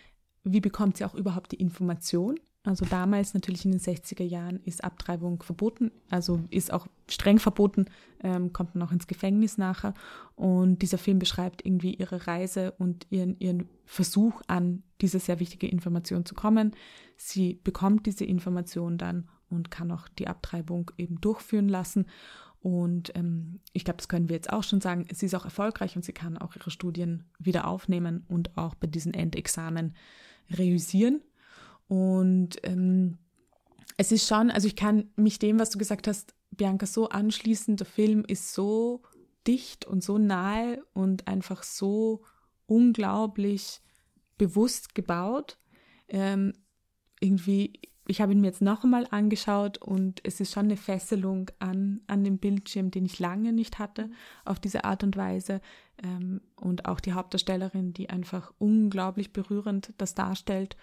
[0.44, 2.40] wie bekommt sie auch überhaupt die Information?
[2.66, 7.86] Also damals natürlich in den 60er Jahren ist Abtreibung verboten, also ist auch streng verboten,
[8.24, 9.94] ähm, kommt dann auch ins Gefängnis nachher.
[10.36, 15.68] Und dieser Film beschreibt irgendwie ihre Reise und ihren, ihren Versuch an diese sehr wichtige
[15.68, 16.76] Information zu kommen.
[17.18, 22.08] Sie bekommt diese Information dann und kann auch die Abtreibung eben durchführen lassen.
[22.62, 25.06] Und ähm, ich glaube, das können wir jetzt auch schon sagen.
[25.14, 28.88] Sie ist auch erfolgreich und sie kann auch ihre Studien wieder aufnehmen und auch bei
[28.88, 29.94] diesen Endexamen
[30.50, 31.22] reüssieren.
[31.88, 33.18] Und ähm,
[33.98, 37.78] es ist schon, also ich kann mich dem, was du gesagt hast, Bianca, so anschließen.
[37.78, 39.04] Der Film ist so
[39.48, 42.24] dicht und so nahe und einfach so
[42.66, 43.82] unglaublich
[44.38, 45.58] bewusst gebaut.
[46.08, 46.54] Ähm,
[47.20, 51.52] irgendwie, ich habe ihn mir jetzt noch einmal angeschaut und es ist schon eine Fesselung
[51.60, 54.10] an, an dem Bildschirm, den ich lange nicht hatte,
[54.44, 55.62] auf diese Art und Weise.
[56.04, 60.76] Ähm, und auch die Hauptdarstellerin, die einfach unglaublich berührend das darstellt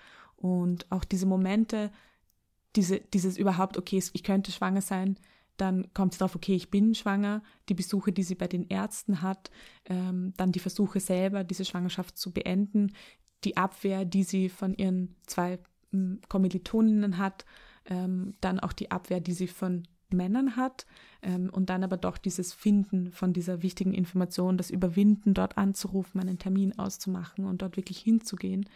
[0.43, 1.91] und auch diese Momente,
[2.77, 5.17] diese, dieses überhaupt, okay, ich könnte schwanger sein,
[5.57, 9.23] dann kommt sie drauf, okay, ich bin schwanger, die Besuche, die sie bei den Ärzten
[9.23, 9.51] hat,
[9.85, 12.93] ähm, dann die Versuche selber, diese Schwangerschaft zu beenden,
[13.45, 15.59] die Abwehr, die sie von ihren zwei
[15.93, 17.45] ähm, Kommilitoninnen hat,
[17.87, 20.87] ähm, dann auch die Abwehr, die sie von Männern hat
[21.23, 26.21] ähm, und dann aber doch dieses Finden von dieser wichtigen Information, das Überwinden, dort anzurufen,
[26.21, 28.69] einen Termin auszumachen und dort wirklich hinzugehen.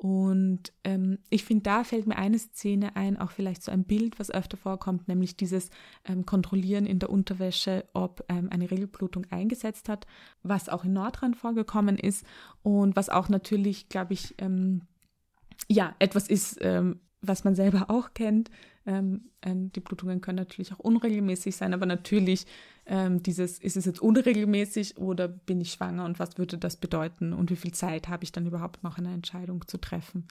[0.00, 4.20] Und ähm, ich finde, da fällt mir eine Szene ein, auch vielleicht so ein Bild,
[4.20, 5.70] was öfter vorkommt, nämlich dieses
[6.04, 10.06] ähm, Kontrollieren in der Unterwäsche, ob ähm, eine Regelblutung eingesetzt hat,
[10.44, 12.24] was auch in Nordrand vorgekommen ist
[12.62, 14.82] und was auch natürlich, glaube ich, ähm,
[15.66, 18.50] ja, etwas ist, ähm, was man selber auch kennt,
[18.88, 22.46] Ähm, ähm, die Blutungen können natürlich auch unregelmäßig sein, aber natürlich
[22.86, 27.34] ähm, dieses, ist es jetzt unregelmäßig oder bin ich schwanger und was würde das bedeuten
[27.34, 30.26] und wie viel Zeit habe ich dann überhaupt noch eine Entscheidung zu treffen?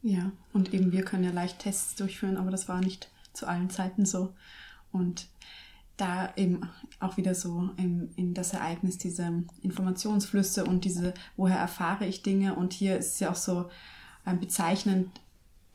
[0.00, 3.68] Ja, und eben wir können ja leicht Tests durchführen, aber das war nicht zu allen
[3.68, 4.32] Zeiten so.
[4.90, 5.28] Und
[5.98, 6.62] da eben
[7.00, 12.54] auch wieder so in, in das Ereignis diese Informationsflüsse und diese, woher erfahre ich Dinge.
[12.54, 13.68] Und hier ist es ja auch so
[14.26, 15.20] ähm, bezeichnend,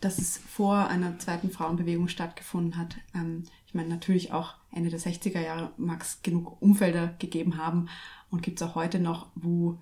[0.06, 2.96] dass es vor einer zweiten Frauenbewegung stattgefunden hat.
[3.16, 7.90] Ähm, ich meine, natürlich auch Ende der 60er Jahre mag es genug Umfelder gegeben haben
[8.30, 9.80] und gibt es auch heute noch, wo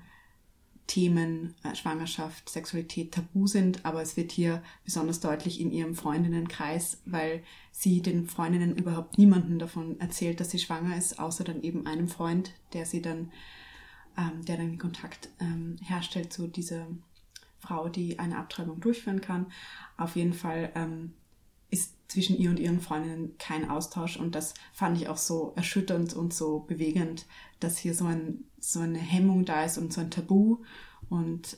[0.88, 7.02] Themen äh, Schwangerschaft, Sexualität tabu sind, aber es wird hier besonders deutlich in ihrem Freundinnenkreis,
[7.06, 7.44] weil
[7.74, 12.08] sie den Freundinnen überhaupt niemanden davon erzählt, dass sie schwanger ist, außer dann eben einem
[12.08, 13.30] Freund, der sie dann,
[14.18, 16.88] ähm, der dann Kontakt ähm, herstellt zu dieser
[17.64, 19.48] Frau, die eine Abtreibung durchführen kann.
[19.98, 21.14] Auf jeden Fall ähm,
[21.70, 26.14] ist zwischen ihr und ihren Freundinnen kein Austausch und das fand ich auch so erschütternd
[26.14, 27.26] und so bewegend,
[27.60, 30.58] dass hier so, ein, so eine Hemmung da ist und so ein Tabu
[31.10, 31.58] und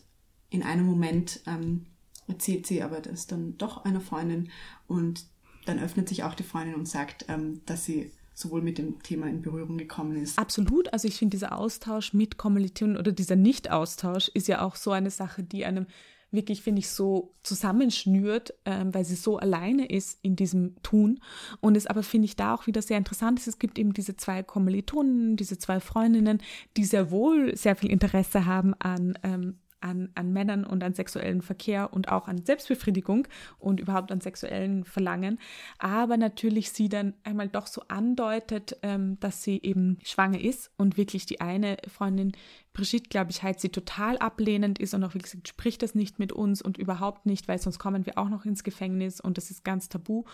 [0.50, 1.88] in einem Moment ähm,
[2.28, 4.50] erzählt sie aber das dann doch einer Freundin
[4.88, 5.26] und
[5.66, 9.28] dann öffnet sich auch die Freundin und sagt, ähm, dass sie sowohl mit dem Thema
[9.28, 10.38] in Berührung gekommen ist.
[10.38, 10.94] Absolut.
[10.94, 15.10] Also ich finde, dieser Austausch mit Kommilitonen oder dieser Nicht-Austausch ist ja auch so eine
[15.10, 15.88] Sache, die einem
[16.32, 21.22] wirklich, finde ich, so zusammenschnürt, ähm, weil sie so alleine ist in diesem Tun.
[21.62, 24.18] Und es aber, finde ich, da auch wieder sehr interessant ist, es gibt eben diese
[24.18, 26.42] zwei Kommilitonen, diese zwei Freundinnen,
[26.76, 31.42] die sehr wohl sehr viel Interesse haben an ähm, an, an Männern und an sexuellen
[31.42, 33.28] Verkehr und auch an Selbstbefriedigung
[33.60, 35.40] und überhaupt an sexuellen Verlangen.
[35.78, 40.98] Aber natürlich sie dann einmal doch so andeutet, ähm, dass sie eben schwanger ist und
[40.98, 42.32] wirklich die eine Freundin
[42.76, 46.20] Brigitte, glaube ich, halt sie total ablehnend ist und auch wie gesagt, spricht das nicht
[46.20, 49.50] mit uns und überhaupt nicht, weil sonst kommen wir auch noch ins Gefängnis und das
[49.50, 50.26] ist ganz tabu.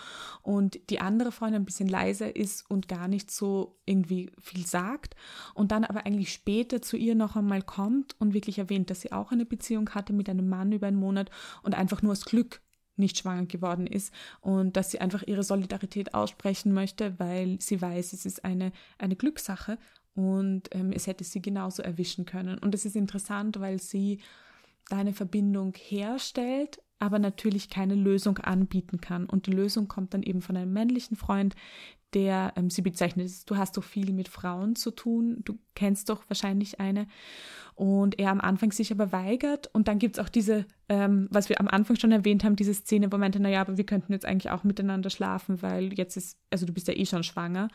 [0.41, 5.15] Und die andere Freundin ein bisschen leiser ist und gar nicht so irgendwie viel sagt
[5.53, 9.11] und dann aber eigentlich später zu ihr noch einmal kommt und wirklich erwähnt, dass sie
[9.11, 11.29] auch eine Beziehung hatte mit einem Mann über einen Monat
[11.63, 12.61] und einfach nur aus Glück
[12.97, 18.13] nicht schwanger geworden ist und dass sie einfach ihre Solidarität aussprechen möchte, weil sie weiß,
[18.13, 19.77] es ist eine, eine Glückssache
[20.13, 22.57] und ähm, es hätte sie genauso erwischen können.
[22.57, 24.19] Und es ist interessant, weil sie
[24.89, 29.25] da eine Verbindung herstellt, aber natürlich keine Lösung anbieten kann.
[29.25, 31.55] Und die Lösung kommt dann eben von einem männlichen Freund,
[32.13, 36.23] der ähm, sie bezeichnet, du hast doch viel mit Frauen zu tun, du kennst doch
[36.27, 37.07] wahrscheinlich eine.
[37.75, 39.69] Und er am Anfang sich aber weigert.
[39.73, 43.11] Und dann gibt's auch diese, ähm, was wir am Anfang schon erwähnt haben, diese Szene,
[43.11, 46.65] wo meinte, naja, aber wir könnten jetzt eigentlich auch miteinander schlafen, weil jetzt ist, also
[46.65, 47.69] du bist ja eh schon schwanger.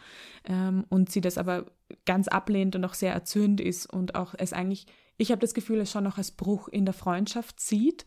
[0.45, 1.66] Ähm, und sie das aber
[2.05, 5.80] ganz ablehnt und auch sehr erzürnt ist und auch es eigentlich, ich habe das Gefühl,
[5.80, 8.05] es schon noch als Bruch in der Freundschaft sieht.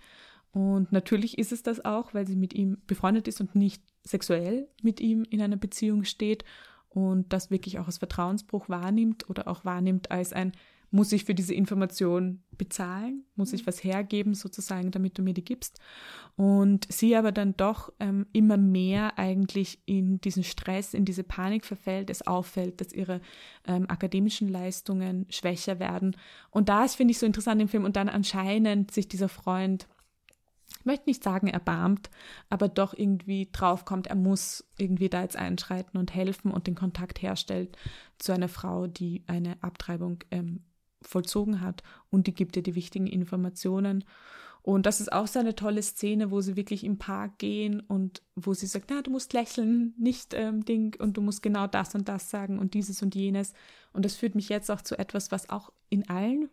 [0.52, 4.68] Und natürlich ist es das auch, weil sie mit ihm befreundet ist und nicht sexuell
[4.82, 6.44] mit ihm in einer Beziehung steht
[6.90, 10.54] und das wirklich auch als Vertrauensbruch wahrnimmt oder auch wahrnimmt als ein,
[10.92, 15.46] muss ich für diese Information bezahlen, muss ich was hergeben sozusagen, damit du mir die
[15.46, 15.80] gibst.
[16.36, 21.64] Und sie aber dann doch ähm, immer mehr eigentlich in diesen Stress, in diese Panik
[21.66, 23.22] verfällt, es auffällt, dass ihre
[23.68, 26.16] ähm, akademischen Leistungen schwächer werden.
[26.50, 27.86] Und das finde ich so interessant im Film.
[27.86, 29.88] Und dann anscheinend sich dieser Freund
[30.80, 32.10] ich möchte nicht sagen erbarmt,
[32.50, 37.22] aber doch irgendwie draufkommt, er muss irgendwie da jetzt einschreiten und helfen und den Kontakt
[37.22, 37.78] herstellt
[38.18, 40.64] zu einer Frau, die eine Abtreibung ähm,
[41.02, 44.06] vollzogen hat und die gibt ihr die wichtigen Informationen.
[44.62, 48.22] Und das ist auch so eine tolle Szene, wo sie wirklich im Park gehen und
[48.36, 51.96] wo sie sagt, na, du musst lächeln, nicht ähm, Ding, und du musst genau das
[51.96, 53.54] und das sagen und dieses und jenes.
[53.94, 56.50] Und das führt mich jetzt auch zu etwas, was auch in allen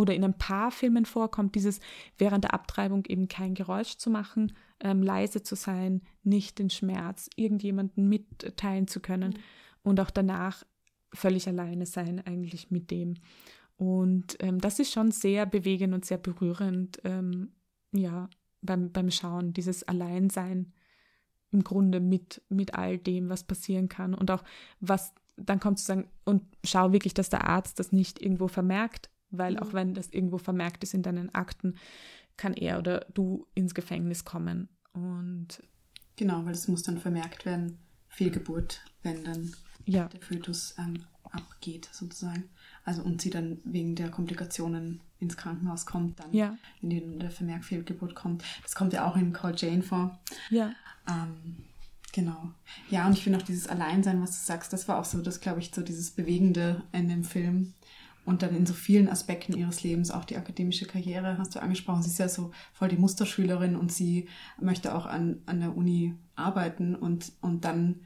[0.00, 1.78] oder in ein paar Filmen vorkommt, dieses
[2.16, 7.28] während der Abtreibung eben kein Geräusch zu machen, ähm, leise zu sein, nicht den Schmerz
[7.36, 9.40] irgendjemanden mitteilen zu können mhm.
[9.82, 10.64] und auch danach
[11.12, 13.16] völlig alleine sein eigentlich mit dem.
[13.76, 17.52] Und ähm, das ist schon sehr bewegend und sehr berührend, ähm,
[17.92, 18.30] ja,
[18.62, 20.72] beim, beim Schauen, dieses Alleinsein
[21.52, 24.44] im Grunde mit, mit all dem, was passieren kann und auch
[24.80, 29.10] was dann kommt zu sagen, und schau wirklich, dass der Arzt das nicht irgendwo vermerkt,
[29.30, 31.74] weil auch wenn das irgendwo vermerkt ist in deinen Akten,
[32.36, 34.68] kann er oder du ins Gefängnis kommen.
[34.92, 35.62] Und
[36.16, 37.78] genau, weil es muss dann vermerkt werden,
[38.08, 39.52] Fehlgeburt, wenn dann
[39.84, 40.08] ja.
[40.08, 42.48] der Fötus ähm, abgeht sozusagen.
[42.84, 46.56] Also und sie dann wegen der Komplikationen ins Krankenhaus kommt, dann ja.
[46.80, 48.42] wenn der Vermerk Fehlgeburt kommt.
[48.62, 50.18] Das kommt ja auch in Call Jane vor.
[50.48, 50.72] Ja.
[51.08, 51.64] Ähm,
[52.12, 52.50] genau.
[52.88, 55.40] Ja, und ich finde auch dieses Alleinsein, was du sagst, das war auch so, das
[55.40, 57.74] glaube ich, so dieses Bewegende in dem Film
[58.24, 62.02] und dann in so vielen Aspekten ihres Lebens, auch die akademische Karriere hast du angesprochen.
[62.02, 64.28] Sie ist ja so voll die Musterschülerin und sie
[64.60, 68.00] möchte auch an, an der Uni arbeiten und, und dann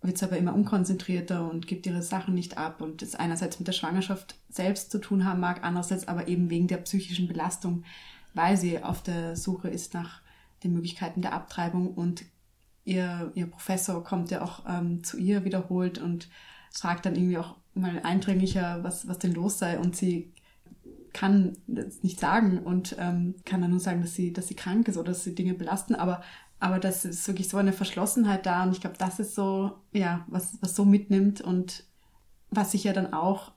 [0.00, 3.66] wird es aber immer unkonzentrierter und gibt ihre Sachen nicht ab und das einerseits mit
[3.66, 7.84] der Schwangerschaft selbst zu tun haben mag, andererseits aber eben wegen der psychischen Belastung,
[8.34, 10.22] weil sie auf der Suche ist nach
[10.62, 12.24] den Möglichkeiten der Abtreibung und
[12.84, 16.28] ihr, ihr Professor kommt ja auch ähm, zu ihr wiederholt und
[16.72, 20.32] fragt dann irgendwie auch mal eindringlicher, was, was denn los sei und sie
[21.12, 24.88] kann das nicht sagen und ähm, kann dann nur sagen, dass sie, dass sie krank
[24.88, 26.22] ist oder dass sie Dinge belasten, aber
[26.60, 30.24] aber das ist wirklich so eine Verschlossenheit da und ich glaube, das ist so, ja,
[30.28, 31.84] was, was so mitnimmt und
[32.50, 33.52] was sich ja dann auch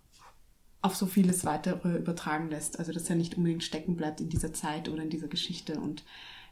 [0.82, 2.80] auf so vieles weitere übertragen lässt.
[2.80, 6.04] Also dass er nicht unbedingt stecken bleibt in dieser Zeit oder in dieser Geschichte und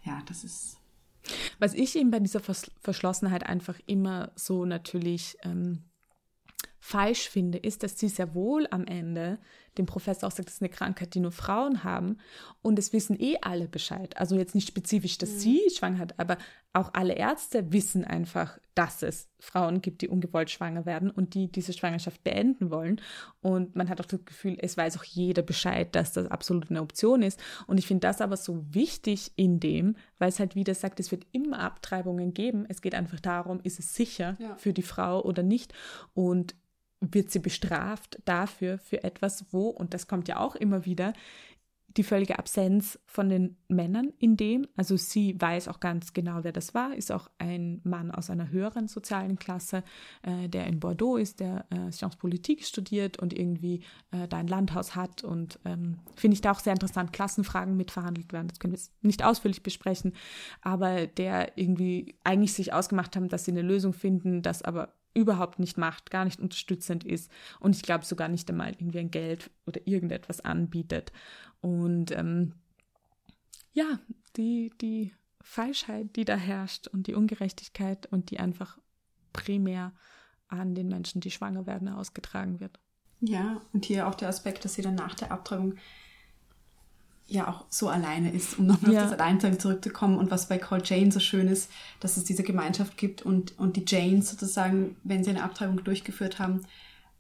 [0.04, 0.78] ja, das ist.
[1.60, 5.84] Was ich eben bei dieser Verschlossenheit einfach immer so natürlich ähm,
[6.80, 9.40] falsch finde, ist, dass sie sehr wohl am Ende
[9.78, 12.18] dem Professor auch sagt, das ist eine Krankheit, die nur Frauen haben.
[12.62, 14.18] Und es wissen eh alle Bescheid.
[14.18, 15.40] Also jetzt nicht spezifisch, dass mhm.
[15.40, 16.38] sie schwanger hat, aber
[16.74, 21.52] auch alle Ärzte wissen einfach, dass es Frauen gibt, die ungewollt schwanger werden und die
[21.52, 23.02] diese Schwangerschaft beenden wollen.
[23.42, 26.82] Und man hat auch das Gefühl, es weiß auch jeder Bescheid, dass das absolut eine
[26.82, 27.40] Option ist.
[27.66, 31.12] Und ich finde das aber so wichtig in dem, weil es halt wieder sagt, es
[31.12, 32.66] wird immer Abtreibungen geben.
[32.70, 34.56] Es geht einfach darum, ist es sicher ja.
[34.58, 35.74] für die Frau oder nicht.
[36.14, 36.56] Und
[37.02, 41.14] wird sie bestraft dafür, für etwas, wo, und das kommt ja auch immer wieder,
[41.98, 44.68] die völlige Absenz von den Männern in dem.
[44.76, 48.50] Also sie weiß auch ganz genau, wer das war, ist auch ein Mann aus einer
[48.50, 49.84] höheren sozialen Klasse,
[50.22, 54.48] äh, der in Bordeaux ist, der äh, Sciences Politique studiert und irgendwie äh, da ein
[54.48, 55.24] Landhaus hat.
[55.24, 58.50] Und ähm, finde ich da auch sehr interessant, Klassenfragen mitverhandelt werden.
[58.50, 60.14] Das können wir jetzt nicht ausführlich besprechen,
[60.62, 65.60] aber der irgendwie eigentlich sich ausgemacht haben, dass sie eine Lösung finden, das aber überhaupt
[65.60, 69.50] nicht macht, gar nicht unterstützend ist und ich glaube sogar nicht einmal irgendwie ein Geld
[69.66, 71.12] oder irgendetwas anbietet.
[71.62, 72.54] Und ähm,
[73.74, 74.00] ja,
[74.36, 78.78] die, die Falschheit, die da herrscht und die Ungerechtigkeit und die einfach
[79.34, 79.94] primär
[80.48, 82.80] an den Menschen, die schwanger werden, ausgetragen wird.
[83.22, 85.76] Ja, und hier auch der Aspekt, dass sie dann nach der Abtreibung
[87.30, 89.04] ja auch so alleine ist, um nochmal ja.
[89.04, 90.18] auf das Alleinsein zurückzukommen.
[90.18, 91.70] Und was bei Call Jane so schön ist,
[92.00, 96.40] dass es diese Gemeinschaft gibt und, und die Janes sozusagen, wenn sie eine Abtreibung durchgeführt
[96.40, 96.62] haben,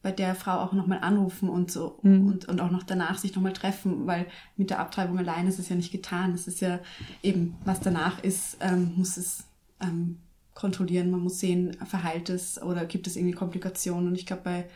[0.01, 2.27] bei der Frau auch nochmal anrufen und so mhm.
[2.27, 5.69] und, und auch noch danach sich nochmal treffen, weil mit der Abtreibung allein ist es
[5.69, 6.33] ja nicht getan.
[6.33, 6.79] Es ist ja
[7.21, 9.43] eben, was danach ist, ähm, muss es
[9.81, 10.19] ähm,
[10.53, 11.11] kontrollieren.
[11.11, 14.07] Man muss sehen, verheilt es oder gibt es irgendwie Komplikationen.
[14.07, 14.69] Und ich glaube, bei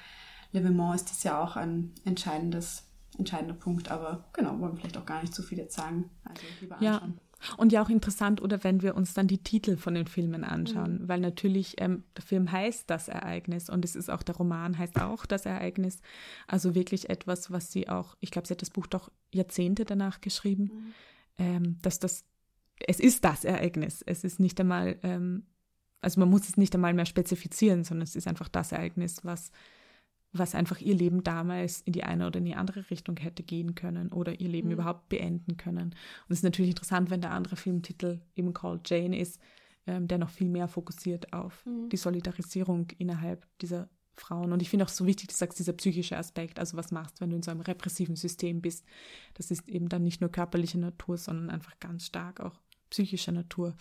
[0.51, 2.83] Levement ist das ja auch ein entscheidendes
[3.17, 3.91] entscheidender Punkt.
[3.91, 6.09] Aber genau, wollen wir vielleicht auch gar nicht zu viel jetzt sagen.
[6.23, 7.13] Also lieber anschauen.
[7.13, 7.23] Ja.
[7.57, 11.01] Und ja auch interessant, oder wenn wir uns dann die Titel von den Filmen anschauen,
[11.01, 11.07] mhm.
[11.07, 15.01] weil natürlich ähm, der Film heißt das Ereignis und es ist auch der Roman heißt
[15.01, 15.99] auch das Ereignis.
[16.47, 20.21] Also wirklich etwas, was sie auch, ich glaube, sie hat das Buch doch Jahrzehnte danach
[20.21, 20.93] geschrieben, mhm.
[21.37, 22.23] ähm, dass das,
[22.87, 24.01] es ist das Ereignis.
[24.05, 25.45] Es ist nicht einmal, ähm,
[26.01, 29.51] also man muss es nicht einmal mehr spezifizieren, sondern es ist einfach das Ereignis, was
[30.33, 33.75] was einfach ihr Leben damals in die eine oder in die andere Richtung hätte gehen
[33.75, 34.73] können oder ihr Leben mhm.
[34.73, 35.89] überhaupt beenden können.
[35.89, 39.39] Und es ist natürlich interessant, wenn der andere Filmtitel eben Called Jane ist,
[39.85, 41.89] ähm, der noch viel mehr fokussiert auf mhm.
[41.89, 44.51] die Solidarisierung innerhalb dieser Frauen.
[44.51, 47.29] Und ich finde auch so wichtig, du sagst, dieser psychische Aspekt, also was machst, wenn
[47.29, 48.85] du in so einem repressiven System bist.
[49.35, 52.59] Das ist eben dann nicht nur körperliche Natur, sondern einfach ganz stark auch
[52.89, 53.75] psychischer Natur.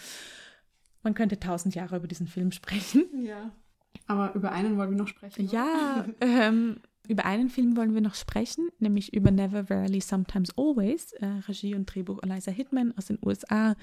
[1.02, 3.04] Man könnte tausend Jahre über diesen Film sprechen.
[3.24, 3.52] Ja.
[4.06, 5.48] Aber über einen wollen wir noch sprechen.
[5.48, 11.12] Ja, ähm, über einen Film wollen wir noch sprechen, nämlich über Never Rarely Sometimes Always,
[11.14, 13.74] äh, Regie und Drehbuch Eliza Hitman aus den USA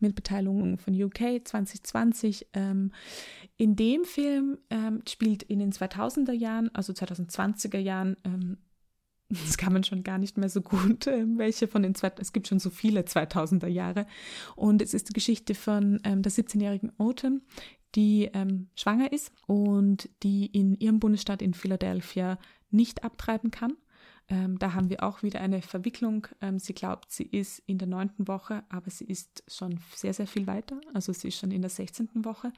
[0.00, 2.48] mit Beteiligung von UK 2020.
[2.52, 2.90] Ähm,
[3.56, 8.58] in dem Film ähm, spielt in den 2000er Jahren, also 2020er Jahren, ähm,
[9.28, 12.32] das kann man schon gar nicht mehr so gut, äh, welche von den zwei, es
[12.32, 14.06] gibt schon so viele 2000er Jahre.
[14.56, 17.42] Und es ist die Geschichte von ähm, der 17-jährigen Autumn,
[17.94, 22.38] die ähm, schwanger ist und die in ihrem Bundesstaat in Philadelphia
[22.70, 23.74] nicht abtreiben kann.
[24.28, 26.26] Ähm, da haben wir auch wieder eine Verwicklung.
[26.40, 30.26] Ähm, sie glaubt, sie ist in der neunten Woche, aber sie ist schon sehr, sehr
[30.26, 30.80] viel weiter.
[30.94, 32.52] Also sie ist schon in der sechzehnten Woche.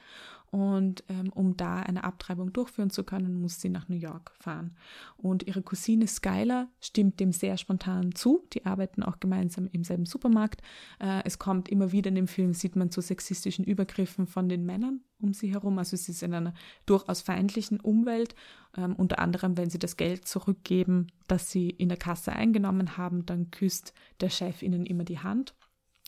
[0.51, 4.77] Und ähm, um da eine Abtreibung durchführen zu können, muss sie nach New York fahren.
[5.17, 8.45] Und ihre Cousine Skylar stimmt dem sehr spontan zu.
[8.53, 10.63] Die arbeiten auch gemeinsam im selben Supermarkt.
[11.01, 14.65] Äh, es kommt immer wieder in dem Film, sieht man zu sexistischen Übergriffen von den
[14.65, 15.79] Männern um sie herum.
[15.79, 18.35] Also sie ist in einer durchaus feindlichen Umwelt,
[18.77, 23.27] ähm, unter anderem, wenn sie das Geld zurückgeben, das sie in der Kasse eingenommen haben,
[23.27, 25.55] dann küsst der Chef ihnen immer die Hand.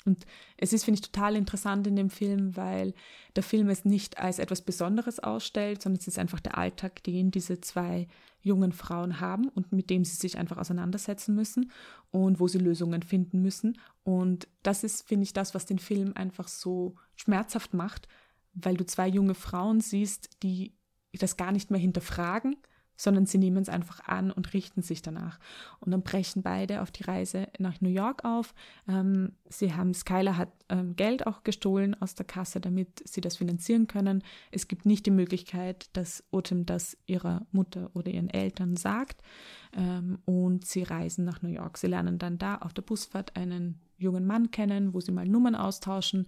[0.05, 0.25] Und
[0.57, 2.95] es ist, finde ich, total interessant in dem Film, weil
[3.37, 7.31] der Film es nicht als etwas Besonderes ausstellt, sondern es ist einfach der Alltag, den
[7.31, 8.07] diese zwei
[8.41, 11.71] jungen Frauen haben und mit dem sie sich einfach auseinandersetzen müssen
[12.11, 13.79] und wo sie Lösungen finden müssen.
[14.05, 18.09] Und das ist, finde ich, das, was den Film einfach so schmerzhaft macht,
[18.55, 20.75] weil du zwei junge Frauen siehst, die
[21.13, 22.57] das gar nicht mehr hinterfragen,
[22.99, 25.39] sondern sie nehmen es einfach an und richten sich danach.
[25.79, 28.55] Und dann brechen beide auf die Reise nach New York auf.
[28.89, 33.37] Ähm, sie haben, Skylar hat ähm, Geld auch gestohlen aus der Kasse, damit sie das
[33.37, 34.25] finanzieren können.
[34.51, 39.23] Es gibt nicht die Möglichkeit, dass Otem das ihrer Mutter oder ihren Eltern sagt.
[39.73, 41.79] Ähm, und sie reisen nach New York.
[41.79, 45.55] Sie lernen dann da auf der Busfahrt einen jungen Mann kennen, wo sie mal Nummern
[45.55, 46.27] austauschen.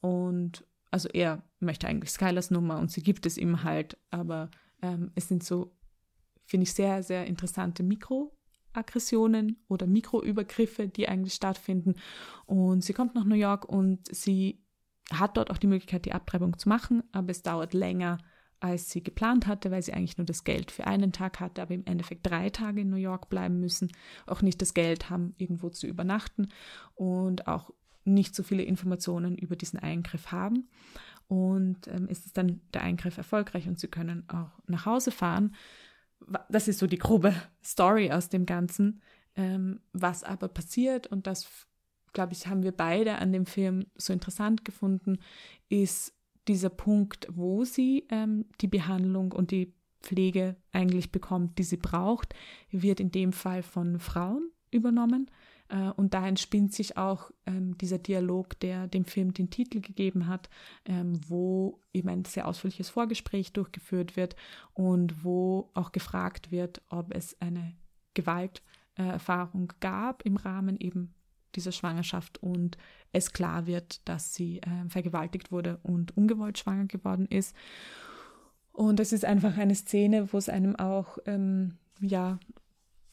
[0.00, 4.50] Und also er möchte eigentlich Skylars Nummer und sie gibt es ihm halt, aber
[4.82, 5.72] ähm, es sind so
[6.48, 11.94] finde ich sehr, sehr interessante Mikroaggressionen oder Mikroübergriffe, die eigentlich stattfinden.
[12.46, 14.64] Und sie kommt nach New York und sie
[15.12, 18.18] hat dort auch die Möglichkeit, die Abtreibung zu machen, aber es dauert länger,
[18.60, 21.74] als sie geplant hatte, weil sie eigentlich nur das Geld für einen Tag hatte, aber
[21.74, 23.92] im Endeffekt drei Tage in New York bleiben müssen,
[24.26, 26.48] auch nicht das Geld haben, irgendwo zu übernachten
[26.94, 27.70] und auch
[28.04, 30.68] nicht so viele Informationen über diesen Eingriff haben.
[31.28, 35.54] Und ähm, ist es dann der Eingriff erfolgreich und sie können auch nach Hause fahren
[36.48, 39.00] das ist so die grobe Story aus dem Ganzen.
[39.34, 41.48] Ähm, was aber passiert, und das,
[42.12, 45.18] glaube ich, haben wir beide an dem Film so interessant gefunden,
[45.68, 46.12] ist
[46.48, 52.34] dieser Punkt, wo sie ähm, die Behandlung und die Pflege eigentlich bekommt, die sie braucht,
[52.70, 55.30] wird in dem Fall von Frauen übernommen.
[55.68, 60.26] Äh, und da entspinnt sich auch ähm, dieser Dialog, der dem Film den Titel gegeben
[60.26, 60.48] hat,
[60.84, 64.36] ähm, wo eben ein sehr ausführliches Vorgespräch durchgeführt wird
[64.74, 67.74] und wo auch gefragt wird, ob es eine
[68.14, 71.14] Gewalterfahrung gab im Rahmen eben
[71.54, 72.76] dieser Schwangerschaft und
[73.12, 77.54] es klar wird, dass sie äh, vergewaltigt wurde und ungewollt schwanger geworden ist.
[78.72, 82.38] Und es ist einfach eine Szene, wo es einem auch, ähm, ja,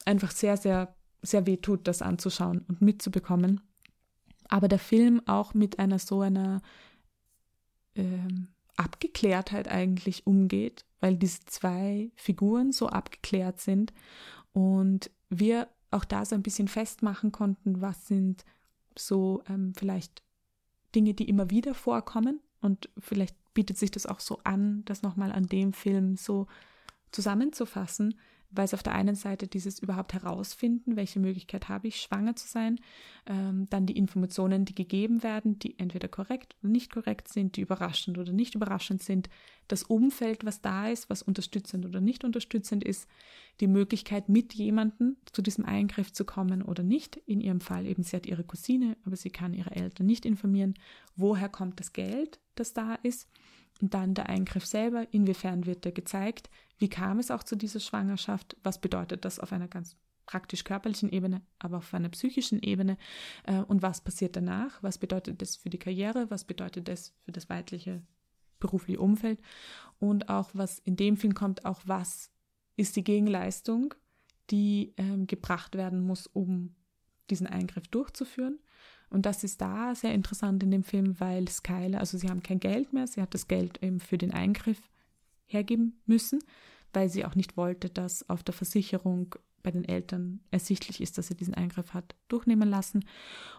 [0.06, 0.95] einfach sehr, sehr
[1.26, 3.62] sehr weh tut, das anzuschauen und mitzubekommen.
[4.48, 6.62] Aber der Film auch mit einer so einer
[7.96, 13.94] ähm, Abgeklärtheit eigentlich umgeht, weil diese zwei Figuren so abgeklärt sind
[14.54, 18.44] und wir auch da so ein bisschen festmachen konnten, was sind
[18.98, 20.24] so ähm, vielleicht
[20.94, 25.32] Dinge, die immer wieder vorkommen und vielleicht bietet sich das auch so an, das nochmal
[25.32, 26.48] an dem Film so
[27.12, 28.16] zusammenzufassen,
[28.52, 32.48] weil es auf der einen Seite dieses überhaupt herausfinden, welche Möglichkeit habe ich, schwanger zu
[32.48, 32.80] sein,
[33.26, 37.62] ähm, dann die Informationen, die gegeben werden, die entweder korrekt oder nicht korrekt sind, die
[37.62, 39.30] überraschend oder nicht überraschend sind,
[39.68, 43.08] das Umfeld, was da ist, was unterstützend oder nicht unterstützend ist,
[43.60, 47.18] die Möglichkeit, mit jemandem zu diesem Eingriff zu kommen oder nicht.
[47.26, 50.76] In ihrem Fall eben, sie hat ihre Cousine, aber sie kann ihre Eltern nicht informieren,
[51.16, 53.28] woher kommt das Geld, das da ist.
[53.82, 57.80] Und dann der Eingriff selber, inwiefern wird der gezeigt, wie kam es auch zu dieser
[57.80, 62.98] Schwangerschaft, was bedeutet das auf einer ganz praktisch körperlichen Ebene, aber auf einer psychischen Ebene?
[63.44, 67.32] Äh, und was passiert danach, was bedeutet das für die Karriere, was bedeutet das für
[67.32, 68.02] das weibliche
[68.60, 69.40] berufliche Umfeld?
[70.00, 72.32] Und auch was in dem Film kommt, auch was
[72.78, 73.94] ist die Gegenleistung,
[74.52, 76.76] die ähm, gebracht werden muss, um
[77.30, 78.60] diesen Eingriff durchzuführen
[79.10, 82.60] und das ist da sehr interessant in dem Film, weil Skyler, also sie haben kein
[82.60, 84.82] Geld mehr, sie hat das Geld eben für den Eingriff
[85.46, 86.40] hergeben müssen,
[86.94, 91.28] weil sie auch nicht wollte, dass auf der Versicherung bei den Eltern ersichtlich ist, dass
[91.28, 93.04] sie diesen Eingriff hat durchnehmen lassen.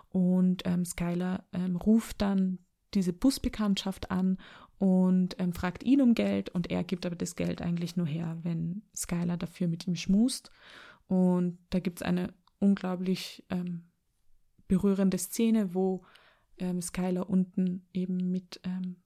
[0.08, 2.58] Und ähm, Skylar ähm, ruft dann
[2.94, 4.38] diese Busbekanntschaft an
[4.78, 8.38] und ähm, fragt ihn um Geld und er gibt aber das Geld eigentlich nur her,
[8.42, 10.50] wenn Skylar dafür mit ihm schmust.
[11.08, 13.84] Und da gibt es eine unglaublich ähm,
[14.68, 16.04] berührende Szene, wo
[16.58, 18.96] ähm, Skylar unten eben mit ähm,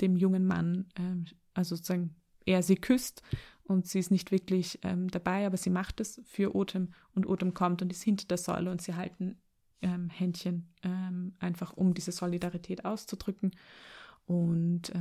[0.00, 2.14] dem jungen Mann, ähm, also sozusagen
[2.46, 3.22] er sie küsst
[3.64, 7.54] und sie ist nicht wirklich ähm, dabei, aber sie macht es für Otem und Otem
[7.54, 9.38] kommt und ist hinter der Säule und sie halten
[9.82, 13.52] ähm, Händchen ähm, einfach, um diese Solidarität auszudrücken.
[14.26, 14.92] Und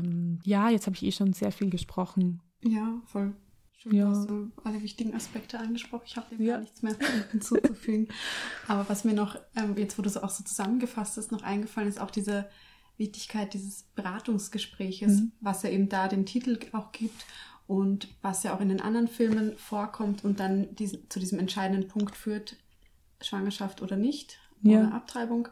[0.43, 2.41] ja, jetzt habe ich eh schon sehr viel gesprochen.
[2.63, 3.35] Ja, voll.
[3.81, 4.09] Schön, ja.
[4.09, 6.03] hast du alle wichtigen Aspekte angesprochen.
[6.05, 6.55] Ich habe dem ja.
[6.55, 6.95] gar nichts mehr
[7.31, 8.09] hinzuzufügen.
[8.67, 11.87] Aber was mir noch, ähm, jetzt wo du es auch so zusammengefasst hast, noch eingefallen
[11.87, 12.49] ist, auch diese
[12.97, 15.31] Wichtigkeit dieses Beratungsgespräches, mhm.
[15.39, 17.25] was ja eben da den Titel auch gibt
[17.67, 21.87] und was ja auch in den anderen Filmen vorkommt und dann diesen, zu diesem entscheidenden
[21.87, 22.57] Punkt führt,
[23.21, 24.79] Schwangerschaft oder nicht, ja.
[24.79, 25.47] oder Abtreibung.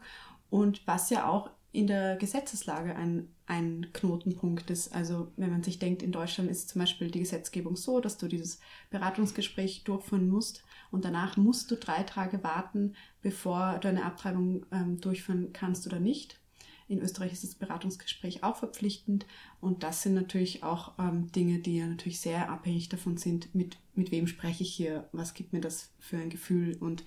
[0.50, 4.94] Und was ja auch in der Gesetzeslage ein, ein Knotenpunkt ist.
[4.94, 8.26] Also wenn man sich denkt, in Deutschland ist zum Beispiel die Gesetzgebung so, dass du
[8.26, 14.64] dieses Beratungsgespräch durchführen musst und danach musst du drei Tage warten, bevor du eine Abtreibung
[14.72, 16.40] ähm, durchführen kannst oder nicht.
[16.88, 19.26] In Österreich ist das Beratungsgespräch auch verpflichtend
[19.60, 23.76] und das sind natürlich auch ähm, Dinge, die ja natürlich sehr abhängig davon sind, mit,
[23.94, 27.04] mit wem spreche ich hier, was gibt mir das für ein Gefühl und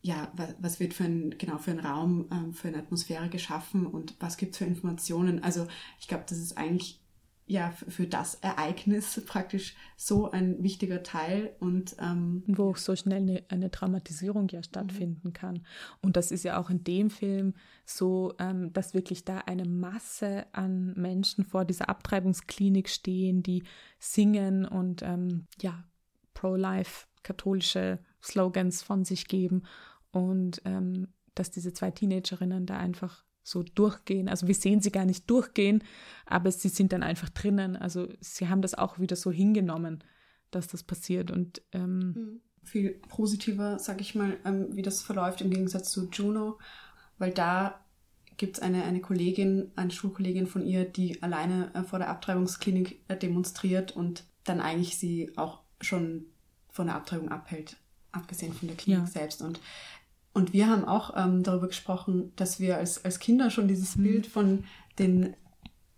[0.00, 4.14] ja, was, wird für ein, genau, für einen Raum, ähm, für eine Atmosphäre geschaffen und
[4.20, 5.42] was gibt es für Informationen.
[5.42, 5.66] Also
[5.98, 7.00] ich glaube, das ist eigentlich
[7.46, 13.22] ja für das Ereignis praktisch so ein wichtiger Teil und ähm, wo auch so schnell
[13.22, 15.32] eine, eine Traumatisierung ja stattfinden mhm.
[15.32, 15.66] kann.
[16.00, 17.54] Und das ist ja auch in dem Film
[17.84, 23.64] so, ähm, dass wirklich da eine Masse an Menschen vor dieser Abtreibungsklinik stehen, die
[23.98, 25.82] singen und ähm, ja
[26.34, 29.62] pro-life katholische Slogans von sich geben
[30.10, 34.28] und ähm, dass diese zwei Teenagerinnen da einfach so durchgehen.
[34.28, 35.82] Also wir sehen sie gar nicht durchgehen,
[36.26, 37.76] aber sie sind dann einfach drinnen.
[37.76, 40.04] Also sie haben das auch wieder so hingenommen,
[40.50, 42.40] dass das passiert und ähm, mhm.
[42.62, 46.58] viel positiver, sag ich mal, ähm, wie das verläuft im Gegensatz zu Juno,
[47.18, 47.80] weil da
[48.36, 53.00] gibt es eine, eine Kollegin, eine Schulkollegin von ihr, die alleine äh, vor der Abtreibungsklinik
[53.08, 56.26] äh, demonstriert und dann eigentlich sie auch schon
[56.68, 57.76] von der Abtreibung abhält,
[58.12, 59.06] abgesehen von der Klinik ja.
[59.06, 59.42] selbst.
[59.42, 59.60] Und
[60.38, 64.02] und wir haben auch ähm, darüber gesprochen, dass wir als, als Kinder schon dieses mhm.
[64.04, 64.64] Bild von
[64.98, 65.34] den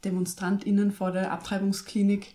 [0.04, 2.34] DemonstrantInnen vor der Abtreibungsklinik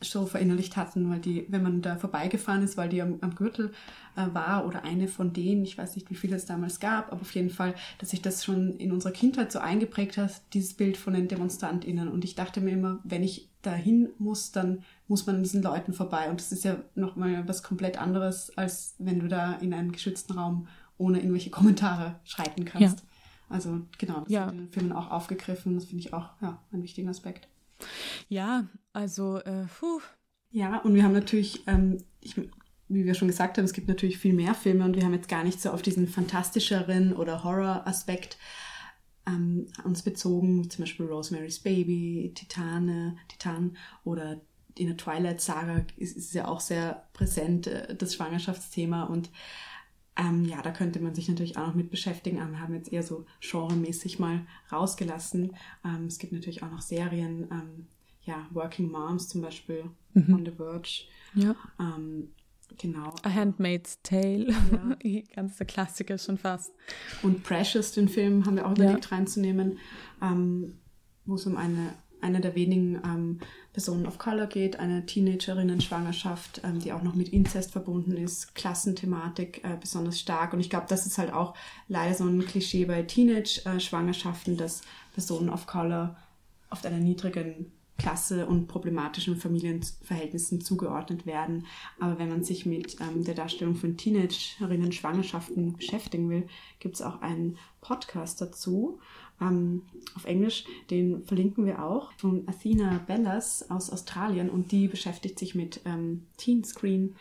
[0.00, 3.72] so verinnerlicht hatten, weil die, wenn man da vorbeigefahren ist, weil die am, am Gürtel
[4.14, 7.22] äh, war oder eine von denen, ich weiß nicht, wie viele es damals gab, aber
[7.22, 10.98] auf jeden Fall, dass sich das schon in unserer Kindheit so eingeprägt hat, dieses Bild
[10.98, 12.08] von den DemonstrantInnen.
[12.08, 15.92] Und ich dachte mir immer, wenn ich dahin muss, dann muss man an diesen Leuten
[15.92, 16.30] vorbei.
[16.30, 20.34] Und das ist ja nochmal was komplett anderes, als wenn du da in einem geschützten
[20.34, 20.68] Raum
[20.98, 23.00] ohne irgendwelche Kommentare schreiten kannst.
[23.00, 23.06] Ja.
[23.48, 24.46] Also genau, das ja.
[24.46, 25.74] wird in den Filmen auch aufgegriffen.
[25.74, 27.48] Das finde ich auch ja, einen wichtigen Aspekt.
[28.28, 30.00] Ja, also äh, puh.
[30.50, 32.36] Ja, und wir haben natürlich, ähm, ich,
[32.88, 35.28] wie wir schon gesagt haben, es gibt natürlich viel mehr Filme und wir haben jetzt
[35.28, 38.38] gar nicht so auf diesen fantastischeren oder Horror-Aspekt
[39.26, 44.40] ähm, uns bezogen, zum Beispiel Rosemary's Baby, Titane, Titan oder
[44.78, 49.30] in der Twilight Saga ist, ist ja auch sehr präsent, äh, das Schwangerschaftsthema und
[50.18, 52.90] ähm, ja, da könnte man sich natürlich auch noch mit beschäftigen, aber wir haben jetzt
[52.90, 55.54] eher so genremäßig mal rausgelassen.
[55.84, 57.86] Ähm, es gibt natürlich auch noch Serien, ähm,
[58.22, 59.84] ja, Working Moms zum Beispiel,
[60.14, 60.34] mhm.
[60.34, 61.04] On the Verge.
[61.34, 61.54] Ja.
[62.78, 63.14] Genau.
[63.22, 64.54] A Handmaid's Tale,
[65.02, 65.22] ja.
[65.34, 66.72] ganz der Klassiker schon fast.
[67.22, 69.16] Und Precious, den Film, haben wir auch überlegt ja.
[69.16, 69.78] reinzunehmen,
[70.22, 70.78] ähm,
[71.24, 73.38] wo es um eine eine der wenigen ähm,
[73.72, 79.62] Personen of Color geht, eine Teenagerinnen-Schwangerschaft, ähm, die auch noch mit Inzest verbunden ist, Klassenthematik
[79.64, 80.52] äh, besonders stark.
[80.52, 81.54] Und ich glaube, das ist halt auch
[81.88, 84.82] leider so ein Klischee bei Teenage-Schwangerschaften, dass
[85.12, 86.16] Personen of Color
[86.70, 91.66] oft einer niedrigen Klasse und problematischen Familienverhältnissen zugeordnet werden.
[91.98, 96.46] Aber wenn man sich mit ähm, der Darstellung von Teenagerinnen Schwangerschaften beschäftigen will,
[96.78, 98.98] gibt es auch einen Podcast dazu
[99.40, 99.82] ähm,
[100.14, 104.50] auf Englisch, den verlinken wir auch, von Athena Bellas aus Australien.
[104.50, 107.14] Und die beschäftigt sich mit ähm, Teen Screen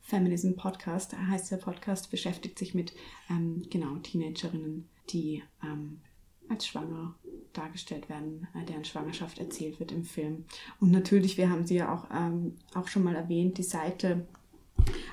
[0.00, 2.94] Feminism Podcast, heißt der Podcast, beschäftigt sich mit
[3.28, 6.00] ähm, genau Teenagerinnen, die ähm,
[6.48, 7.14] als schwanger
[7.52, 10.44] dargestellt werden, äh, deren Schwangerschaft erzählt wird im Film.
[10.80, 14.26] Und natürlich, wir haben sie ja auch, ähm, auch schon mal erwähnt, die Seite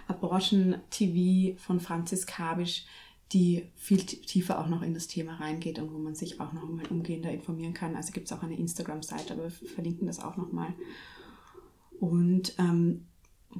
[0.08, 2.86] Abortion TV von Franzis Kabisch,
[3.34, 6.64] die viel tiefer auch noch in das Thema reingeht und wo man sich auch noch
[6.64, 7.96] mal umgehender informieren kann.
[7.96, 10.74] Also gibt es auch eine Instagram-Seite, aber wir verlinken das auch noch mal.
[12.00, 13.06] Und ähm,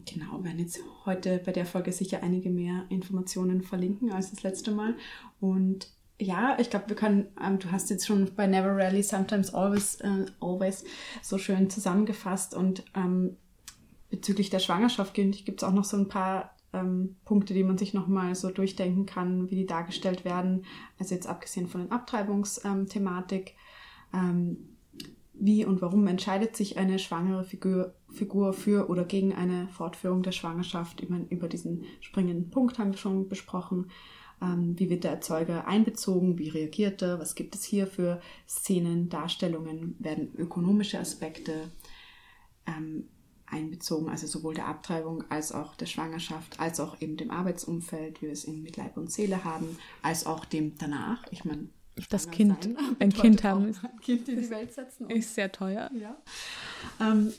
[0.06, 4.72] genau, werden jetzt heute bei der Folge sicher einige mehr Informationen verlinken als das letzte
[4.72, 4.96] Mal.
[5.42, 9.54] Und ja, ich glaube, wir können, ähm, du hast jetzt schon bei Never Rarely, Sometimes
[9.54, 10.84] Always, äh, Always
[11.22, 13.38] so schön zusammengefasst und ähm,
[14.10, 17.94] bezüglich der Schwangerschaft gibt es auch noch so ein paar ähm, Punkte, die man sich
[17.94, 20.66] nochmal so durchdenken kann, wie die dargestellt werden.
[21.00, 23.56] Also jetzt abgesehen von der Abtreibungsthematik.
[24.14, 24.58] Ähm,
[25.40, 30.32] wie und warum entscheidet sich eine schwangere Figur, Figur für oder gegen eine Fortführung der
[30.32, 31.02] Schwangerschaft?
[31.02, 33.92] Ich meine, über diesen springenden Punkt haben wir schon besprochen.
[34.42, 36.38] Ähm, wie wird der Erzeuger einbezogen?
[36.38, 37.20] Wie reagiert er?
[37.20, 39.96] Was gibt es hier für Szenen, Darstellungen?
[40.00, 41.72] Werden ökonomische Aspekte
[42.68, 43.08] ähm,
[43.48, 48.28] einbezogen, also sowohl der Abtreibung als auch der Schwangerschaft, als auch eben dem Arbeitsumfeld, wie
[48.28, 51.24] wir es eben mit Leib und Seele haben, als auch dem danach.
[51.32, 51.70] Ich meine,
[52.10, 55.90] das Kind, sein, ein Kind haben, ein Kind in die Welt setzen ist sehr teuer.
[55.94, 56.18] Ja.
[57.00, 57.34] Ähm,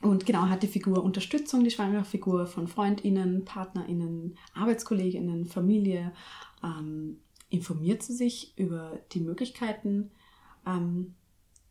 [0.00, 6.12] und genau hat die Figur Unterstützung, die schwangere Figur von FreundInnen, PartnerInnen, Arbeitskolleginnen, Familie.
[6.62, 7.18] Ähm,
[7.50, 10.10] informiert sie sich über die Möglichkeiten
[10.66, 11.14] ähm,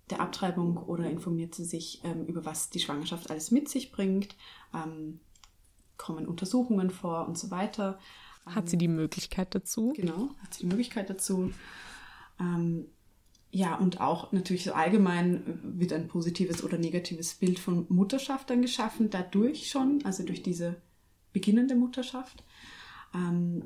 [0.10, 4.36] der Abtreibung oder informiert sie sich ähm, über was die Schwangerschaft alles mit sich bringt,
[4.74, 5.20] ähm,
[5.98, 8.00] kommen Untersuchungen vor und so weiter.
[8.46, 9.94] Hat sie die Möglichkeit dazu?
[9.96, 11.52] Genau, hat sie die Möglichkeit dazu.
[12.40, 12.88] Ähm,
[13.52, 18.62] ja, und auch natürlich so allgemein wird ein positives oder negatives Bild von Mutterschaft dann
[18.62, 20.76] geschaffen, dadurch schon, also durch diese
[21.34, 22.44] beginnende Mutterschaft.
[23.14, 23.64] Ähm,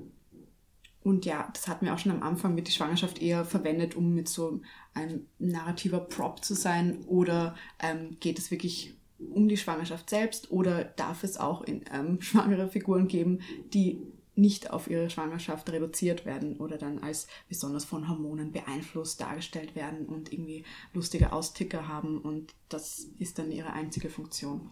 [1.04, 4.14] und ja, das hatten wir auch schon am Anfang, wird die Schwangerschaft eher verwendet, um
[4.14, 4.62] mit so
[4.94, 10.86] ein narrativer Prop zu sein oder ähm, geht es wirklich um die Schwangerschaft selbst oder
[10.86, 13.40] darf es auch in, ähm, schwangere Figuren geben,
[13.74, 14.02] die
[14.36, 20.06] nicht auf ihre Schwangerschaft reduziert werden oder dann als besonders von Hormonen beeinflusst dargestellt werden
[20.06, 24.72] und irgendwie lustige Austicker haben und das ist dann ihre einzige Funktion.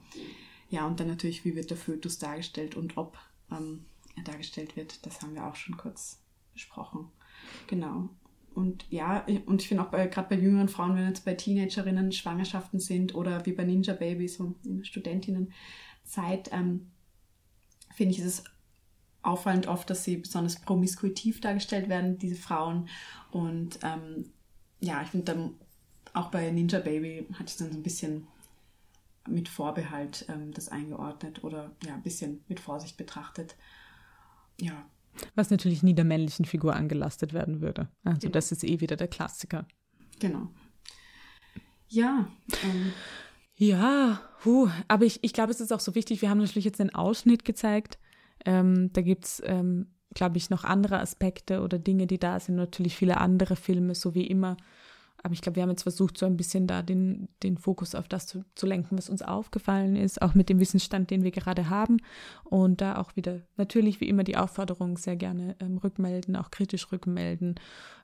[0.69, 3.17] Ja, und dann natürlich, wie wird der Fötus dargestellt und ob
[3.51, 3.85] ähm,
[4.15, 6.19] er dargestellt wird, das haben wir auch schon kurz
[6.53, 7.09] besprochen.
[7.67, 8.09] Genau.
[8.53, 12.79] Und ja, und ich finde auch gerade bei jüngeren Frauen, wenn jetzt bei Teenagerinnen Schwangerschaften
[12.79, 16.91] sind oder wie bei Ninja Babies, so in Studentinnenzeit, ähm,
[17.93, 18.43] finde ich, ist es
[19.23, 22.89] auffallend oft, dass sie besonders promiskuitiv dargestellt werden, diese Frauen.
[23.31, 24.31] Und ähm,
[24.79, 25.55] ja, ich finde dann
[26.13, 28.27] auch bei Ninja Baby hatte ich dann so ein bisschen
[29.27, 33.55] mit Vorbehalt ähm, das eingeordnet oder ja, ein bisschen mit Vorsicht betrachtet.
[34.59, 34.85] Ja.
[35.35, 37.89] Was natürlich nie der männlichen Figur angelastet werden würde.
[38.03, 38.31] Also genau.
[38.31, 39.67] das ist eh wieder der Klassiker.
[40.19, 40.49] Genau.
[41.87, 42.27] Ja.
[42.63, 42.93] Ähm,
[43.55, 46.81] ja, huh, aber ich, ich glaube, es ist auch so wichtig, wir haben natürlich jetzt
[46.81, 47.99] einen Ausschnitt gezeigt
[48.45, 52.55] ähm, da gibt es, ähm, glaube ich, noch andere Aspekte oder Dinge, die da sind.
[52.55, 54.57] Natürlich viele andere Filme, so wie immer.
[55.23, 58.07] Aber ich glaube, wir haben jetzt versucht, so ein bisschen da den, den Fokus auf
[58.07, 61.69] das zu, zu lenken, was uns aufgefallen ist, auch mit dem Wissensstand, den wir gerade
[61.69, 61.97] haben.
[62.43, 66.91] Und da auch wieder natürlich wie immer die Aufforderung, sehr gerne ähm, rückmelden, auch kritisch
[66.91, 67.55] rückmelden.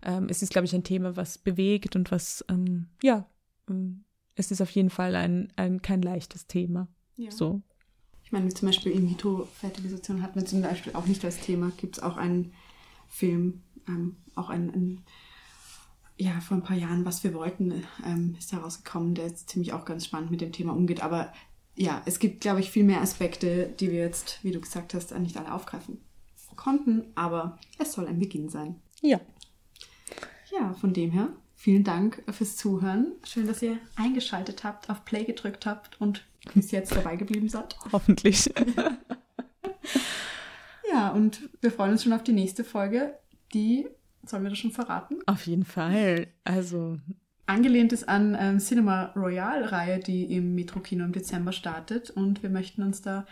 [0.04, 3.26] Ähm, es ist, glaube ich, ein Thema, was bewegt und was, ähm, ja,
[3.68, 4.04] ähm,
[4.36, 6.88] es ist auf jeden Fall ein, ein kein leichtes Thema.
[7.16, 7.32] Ja.
[7.32, 7.62] So.
[8.28, 11.72] Ich meine, zum Beispiel In-vitro-Fertilisation hatten wir zum Beispiel auch nicht als Thema.
[11.78, 12.52] Gibt es auch einen
[13.08, 15.02] Film, ähm, auch ein, ein,
[16.18, 19.86] ja, vor ein paar Jahren, was wir wollten, ähm, ist herausgekommen, der jetzt ziemlich auch
[19.86, 21.04] ganz spannend mit dem Thema umgeht.
[21.04, 21.32] Aber
[21.78, 25.18] ja, es gibt, glaube ich, viel mehr Aspekte, die wir jetzt, wie du gesagt hast,
[25.18, 26.02] nicht alle aufgreifen
[26.58, 27.06] konnten.
[27.16, 28.76] Aber es soll ein Beginn sein.
[29.02, 29.22] Ja.
[30.52, 31.30] Ja, von dem her
[31.60, 33.14] Vielen Dank fürs Zuhören.
[33.24, 37.76] Schön, dass ihr eingeschaltet habt, auf Play gedrückt habt und bis jetzt dabei geblieben seid.
[37.91, 38.53] Hoffentlich.
[40.91, 43.18] ja, und wir freuen uns schon auf die nächste Folge.
[43.53, 43.88] Die,
[44.26, 45.19] sollen wir das schon verraten?
[45.26, 46.28] Auf jeden Fall.
[46.44, 46.98] Also.
[47.45, 52.10] Angelehnt ist an ähm, Cinema Royale-Reihe, die im Metro-Kino im Dezember startet.
[52.10, 53.26] Und wir möchten uns da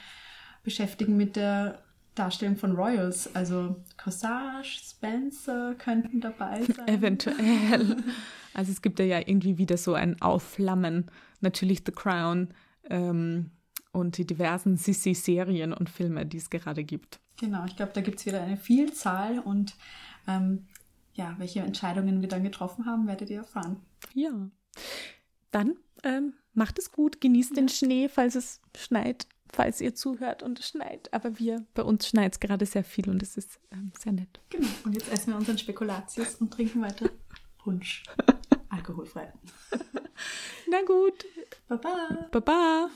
[0.64, 1.84] beschäftigen mit der
[2.16, 3.34] Darstellung von Royals.
[3.36, 6.88] Also Corsage, Spencer könnten dabei sein.
[6.88, 7.98] Eventuell.
[8.54, 11.12] Also es gibt ja irgendwie wieder so ein Aufflammen.
[11.42, 12.50] Natürlich The Crown
[12.90, 13.52] ähm,
[13.92, 17.20] und die diversen Sissy-Serien und Filme, die es gerade gibt.
[17.38, 19.76] Genau, ich glaube, da gibt es wieder eine Vielzahl und
[20.28, 20.68] ähm,
[21.14, 23.78] ja, welche Entscheidungen wir dann getroffen haben, werdet ihr erfahren.
[24.14, 24.50] Ja.
[25.52, 27.56] Dann ähm, macht es gut, genießt ja.
[27.56, 31.12] den Schnee, falls es schneit falls ihr zuhört und es schneit.
[31.14, 34.42] Aber wir, bei uns schneit es gerade sehr viel und es ist ähm, sehr nett.
[34.50, 34.68] Genau.
[34.84, 37.10] Und jetzt essen wir unseren Spekulatius und trinken weiter
[37.58, 38.04] Punsch.
[38.70, 39.32] Alkoholfrei.
[40.68, 41.26] Na gut.
[41.68, 42.28] Baba.
[42.32, 42.90] Baba.